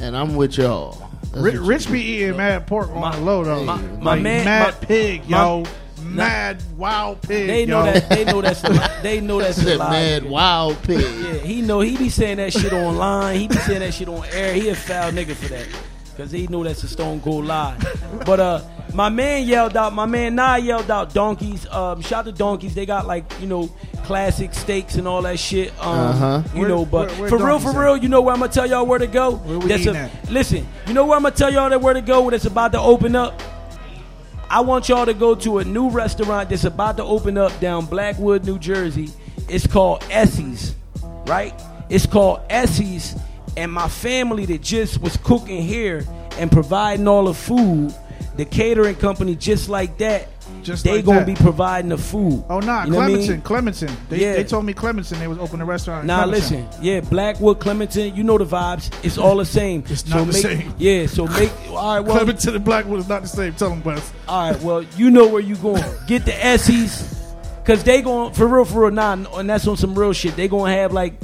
[0.00, 1.02] and I'm with y'all.
[1.34, 3.62] Rich, Rich be eating mad pork on the low though.
[3.64, 5.64] my- Like, my man- mad my- pig, my- yo.
[6.02, 7.46] mad wild pig.
[7.46, 7.92] They know yo.
[7.92, 8.08] that.
[8.08, 8.64] They know that's.
[8.64, 9.90] a li- They know that's a lie.
[9.90, 11.00] mad wild pig.
[11.00, 13.38] Yeah, he know he be saying that shit online.
[13.38, 14.54] He be saying that shit on air.
[14.54, 15.66] He a foul nigga for that.
[16.16, 17.76] Cause he know that's a stone cold lie.
[18.24, 18.62] But uh
[18.94, 21.66] my man yelled out, my man Nah yelled out donkeys.
[21.68, 22.74] Um shout to donkeys.
[22.74, 23.68] They got like, you know,
[24.04, 25.72] classic steaks and all that shit.
[25.84, 26.42] Um Uh-huh.
[26.54, 27.76] you Where- know, but where- where for real, for at?
[27.76, 29.32] real, you know where I'm gonna tell y'all where to go?
[29.32, 30.30] Where we That's eating a- at?
[30.30, 32.72] listen, you know where I'm gonna tell y'all that where to go when it's about
[32.72, 33.40] to open up?
[34.48, 37.84] I want y'all to go to a new restaurant that's about to open up down
[37.86, 39.10] Blackwood, New Jersey.
[39.48, 40.74] It's called Essie's,
[41.26, 41.52] right?
[41.90, 43.16] It's called Essie's,
[43.56, 46.04] and my family that just was cooking here
[46.38, 47.94] and providing all the food,
[48.36, 50.28] the catering company just like that,
[50.62, 51.26] Just they like gonna that.
[51.26, 52.44] be providing the food.
[52.50, 53.40] Oh nah, You know what I mean?
[53.40, 53.96] Clementon, Clementon.
[54.10, 54.34] They, Yeah.
[54.34, 56.06] they told me Clementon they was opening a restaurant.
[56.06, 56.64] Now Clementon.
[56.66, 58.92] listen, yeah, Blackwood, Clementon, you know the vibes.
[59.04, 59.82] It's all the same.
[59.88, 60.74] It's not the same.
[60.78, 62.00] Yeah, so make all right.
[62.00, 63.54] Well, Clementon and Blackwood is not the same.
[63.54, 64.12] Tell them, Wes.
[64.28, 65.82] all right, well, you know where you going.
[66.06, 67.16] Get the Essies,
[67.64, 68.90] cause they going for real, for real.
[68.90, 70.36] Nah, and that's on some real shit.
[70.36, 71.14] They gonna have like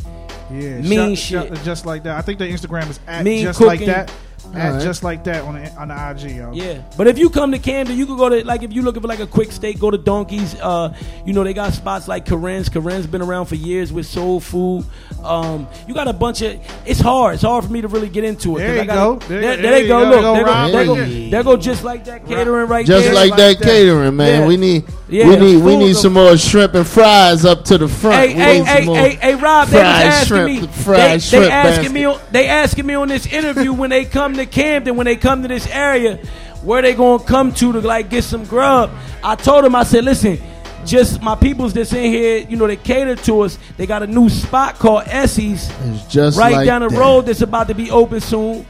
[0.52, 1.62] Yeah, Mean shout shit.
[1.64, 2.16] just like that.
[2.16, 3.86] I think their Instagram is at Mean just cooking.
[3.88, 4.12] like that.
[4.54, 4.82] At Alright.
[4.82, 6.52] just like that on the on the IG, yo.
[6.52, 9.00] Yeah, but if you come to Camden, you can go to like if you looking
[9.00, 10.54] for like a quick steak, go to Donkeys.
[10.60, 12.68] Uh, you know they got spots like Karen's.
[12.68, 14.84] Corinne's been around for years with soul food.
[15.24, 16.60] Um, you got a bunch of.
[16.84, 17.34] It's hard.
[17.34, 18.60] It's hard for me to really get into it.
[18.60, 19.26] There you gotta- go.
[19.26, 20.04] There- There, there there they you go.
[20.04, 20.10] go.
[20.10, 21.56] Look, Go there go, there go, there go.
[21.56, 23.14] Just like that catering right Just there.
[23.14, 24.42] Just like that catering, man.
[24.42, 24.46] Yeah.
[24.46, 25.28] We need Yeah.
[25.28, 28.16] we need we need some more shrimp and fries up to the front.
[28.16, 30.66] Hey, We hey, hey, hey, hey, Rob, they was fried asking shrimp, me.
[30.82, 31.92] fried they, shrimp they asking basket.
[31.92, 32.04] me.
[32.04, 35.42] On, they asking me on this interview when they come to Camden, when they come
[35.42, 36.16] to this area,
[36.62, 38.90] where they gonna come to to like get some grub.
[39.22, 40.38] I told them, I said, listen.
[40.84, 43.56] Just my peoples that's in here, you know, they cater to us.
[43.76, 46.98] They got a new spot called Essie's, It's just right like down the that.
[46.98, 47.26] road.
[47.26, 48.66] That's about to be open soon.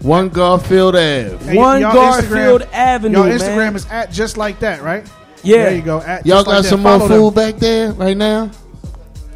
[0.00, 1.36] One Garfield Ave.
[1.44, 3.38] Hey, One Garfield Instagram- Avenue, Y'all man.
[3.38, 5.06] Instagram is at just like that, right?
[5.42, 5.64] Yeah.
[5.64, 6.00] There you go.
[6.00, 6.68] At Y'all just like got that.
[6.70, 7.52] some more Follow food them.
[7.52, 8.50] back there right now?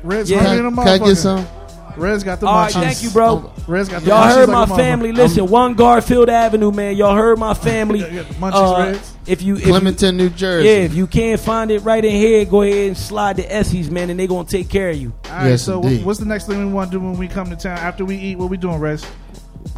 [0.02, 0.39] Red's Yeah.
[0.43, 1.47] hungry than a Can I get some?
[1.97, 2.82] Red's got the All right, munchies.
[2.82, 3.52] thank you, bro.
[3.66, 5.12] Red's got the Y'all munchies heard like my a family.
[5.12, 5.16] motherfucker.
[5.16, 6.97] Listen, one Garfield Avenue, man.
[6.97, 8.01] Y'all heard my family.
[8.01, 9.10] munchies, Uh, Reddz.
[9.27, 10.68] if you, if Clementon, New you, Jersey.
[10.68, 13.90] yeah, if you can't find it right in here, go ahead and slide the Essie's,
[13.90, 15.12] man, and they gonna take care of you.
[15.31, 16.05] All right, Yes, so indeed.
[16.05, 18.16] what's the next thing we want to do when we come to town after we
[18.16, 18.36] eat?
[18.39, 19.05] What we doing, Reddz?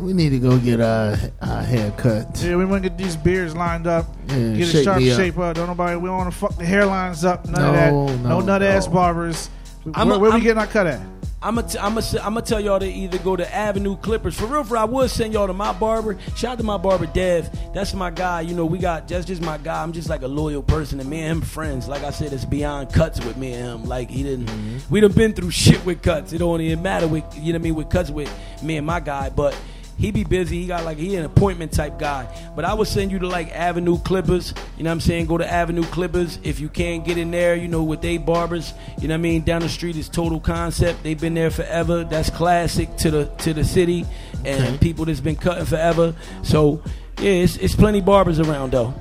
[0.03, 2.43] We need to go get our, our hair cut.
[2.45, 5.11] Yeah, we want to get these beards lined up, Yeah, get shake a sharp me
[5.13, 5.17] up.
[5.19, 5.57] shape up.
[5.57, 5.97] Don't nobody.
[5.97, 7.47] We don't want to fuck the hairlines up.
[7.47, 7.91] None No, of that.
[8.29, 8.93] No, no, nut ass no.
[8.93, 9.49] barbers.
[9.95, 11.01] I'm where a- where we I'm- getting our cut at?
[11.41, 14.47] I'm gonna I'm gonna I'm gonna tell y'all to either go to Avenue Clippers for
[14.47, 14.65] real.
[14.65, 16.19] For I would send y'all to my barber.
[16.35, 17.49] Shout out to my barber Dev.
[17.73, 18.41] That's my guy.
[18.41, 19.81] You know we got that's just my guy.
[19.81, 21.87] I'm just like a loyal person, and me and him friends.
[21.87, 23.89] Like I said, it's beyond cuts with me and him.
[23.89, 24.47] Like he didn't.
[24.47, 24.93] Mm-hmm.
[24.93, 26.33] We done been through shit with cuts.
[26.33, 28.33] It don't even matter with you know what I mean with cuts with
[28.63, 29.57] me and my guy, but.
[29.99, 30.61] He be busy.
[30.63, 32.33] He got like he an appointment type guy.
[32.55, 34.55] But I would send you to like Avenue Clippers.
[34.77, 35.27] You know what I'm saying?
[35.27, 37.57] Go to Avenue Clippers if you can't get in there.
[37.57, 38.73] You know with they barbers.
[39.01, 39.43] You know what I mean?
[39.43, 41.03] Down the street is Total Concept.
[41.03, 42.05] They've been there forever.
[42.05, 44.07] That's classic to the to the city
[44.45, 44.79] and Okay.
[44.79, 46.15] people that's been cutting forever.
[46.45, 46.81] So
[47.19, 48.95] yeah, it's, it's plenty barbers around though.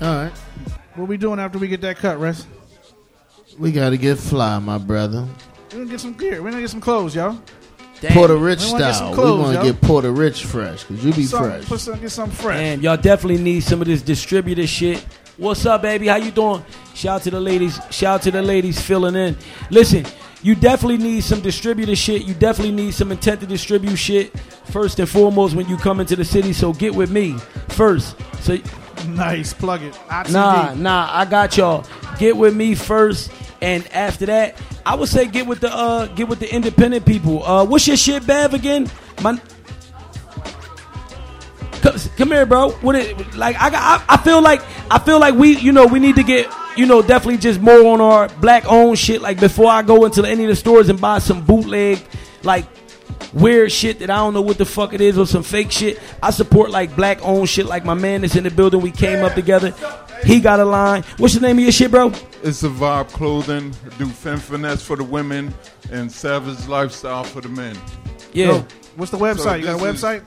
[0.00, 0.32] All right.
[0.94, 2.46] What we doing after we get that cut, Russ?
[3.58, 5.26] We got to get fly, my brother.
[5.72, 6.40] We gonna get some gear.
[6.42, 7.38] We gonna get some clothes, y'all.
[8.10, 9.14] Porta Rich We wanna get some style.
[9.14, 9.62] clothes, we want yo.
[9.62, 11.64] to get Porta Rich fresh because you be Some- fresh.
[11.66, 12.56] Put some, get some fresh.
[12.58, 15.04] Man, y'all definitely need some of this distributor shit.
[15.38, 16.08] What's up, baby?
[16.08, 16.64] How you doing?
[16.94, 17.78] Shout out to the ladies.
[17.90, 19.36] Shout out to the ladies filling in.
[19.70, 20.04] Listen,
[20.42, 22.24] you definitely need some distributor shit.
[22.24, 24.38] You definitely need some intent to distribute shit.
[24.70, 27.36] First and foremost, when you come into the city, so get with me
[27.68, 28.16] first.
[28.40, 28.58] So
[29.08, 29.94] Nice, plug it.
[30.08, 30.32] ITV.
[30.32, 31.84] Nah, nah, I got y'all.
[32.18, 33.32] Get with me first,
[33.62, 37.44] and after that, I would say get with the uh, get with the independent people.
[37.44, 38.54] Uh, what's your shit, Bev?
[38.54, 38.90] Again,
[39.22, 39.40] my.
[41.80, 42.70] Come, come here, bro.
[42.70, 43.56] What it like?
[43.60, 44.04] I got.
[44.08, 44.60] I, I feel like.
[44.90, 45.56] I feel like we.
[45.56, 46.52] You know, we need to get.
[46.76, 49.22] You know, definitely just more on our black owned shit.
[49.22, 52.00] Like before I go into any of the stores and buy some bootleg,
[52.42, 52.64] like
[53.32, 56.00] weird shit that I don't know what the fuck it is or some fake shit.
[56.20, 57.66] I support like black owned shit.
[57.66, 58.80] Like my man that's in the building.
[58.80, 59.72] We came up together.
[60.24, 61.02] He got a line.
[61.18, 62.12] What's the name of your shit, bro?
[62.42, 63.70] It's a vibe clothing.
[63.98, 65.54] Do femme finesse for the women
[65.90, 67.76] and savage lifestyle for the men.
[68.32, 68.46] Yeah.
[68.46, 68.66] Yo,
[68.96, 69.60] what's the website?
[69.60, 70.22] You got a this is- website?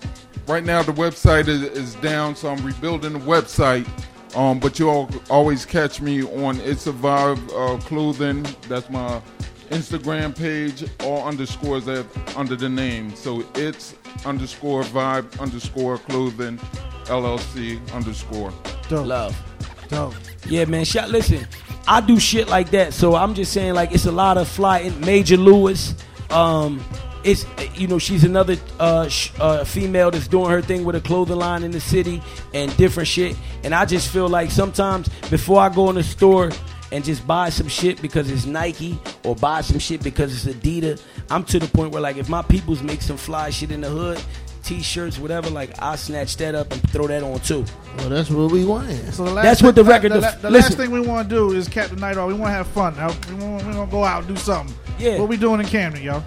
[0.48, 3.88] right now, the website is, is down, so I'm rebuilding the website.
[4.36, 8.46] Um, but you all always catch me on It's a Vibe uh, Clothing.
[8.68, 9.22] That's my
[9.70, 10.84] Instagram page.
[11.02, 12.06] All underscores that
[12.36, 13.16] under the name.
[13.16, 13.96] So it's
[14.26, 16.58] underscore vibe underscore clothing
[17.06, 18.52] LLC underscore.
[18.90, 19.08] Dope.
[19.08, 19.55] Love.
[19.90, 20.14] Dope.
[20.48, 20.86] Yeah, man.
[20.86, 21.10] Shot.
[21.10, 21.48] Listen,
[21.88, 24.90] I do shit like that, so I'm just saying, like, it's a lot of fly.
[25.02, 25.96] Major Lewis,
[26.30, 26.84] um,
[27.24, 27.46] it's
[27.76, 31.38] you know she's another uh, sh- uh, female that's doing her thing with a clothing
[31.38, 32.22] line in the city
[32.54, 33.36] and different shit.
[33.64, 36.52] And I just feel like sometimes before I go in the store
[36.92, 41.02] and just buy some shit because it's Nike or buy some shit because it's Adidas,
[41.30, 43.90] I'm to the point where like if my peoples make some fly shit in the
[43.90, 44.22] hood.
[44.66, 45.50] T-shirts, whatever.
[45.50, 47.64] Like I snatch that up and throw that on too.
[47.98, 48.90] Well, that's what we want.
[49.14, 50.12] So the last That's thing, what the record.
[50.12, 52.28] The, def- la- the last thing we want to do is cap the night off.
[52.28, 52.96] We want to have fun.
[52.98, 54.76] Now, We want gonna go out and do something.
[54.98, 55.20] Yeah.
[55.20, 56.24] What we doing in Camden, y'all?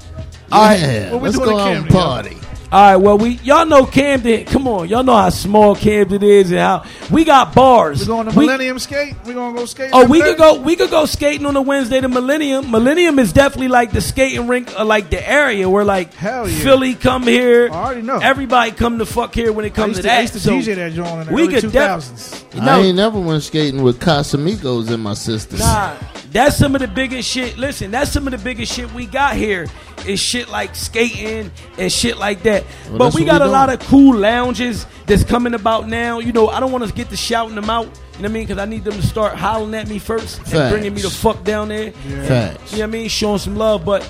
[0.52, 0.80] All right.
[0.80, 2.38] Yeah, What we let's doing go in out and Camden, yo?
[2.70, 2.74] Party.
[2.82, 4.44] All right, well, we y'all know Camden.
[4.46, 8.00] Come on, y'all know how small Camden is and how we got bars.
[8.00, 9.14] We're going to We- Millennium Skate?
[9.24, 9.90] We're gonna go skate?
[9.92, 10.60] Oh, we could go.
[10.60, 12.70] We could go skating on a Wednesday to Millennium.
[12.70, 16.58] Millennium is definitely like the skating rink, uh, like the area where like Hell yeah.
[16.58, 17.68] Philly come here.
[17.70, 18.18] I already know.
[18.18, 20.22] Everybody come to fuck here when it I comes used to to, I that.
[20.22, 22.44] used to So DJ that joint in the we early could two def- thousands.
[22.54, 25.60] you I ain't never went skating with Casamigos and my sisters.
[25.60, 25.94] Nah,
[26.32, 27.56] that's some of the biggest shit.
[27.58, 29.66] Listen, that's some of the biggest shit we got here.
[30.06, 32.64] Is shit like skating and shit like that.
[32.88, 36.18] Well, but we got we a lot of cool lounges that's coming about now.
[36.20, 37.84] You know, I don't want to get to shouting them out.
[37.84, 38.42] You know what I mean?
[38.44, 41.44] Because I need them to start hollering at me first and bringing me the fuck
[41.44, 41.92] down there.
[41.92, 42.72] Facts.
[42.72, 43.08] You know what I mean?
[43.08, 44.08] Showing some love, but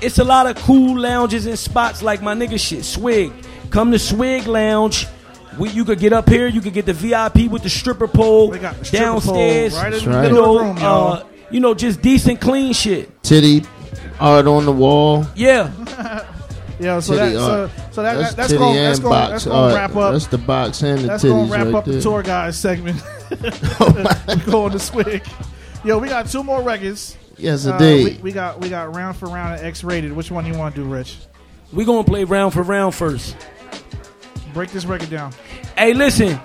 [0.00, 3.32] it's a lot of cool lounges and spots like my nigga shit, Swig.
[3.70, 5.06] come to Swig Lounge.
[5.58, 6.48] We, you could get up here.
[6.48, 9.72] You could get the VIP with the stripper pole got the stripper downstairs.
[9.74, 11.12] pole right in the That's middle you of know, the room, y'all.
[11.14, 13.22] uh, you know, just decent, clean shit.
[13.22, 13.62] Titty
[14.20, 15.26] art on the wall.
[15.34, 15.70] Yeah.
[16.78, 19.30] Yeah, so Titty that, so, so that, That's that's titty going and that's going box
[19.30, 20.12] that's gonna wrap up.
[20.12, 21.94] That's the box and the That's gonna wrap right up there.
[21.94, 23.02] the tour guys segment.
[24.44, 25.24] Going to Swig.
[25.84, 27.16] Yo, we got two more records.
[27.38, 28.16] Yes, Uh, indeed.
[28.18, 30.12] we, we got we got round for round and X rated.
[30.12, 31.16] Which one you want to do, Rich?
[31.72, 33.34] We gonna play round for round first.
[34.52, 35.32] Break this record down.
[35.78, 36.38] Hey, listen.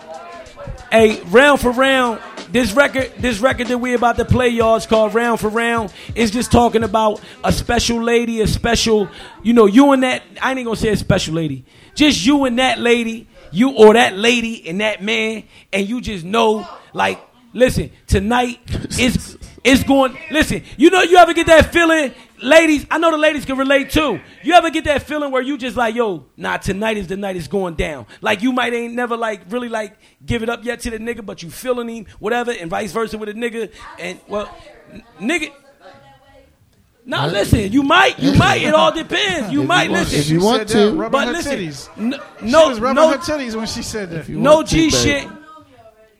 [0.92, 2.20] Hey, round for round.
[2.52, 5.94] This record, this record that we about to play, y'all, is called Round for Round.
[6.16, 9.08] It's just talking about a special lady, a special,
[9.42, 10.22] you know, you and that.
[10.42, 11.64] I ain't gonna say a special lady.
[11.96, 16.26] Just you and that lady, you or that lady and that man, and you just
[16.26, 17.22] know, like,
[17.54, 18.60] listen, tonight
[19.00, 20.18] is it's going.
[20.30, 22.86] Listen, you know, you ever get that feeling, ladies?
[22.92, 24.20] I know the ladies can relate too.
[24.44, 27.36] You ever get that feeling where you just like, yo, nah, tonight is the night
[27.36, 28.06] it's going down.
[28.22, 31.26] Like you might ain't never like really like give it up yet to the nigga,
[31.26, 33.72] but you feeling him, whatever, and vice versa with a nigga.
[34.00, 34.54] And well,
[34.92, 35.52] n- nigga.
[37.04, 38.62] Now listen, you might, you might.
[38.62, 39.52] It all depends.
[39.52, 40.20] You If might you listen.
[40.20, 40.96] if you She want said to.
[40.96, 41.90] rubbing But her listen, titties.
[41.98, 44.30] n- she no, was rubbing no, her titties when she said that.
[44.30, 45.28] no G shit.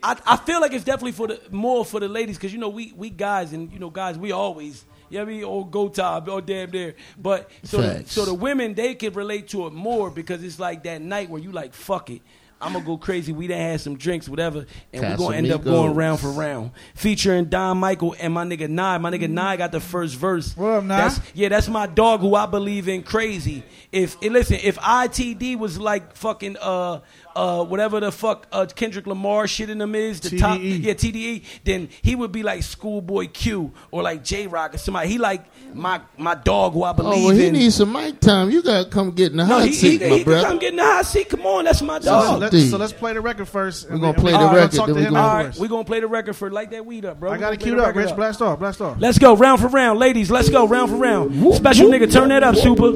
[0.04, 2.70] I, I feel like it's definitely for the more for the ladies because you know
[2.70, 6.42] we we guys and you know guys we always yeah we all go top or
[6.42, 10.44] damn there but so the, so the women they can relate to it more because
[10.44, 12.22] it's like that night where you like fuck it.
[12.64, 13.32] I'm gonna go crazy.
[13.32, 16.72] We done had some drinks whatever and we're gonna end up going round for round.
[16.94, 19.00] Featuring Don Michael and my nigga Nye.
[19.00, 20.56] My nigga Nye got the first verse.
[20.56, 20.98] What up, Nye?
[20.98, 23.64] That's, yeah that's my dog who I believe in crazy.
[23.92, 27.00] If listen if ITD was like fucking uh
[27.36, 31.44] uh whatever the fuck uh, Kendrick Lamar shit in them is the top yeah TDE
[31.64, 35.46] then he would be like Schoolboy Q or like Jay Rock or somebody he like
[35.74, 38.50] my my dog who I Oh believe well, he in needs some mic time.
[38.52, 40.48] You gotta come get in the no hot he, he, seat, he, my he brother.
[40.48, 42.94] come get in the hot seat come on that's my So, dog let's, so let's
[42.94, 43.90] play the record first.
[43.90, 45.34] We're gonna play and the we- we'll record, Talk then to we him gonna- all
[45.36, 45.60] right afterwards.
[45.60, 47.60] we gonna play the record for light that weed up bro I got gonna it
[47.60, 48.16] play queued up, record Rich.
[48.16, 48.98] Blast off, blast off.
[49.00, 50.30] Let's go round for round, ladies.
[50.30, 51.56] Let's go round for round.
[51.56, 52.92] Special nigga, turn that up, Supa.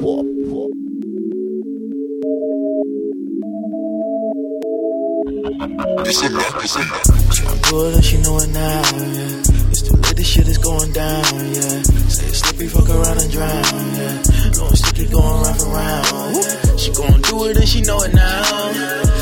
[5.56, 5.72] Good
[7.94, 9.40] and she know it now, yeah.
[9.72, 11.82] It's too late, this shit is going down, yeah.
[12.12, 13.64] Say it's slippery, fuck around and drown,
[13.96, 14.22] yeah.
[14.60, 16.36] Long sticky going round for round.
[16.78, 18.70] She gon' do it and she know it now.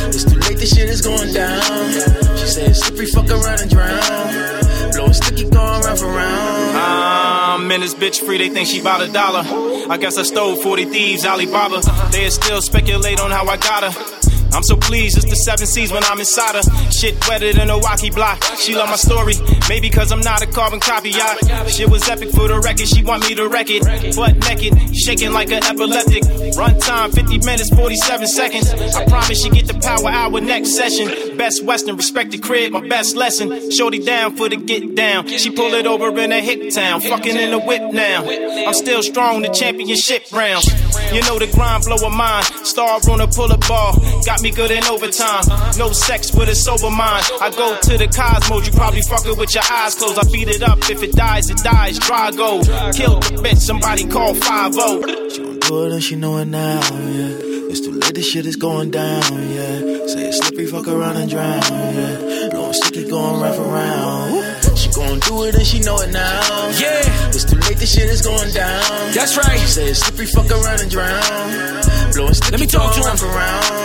[0.08, 1.92] It's too late, this shit is going down.
[2.36, 4.90] She say it's slippery, fuck around and drown.
[4.92, 6.76] Blowing sticky going round for round.
[6.76, 9.44] Ah, I'm in this bitch free, they think she bought a dollar.
[9.88, 11.80] I guess I stole 40 thieves, Alibaba.
[12.10, 14.23] They still speculate on how I got her.
[14.54, 16.62] I'm so pleased, it's the seven seas when I'm inside her.
[16.90, 18.42] Shit wetter than a walkie block.
[18.58, 19.34] She love my story,
[19.68, 21.10] maybe cause I'm not a carbon copy.
[21.14, 23.82] I, shit was epic for the record, she want me to wreck it.
[24.14, 26.22] Butt naked, shaking like an epileptic.
[26.56, 28.70] Run time 50 minutes, 47 seconds.
[28.94, 31.36] I promise she get the power hour next session.
[31.36, 33.72] Best Western, respect the crib, my best lesson.
[33.72, 35.26] Shorty down for the get down.
[35.26, 38.24] She pull it over in a hick town, fucking in the whip now.
[38.24, 40.70] I'm still strong, the championship rounds.
[41.12, 42.46] You know the grind blow a mind.
[42.66, 43.94] Star on a pull up ball,
[44.24, 45.44] got me good in overtime.
[45.78, 47.24] No sex with a sober mind.
[47.40, 50.18] I go to the cosmos, you probably fucking with your eyes closed.
[50.18, 51.98] I beat it up, if it dies, it dies.
[51.98, 56.80] Dry gold, kill the bitch, somebody call 5 Do it and she know it now,
[56.80, 57.52] yeah.
[57.70, 60.06] It's too late, this shit is going down, yeah.
[60.06, 62.48] Say it's slippery, fuck around and drown, yeah.
[62.50, 64.78] Blowing sticky, going round for round.
[64.78, 66.68] She gon' do it and she know it now.
[66.78, 67.23] Yeah.
[67.70, 68.82] It's this shit is going down.
[69.14, 69.58] That's right.
[69.60, 72.12] Say it's slippery, fuck around and drown.
[72.12, 73.06] Blowing sticky, Let me talk to him.
[73.06, 73.83] round for round.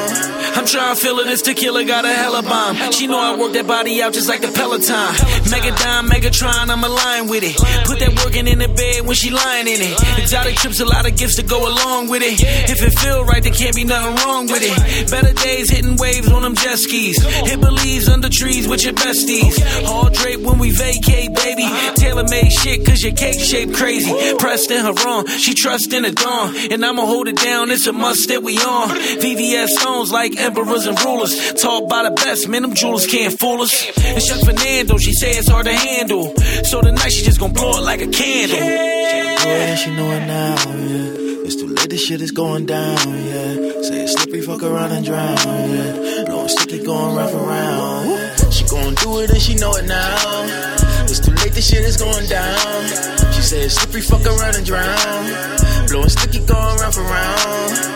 [0.56, 2.92] I'm trying to feel it, this tequila got a hella bomb.
[2.92, 5.14] She know I work that body out just like the Peloton.
[5.50, 7.56] Mega dime, Megatron, I'm aligned with it.
[7.86, 9.96] Put that working in the bed when she lying in it.
[10.20, 12.40] Exotic trips, a lot of gifts to go along with it.
[12.70, 15.12] If it feel right, there can't be nothing wrong with it.
[15.12, 17.22] Better days hitting waves on them jet skis.
[17.22, 19.56] Hit Belize under trees with your besties.
[19.86, 21.68] All drape when we vacate, baby.
[21.96, 24.12] Tailor made shit, cause your cake shape crazy.
[24.38, 26.56] Pressed in her wrong, she trust in the dawn.
[26.72, 28.90] And I'ma hold it down, it's a must that we on.
[29.20, 31.54] VVS stones like emperors and rulers.
[31.54, 33.74] Taught by the best, man, them jewelers can't fool us.
[33.98, 36.34] And Chef Fernando, she say it's hard to handle.
[36.64, 38.58] So tonight she just gon' blow it like a candle.
[38.62, 39.00] It
[39.48, 41.46] and she know it now, yeah.
[41.46, 43.82] It's too late, this shit is going down, yeah.
[43.82, 46.24] Say it's slippery, fuck around and drown, yeah.
[46.26, 48.54] Blowing sticky, going round for round.
[48.54, 50.70] She gon' do it and she know it now.
[51.04, 52.88] It's too late, this shit is going down.
[53.34, 55.88] She say it's slippery, fuck around and drown.
[55.88, 57.89] Blowing sticky, going round for round.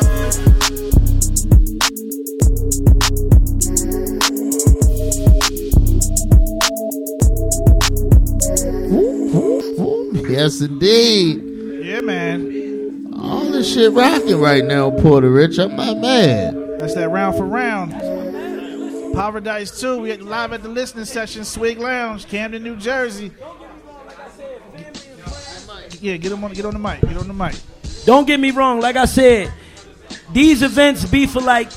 [10.34, 11.43] Yes, indeed.
[11.85, 13.14] Yeah, man.
[13.19, 15.60] All this shit rocking right now, Porta Rich.
[15.60, 16.80] I'm not mad.
[16.80, 17.91] That's that round for round.
[19.14, 23.31] Poverdise 2, we live at the listening session, Swig Lounge, Camden, New Jersey.
[26.01, 27.01] Yeah, get him on get on the mic.
[27.01, 27.55] Get on the mic.
[28.03, 28.81] Don't get me wrong.
[28.81, 29.53] Like I said,
[30.31, 31.69] these events be for like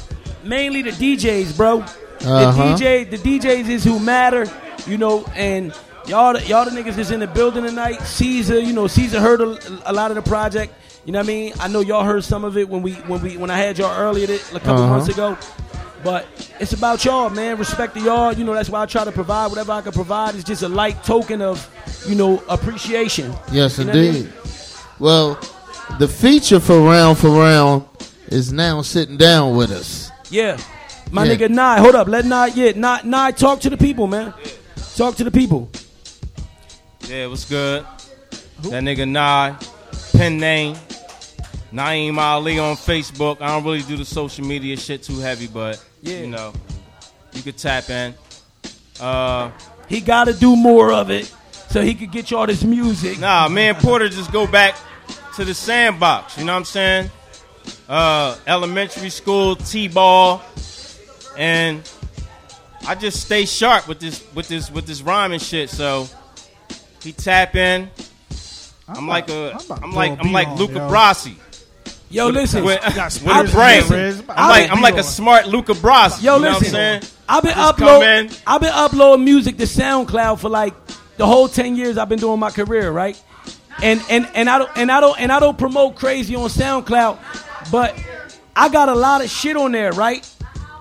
[0.45, 1.81] mainly the DJs, bro.
[1.81, 2.77] Uh-huh.
[2.77, 4.51] The DJ, the DJs is who matter,
[4.87, 5.27] you know.
[5.35, 5.75] And
[6.07, 8.01] y'all, the- y'all the niggas is in the building tonight.
[8.03, 9.59] Caesar, you know, Caesar heard a,
[9.91, 10.73] a lot of the project.
[11.05, 11.53] You know what I mean?
[11.61, 13.97] I know y'all heard some of it when we when we when I had y'all
[13.97, 14.89] earlier a couple Uh-huh.
[14.89, 15.37] months ago.
[16.05, 16.27] But
[16.61, 17.59] it's about y'all, man.
[17.59, 18.33] Respect to y'all.
[18.33, 20.35] You know, that's why I try to provide whatever I can provide.
[20.35, 21.69] It's just a light token of,
[22.09, 23.33] you know, appreciation.
[23.51, 24.15] Yes, You know what I mean?
[24.17, 24.33] indeed.
[24.99, 25.39] Well,
[25.99, 27.85] the feature for round for round
[28.29, 30.11] is now sitting down with us.
[30.31, 30.59] Yeah.
[31.11, 31.37] My Yeah.
[31.37, 32.09] nigga Nye, hold up.
[32.09, 34.33] Let Nye, yeah, Nye, Nye, talk to the people, man.
[34.97, 35.69] Talk to the people.
[37.09, 37.87] Yeah, what's good?
[38.63, 39.57] That nigga Nye,
[40.17, 40.75] pen name,
[41.73, 43.41] Naeem Ali on Facebook.
[43.41, 46.19] I don't really do the social media shit too heavy, but Yeah.
[46.19, 46.53] you know,
[47.33, 48.15] you could tap in.
[49.01, 49.51] Uh,
[49.89, 51.33] he got to do more of it
[51.69, 53.21] so he could get y'all this music.
[53.21, 54.77] Nah, man, Porta just go back
[55.37, 56.39] to the sandbox.
[56.39, 57.11] You know what I'm saying?
[57.89, 60.43] Uh, elementary school, t-ball,
[61.37, 61.89] and
[62.89, 65.71] I just stay sharp with this, with this, with this rhyming shit.
[65.71, 66.09] So
[67.07, 67.89] he tap in.
[68.89, 70.91] I'm, like a, I'm about to I'm like, a I'm like Luca yo.
[70.91, 71.37] Brasi.
[72.09, 72.65] Yo, with, listen.
[72.65, 73.93] with, Got with a brain.
[73.93, 74.25] in.
[74.29, 76.23] I'm like, I'm like a smart Luca Brasi.
[76.23, 76.73] Yo, you know listen.
[76.73, 77.03] what I'm saying?
[77.29, 78.27] I've been Just come in.
[78.29, 78.43] upload.
[78.47, 80.75] I've been uploading music to SoundCloud for like
[81.17, 83.21] the whole ten years I've been doing my career, right?
[83.83, 87.19] And and and I don't and I don't and I don't promote crazy on SoundCloud,
[87.71, 87.95] but
[88.55, 90.29] I got a lot of shit on there, right?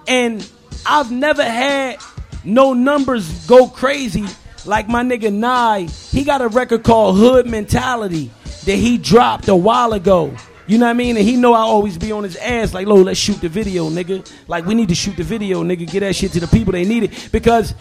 [0.08, 0.48] And
[0.86, 1.98] I've never had
[2.44, 4.26] no numbers go crazy
[4.66, 5.88] like my nigga Nye.
[6.12, 8.32] He got a record called Hood Mentality
[8.66, 10.34] that he dropped a while ago.
[10.68, 11.16] You know what I mean?
[11.16, 13.90] And he know I always be on his ass like, "Lo, let's shoot the video,
[13.90, 14.30] nigga.
[14.48, 15.90] Like we need to shoot the video, nigga.
[15.90, 17.76] Get that shit to the people they need it because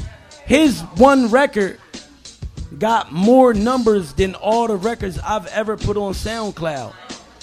[0.44, 1.78] his one record
[2.78, 6.92] got more numbers than all the records I've ever put on SoundCloud.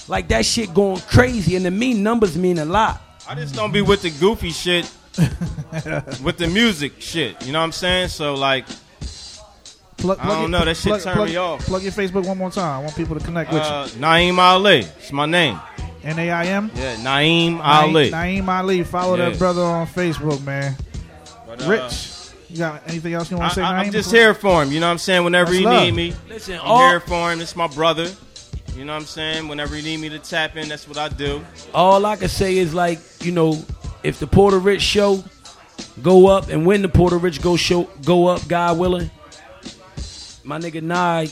[0.08, 3.02] Like that shit going crazy, and to me, numbers mean a lot.
[3.28, 4.92] I just don't be with the goofy shit,
[6.22, 7.44] with the music shit.
[7.46, 8.10] You know what I'm saying?
[8.10, 8.66] So like,
[10.02, 10.65] Plug, I don't your- know.
[10.65, 11.65] That shit plug- turned plug- me off.
[11.65, 12.80] Plug your Facebook one more time.
[12.80, 14.80] I want people to connect with Uh, Naeem Ali.
[14.99, 15.60] It's my name.
[16.03, 16.72] N A I M.
[16.76, 18.10] Yeah, Naeem Ali.
[18.11, 18.84] Naeem Ali.
[18.84, 19.30] Follow Yeah.
[19.30, 20.76] that brother on Facebook, man.
[21.48, 22.07] But, uh, Rich,
[22.49, 23.61] you got anything else you want to say?
[23.61, 24.72] I, am Naeem, just before- here for him.
[24.72, 25.23] You know what I'm saying?
[25.23, 25.84] Whenever That's he love.
[25.84, 27.40] need me, Listen, I'm all- here for him.
[27.41, 28.10] It's my brother.
[28.76, 29.48] You know what I'm saying?
[29.48, 31.41] Whenever he need me to tap in, that's what I do.
[31.73, 33.64] All I can say is like, you know,
[34.02, 35.23] if the Porta Rich show
[36.02, 39.11] go up and when the Porta Rich go show go up, God willing,
[40.44, 41.28] my nigga Nye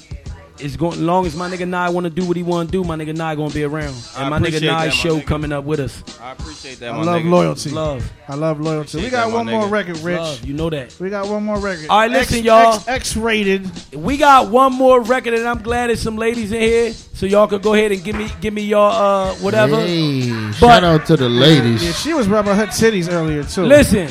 [0.59, 1.05] is going.
[1.05, 3.15] Long as my nigga Nye want to do what he want to do, my nigga
[3.15, 5.25] Nye gonna be around, I and my nigga appreciate that, my show nigga.
[5.25, 6.03] coming up with us.
[6.21, 6.91] I appreciate that.
[6.93, 7.29] I my love nigga.
[7.29, 7.69] loyalty.
[7.69, 8.11] Love.
[8.27, 8.97] I love loyalty.
[8.97, 9.71] We got that, my one more nigga.
[9.71, 10.19] record, Rich.
[10.19, 10.95] Love, you know that.
[10.99, 11.87] We got one more record.
[11.89, 12.73] All right, listen, X, y'all.
[12.75, 13.95] X, X-rated.
[13.95, 17.47] We got one more record, and I'm glad there's some ladies in here, so y'all
[17.47, 19.77] could go ahead and give me give me y'all uh whatever.
[19.77, 21.85] Hey, But- shout out to the ladies.
[21.85, 23.63] Yeah, she was rubbing her titties earlier too.
[23.63, 24.09] Listen,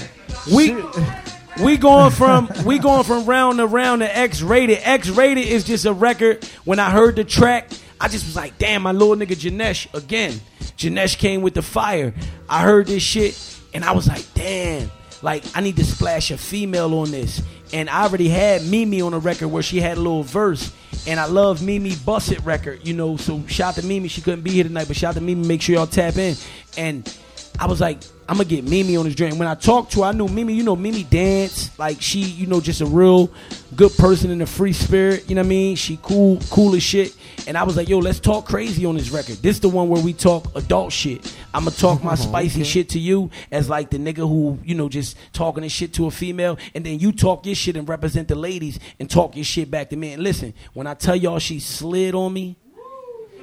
[0.54, 0.72] we
[1.62, 4.78] we going from we going from round to round to X rated.
[4.82, 6.44] X rated is just a record.
[6.64, 7.70] When I heard the track,
[8.00, 10.40] I just was like, damn, my little nigga Janesh again.
[10.76, 12.14] Janesh came with the fire.
[12.48, 14.90] I heard this shit, and I was like, damn.
[15.20, 19.14] Like I need to splash a female on this, and I already had Mimi on
[19.14, 20.72] a record where she had a little verse,
[21.08, 23.16] and I love Mimi Busset record, you know.
[23.16, 25.44] So shout to Mimi, she couldn't be here tonight, but shout to Mimi.
[25.46, 26.36] Make sure y'all tap in,
[26.76, 27.12] and
[27.58, 27.98] I was like,
[28.28, 29.38] I'm gonna get Mimi on this joint.
[29.38, 31.76] When I talked to her, I knew Mimi, you know, Mimi dance.
[31.78, 33.30] Like she, you know, just a real
[33.74, 35.30] good person in a free spirit.
[35.30, 35.76] You know what I mean?
[35.76, 37.16] She cool, cool as shit.
[37.46, 39.36] And I was like, yo, let's talk crazy on this record.
[39.36, 41.34] This the one where we talk adult shit.
[41.54, 44.74] I'm gonna talk my oh, spicy shit to you as like the nigga who, you
[44.74, 47.88] know, just talking this shit to a female, and then you talk your shit and
[47.88, 50.12] represent the ladies and talk your shit back to me.
[50.12, 52.58] And listen, when I tell y'all she slid on me,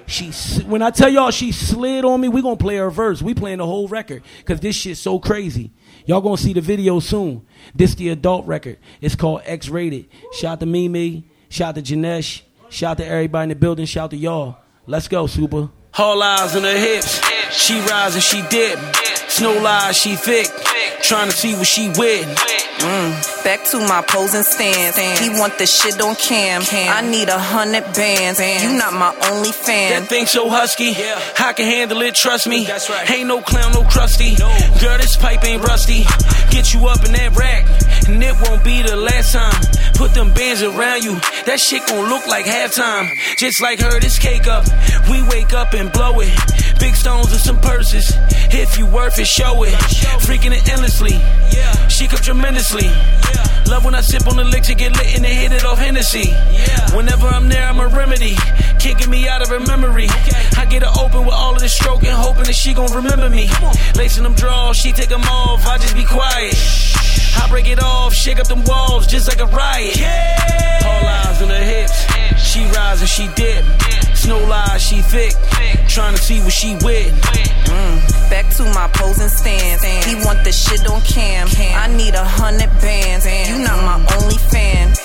[0.08, 0.32] she
[0.64, 3.22] when I tell y'all she slid on me, we gonna play her verse.
[3.22, 5.72] We playing the whole record because this shit's so crazy.
[6.06, 7.46] Y'all gonna see the video soon.
[7.74, 8.78] This the adult record.
[9.02, 10.08] It's called X Rated.
[10.34, 11.30] Shout to Mimi.
[11.50, 12.42] Shout to Janesh.
[12.70, 13.86] Shout to everybody in the building.
[13.86, 14.58] Shout to y'all.
[14.86, 15.72] Let's go, Supa.
[15.98, 17.22] All eyes on her hips.
[17.52, 18.78] She rise and she dip.
[19.30, 20.48] Snow lies, she thick.
[21.08, 22.26] Trying to see what she with.
[22.80, 24.98] Mm, back to my posing stance.
[25.20, 26.64] He want the shit on cam.
[26.74, 28.40] I need a hundred bands.
[28.40, 30.02] You not my only fan.
[30.02, 30.96] That thing so husky,
[31.40, 32.66] I can handle it, trust me.
[32.66, 33.10] That's right.
[33.10, 34.36] Ain't no clown, no crusty.
[34.36, 36.06] Girl, this pipe ain't rusty.
[36.50, 37.66] Get you up in that rack,
[38.10, 39.62] and it won't be the last time.
[39.94, 41.16] Put them bands around you,
[41.46, 43.10] that shit gon' look like halftime.
[43.38, 44.66] Just like her, this cake up.
[45.10, 46.34] We wake up and blow it.
[46.80, 48.14] Big stones and some purses.
[48.52, 49.74] If you worth it, show it.
[50.22, 51.20] Freaking it endlessly.
[51.90, 52.88] She cook tremendously.
[53.68, 56.34] Love when I sip on the elixir, get lit and hit it off Hennessy.
[56.96, 58.36] Whenever I'm there, I'm a remedy.
[58.80, 60.08] Kicking me out of her memory.
[60.58, 63.50] I get her open with all of this stroking, hoping that she gon' remember me.
[63.96, 66.56] Lacing them draws, she take them off, I just be quiet.
[67.42, 69.98] I break it off, shake up them walls just like a riot.
[70.86, 72.06] All eyes on her hips.
[72.38, 73.66] She rise and she dip.
[74.26, 75.34] Snow lies, she thick.
[75.88, 77.14] Trying to see what she with.
[77.70, 78.30] Mm.
[78.32, 79.84] Back to my posing stance.
[80.04, 81.48] He want the shit on cam.
[81.78, 83.24] I need a hundred bands.
[83.24, 84.96] You not my only fan.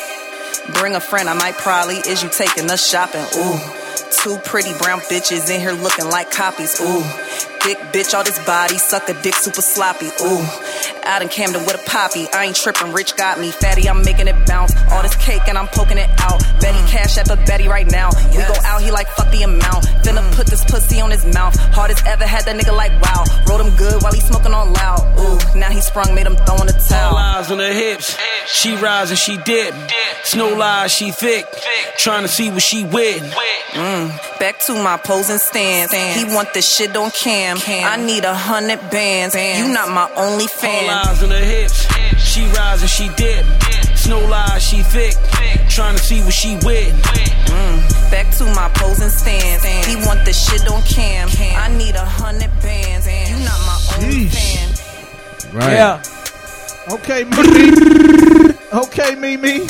[0.73, 1.97] Bring a friend, I might probably.
[1.97, 3.27] Is you taking us shopping?
[3.37, 3.61] Ooh.
[4.23, 6.81] Two pretty brown bitches in here looking like copies.
[6.81, 7.05] Ooh.
[7.61, 10.07] Thick bitch, all this body, suck a dick super sloppy.
[10.23, 10.45] Ooh.
[11.05, 12.27] Out in Camden with a poppy.
[12.33, 13.51] I ain't tripping, rich got me.
[13.51, 14.73] Fatty, I'm making it bounce.
[14.91, 16.41] All this cake and I'm poking it out.
[16.61, 18.11] Betty cash at the Betty right now.
[18.31, 19.85] We go out, he like fuck the amount.
[20.05, 21.55] Finna put this pussy on his mouth.
[21.75, 23.25] Hardest ever had that nigga like wow.
[23.47, 25.01] Wrote him good while he smoking on loud.
[25.21, 27.17] Ooh, now he sprung, made him throw in the All towel.
[27.17, 28.17] eyes on her hips.
[28.47, 29.75] She rise and she dip.
[30.25, 31.45] Snow lies, she thick.
[31.99, 33.23] Trying to see what she with.
[33.73, 34.30] Mm.
[34.41, 35.93] Back to my posing stance.
[35.93, 37.59] He want the shit on cam.
[37.69, 39.35] I need a hundred bands.
[39.37, 40.89] And you not my only All fan.
[40.89, 41.87] eyes on her hips.
[42.17, 43.45] She rise and she dip.
[43.97, 45.15] Snow lies, she thick.
[45.69, 46.91] Trying to see what she with.
[47.53, 48.11] Mm.
[48.11, 49.63] Back to my posing stance.
[49.87, 51.29] He want the shit on cam.
[51.59, 53.07] I need a hundred bands.
[53.07, 55.55] And you not my only fan.
[55.55, 55.73] Right.
[55.75, 56.03] Yeah.
[56.95, 58.55] Okay, Mimi.
[58.73, 59.67] okay, Mimi.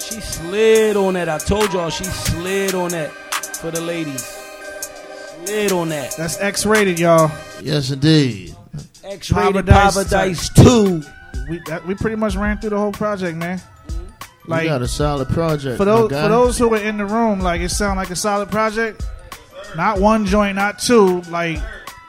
[0.00, 1.28] She slid on that.
[1.28, 3.12] I told y'all she slid on that
[3.64, 4.22] for the ladies.
[5.46, 6.14] Slid on that.
[6.18, 7.30] That's X-rated, y'all.
[7.62, 8.54] Yes, indeed.
[9.02, 11.02] X-rated Poverdise 2.
[11.48, 13.62] We that, we pretty much ran through the whole project, man.
[14.46, 15.78] Like, you got a solid project.
[15.78, 18.50] for those for those who were in the room, like it sounded like a solid
[18.50, 19.06] project.
[19.76, 21.22] Not one joint, not two.
[21.22, 21.58] Like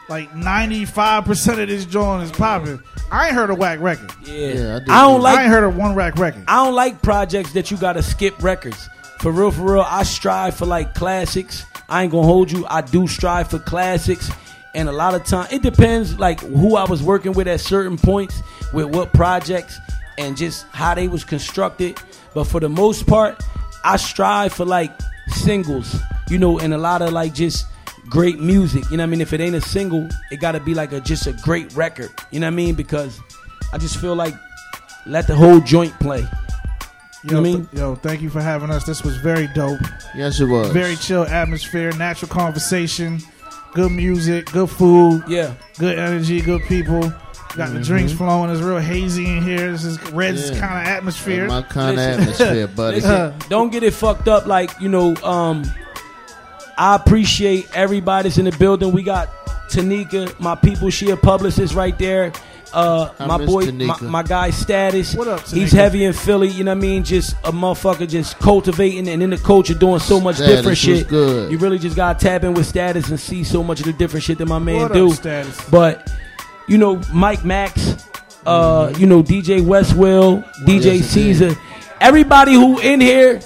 [0.10, 2.82] like ninety five percent of this joint is popping.
[3.11, 4.11] I ain't heard a whack record.
[4.23, 5.38] Yeah, I, don't like.
[5.38, 6.44] I ain't heard a one rack record.
[6.49, 8.90] I don't like projects that you gotta skip records.
[9.26, 11.65] For real, for real, I strive for like classics.
[11.89, 12.64] I ain't gonna hold you.
[12.69, 14.30] I do strive for classics,
[14.76, 17.97] and a lot of time it depends like who I was working with at certain
[17.97, 19.80] points with what projects
[20.19, 21.97] and just how they was constructed.
[22.35, 23.43] But for the most part,
[23.84, 24.91] I strive for like
[25.30, 25.95] singles,
[26.30, 27.65] you know, and a lot of like just
[28.07, 28.84] great music.
[28.91, 29.22] You know what I mean?
[29.22, 32.11] If it ain't a single, it gotta be like a just a great record.
[32.30, 32.76] You know what I mean?
[32.76, 33.19] Because
[33.73, 34.35] I just feel like
[35.07, 36.27] let the whole joint play.
[37.26, 37.65] You know Yo, what I mean?
[37.68, 38.84] th- yo, thank you for having us.
[38.85, 39.80] This was very dope.
[40.15, 40.69] Yes, it was.
[40.72, 43.19] Very chill atmosphere, natural conversation,
[43.73, 45.23] good music, good food.
[45.27, 45.53] Yeah.
[45.80, 47.02] Good energy, good people.
[47.56, 47.85] Got the Mhm.
[47.85, 48.52] drinks flowing.
[48.52, 49.72] It's real hazy in here.
[49.72, 50.60] This is Red's Yeah.
[50.60, 51.47] kind of atmosphere.
[51.47, 52.97] My kind of atmosphere, buddy.
[52.97, 54.45] Listen, don't get it fucked up.
[54.45, 55.64] Like you know, um,
[56.77, 58.91] I appreciate everybody's in the building.
[58.91, 59.30] We got
[59.72, 60.89] Tanika, my people.
[60.89, 62.34] She a publicist right there.
[62.76, 65.15] Uh, I my boy, my, my guy, status.
[65.15, 66.49] What up, He's heavy in Philly.
[66.49, 67.03] You know what I mean?
[67.06, 71.07] Just a motherfucker, just cultivating and in the culture doing so much Status different shit.
[71.07, 71.52] good.
[71.52, 74.23] You really just gotta tap in with status and see so much of the different
[74.26, 75.14] shit that my man What up, do.
[75.14, 75.69] Status?
[75.69, 76.11] But
[76.68, 78.06] you know, Mike Max,
[78.45, 81.06] uh, you know, DJ West Will, DJ Yes.
[81.11, 81.56] Caesar,
[82.02, 83.39] everybody who in here,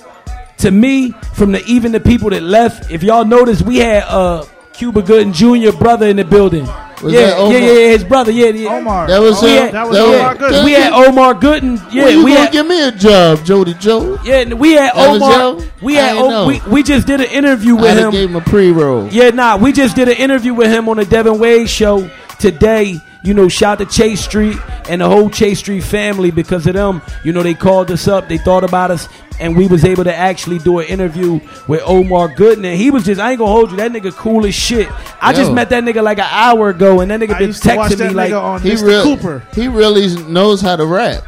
[0.57, 4.43] to me, from the even the people that left, if y'all notice, we had uh
[4.73, 5.77] Cuba Gooding Jr.
[5.77, 6.68] brother in the building.
[7.01, 7.53] Was yeah, that Omar?
[7.53, 8.69] yeah, yeah, his brother, yeah, yeah.
[8.77, 9.07] Omar.
[9.07, 9.63] That was oh, we him?
[9.63, 10.65] had, That was yeah, Omar Gooding?
[10.65, 11.81] We had Omar Gooding.
[11.91, 12.51] Yeah, When you we gonna had.
[12.51, 14.19] give me a job, Jody Joe?
[14.23, 15.65] Yeah, we had That Omar.
[15.81, 18.11] We had ain't O- we, we just did an interview with done him.
[18.11, 19.07] gave him a pre-roll.
[19.07, 22.09] Yeah, nah, we just did an interview with him on the Devin Wade show
[22.39, 22.99] today.
[23.21, 24.55] You know, shout to Chase Street
[24.89, 27.01] and the whole Chase Street family because of them.
[27.25, 29.09] You know, they called us up, they thought about us,
[29.41, 32.63] and we was able to actually do an interview with Omar Gooding.
[32.63, 34.87] And he was just, I ain't gonna hold you, that nigga cool as shit.
[35.21, 37.63] I just met that nigga like an hour ago, and that nigga I been used
[37.63, 38.83] to watch texting me like, nigga on He Mr.
[38.85, 39.43] real- Cooper.
[39.53, 41.23] He really knows how to rap.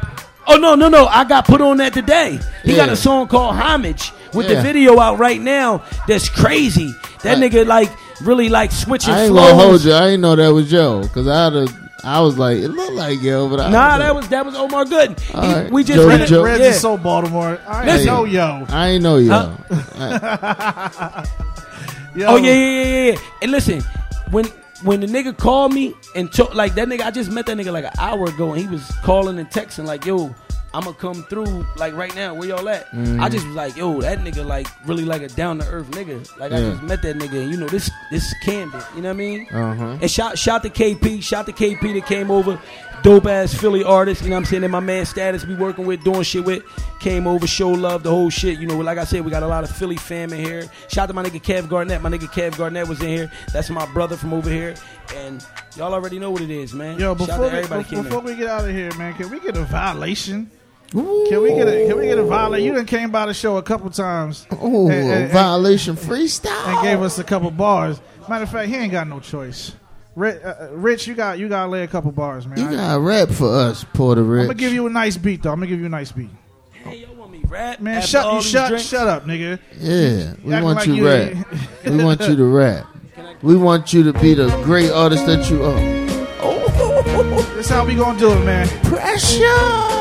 [0.46, 1.06] Oh no, no, no!
[1.06, 2.40] I got put on that today.
[2.64, 5.84] He got a song called "Homage" with the video out right now.
[6.08, 6.92] That's crazy.
[7.22, 7.52] That Right.
[7.52, 7.90] nigga like
[8.22, 9.50] really like switching I ain't flows.
[9.52, 9.92] gonna hold you.
[9.92, 11.52] I ain't know that was Joe because I had
[12.04, 14.84] I was like, it looked like Yo, but I Nah, that was that was Omar
[14.86, 15.16] Gooding.
[15.16, 15.70] He- All right.
[15.70, 16.42] We just Joe read it- Joe.
[16.44, 16.66] Red's yeah.
[16.70, 17.60] is so Baltimore.
[17.66, 17.98] I Listen.
[18.00, 18.66] ain't know yo.
[18.68, 19.56] I ain't know Yo.
[22.14, 22.26] Yo.
[22.26, 23.18] Oh yeah, yeah, yeah, yeah, yeah.
[23.40, 23.80] And listen,
[24.30, 24.44] when
[24.82, 27.72] when the nigga called me and took like that nigga, I just met that nigga
[27.72, 30.34] like an hour ago, and he was calling and texting like, "Yo,
[30.74, 32.34] I'ma come through like right now.
[32.34, 32.90] Where y'all at?
[32.92, 33.20] Mhm.
[33.20, 36.26] I just was like, yo, that nigga like really like a down to earth nigga.
[36.38, 38.80] Like I just met that nigga, and you know this this Camden.
[38.96, 39.46] You know what I mean?
[39.52, 39.98] Uh-huh.
[40.00, 42.58] And shout shout to KP, shout to KP that came over,
[43.02, 44.22] dope ass Philly artist.
[44.22, 44.64] You know what I'm saying?
[44.64, 46.62] And my man Status be working with, doing shit with,
[47.00, 48.58] came over, show love, the whole shit.
[48.58, 50.62] You know, like I said, we got a lot of Philly fam in here.
[50.88, 52.00] Shout out to my nigga Kev Garnett.
[52.00, 53.30] My nigga Kev Garnett was in here.
[53.52, 54.74] That's my brother from over here,
[55.16, 55.44] and
[55.76, 56.98] y'all already know what it is, man.
[56.98, 59.28] Yo, Shout out before to we, everybody before, we get out of here, man, can
[59.28, 60.50] we get a violation?
[60.92, 62.66] Can we get a Can we get a violation?
[62.66, 64.46] You done came by the show a couple times.
[64.62, 66.66] Ooh, and, and- violation freestyle.
[66.68, 68.00] and gave us a couple bars.
[68.28, 69.72] Matter of fact, he ain't got no choice.
[70.14, 72.58] Rich, uh, Rich you got you got to lay a couple bars, man.
[72.58, 75.50] You I- got rap for us, Porta I'm gonna give you a nice beat though.
[75.52, 76.28] I'm gonna give you a nice beat.
[76.72, 78.86] Hey, y'all want me rap, Man, after shut all you shut drinks?
[78.88, 79.58] shut up, nigga.
[79.78, 81.46] Yeah, we want like you you- rap.
[81.86, 82.86] we want you to rap.
[83.40, 85.78] We want you to be the great artist that you are.
[86.44, 88.68] Oh, that's how we gonna do it, man.
[88.84, 89.91] Pressure.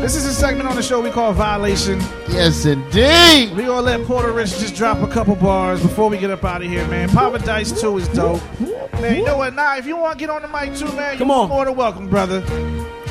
[0.00, 1.98] This is a segment on the show we call Violation.
[2.28, 3.50] Yes, indeed.
[3.56, 6.62] We gonna let Porta Rich just drop a couple bars before we get up out
[6.62, 7.08] of here, man.
[7.08, 8.40] Poverdise 2 is dope.
[9.00, 9.54] Man, you know what?
[9.54, 11.48] Nah, if you want to get on the mic too, man, Come you're on.
[11.48, 12.40] more than welcome, brother.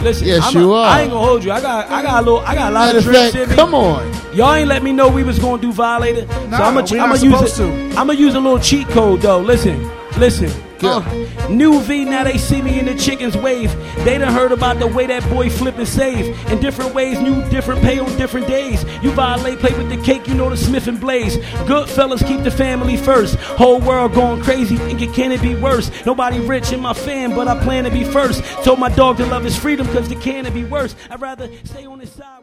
[0.01, 0.85] Listen, Yes, I'm a- you are.
[0.87, 1.51] I ain't gonna hold you.
[1.51, 3.49] I got, I got a little, I got a lot Matter of of fact, in
[3.49, 3.55] me.
[3.55, 4.13] come on.
[4.33, 6.25] Y'all ain't let me know we was gonna do violator.
[6.47, 7.97] Nah, so I'm we gonna, I'm gonna use supposed it.
[7.97, 9.39] I'm gonna use a little cheat code though.
[9.41, 10.49] Listen, listen.
[10.81, 13.71] Uh, new V, now they see me in the chickens wave.
[14.03, 16.27] They done heard about the way that boy flip and save.
[16.51, 18.83] In different ways, new different pay on different days.
[19.01, 21.37] You violate, play with the cake, you know the Smith and Blaze.
[21.65, 23.35] Good fellas keep the family first.
[23.35, 25.89] Whole world going crazy, thinking can it be worse?
[26.05, 28.43] Nobody rich in my fam, but I plan to be first.
[28.63, 30.95] Told my dog to love his freedom, cause the can it be worse.
[31.09, 32.34] I'd rather stay on his side.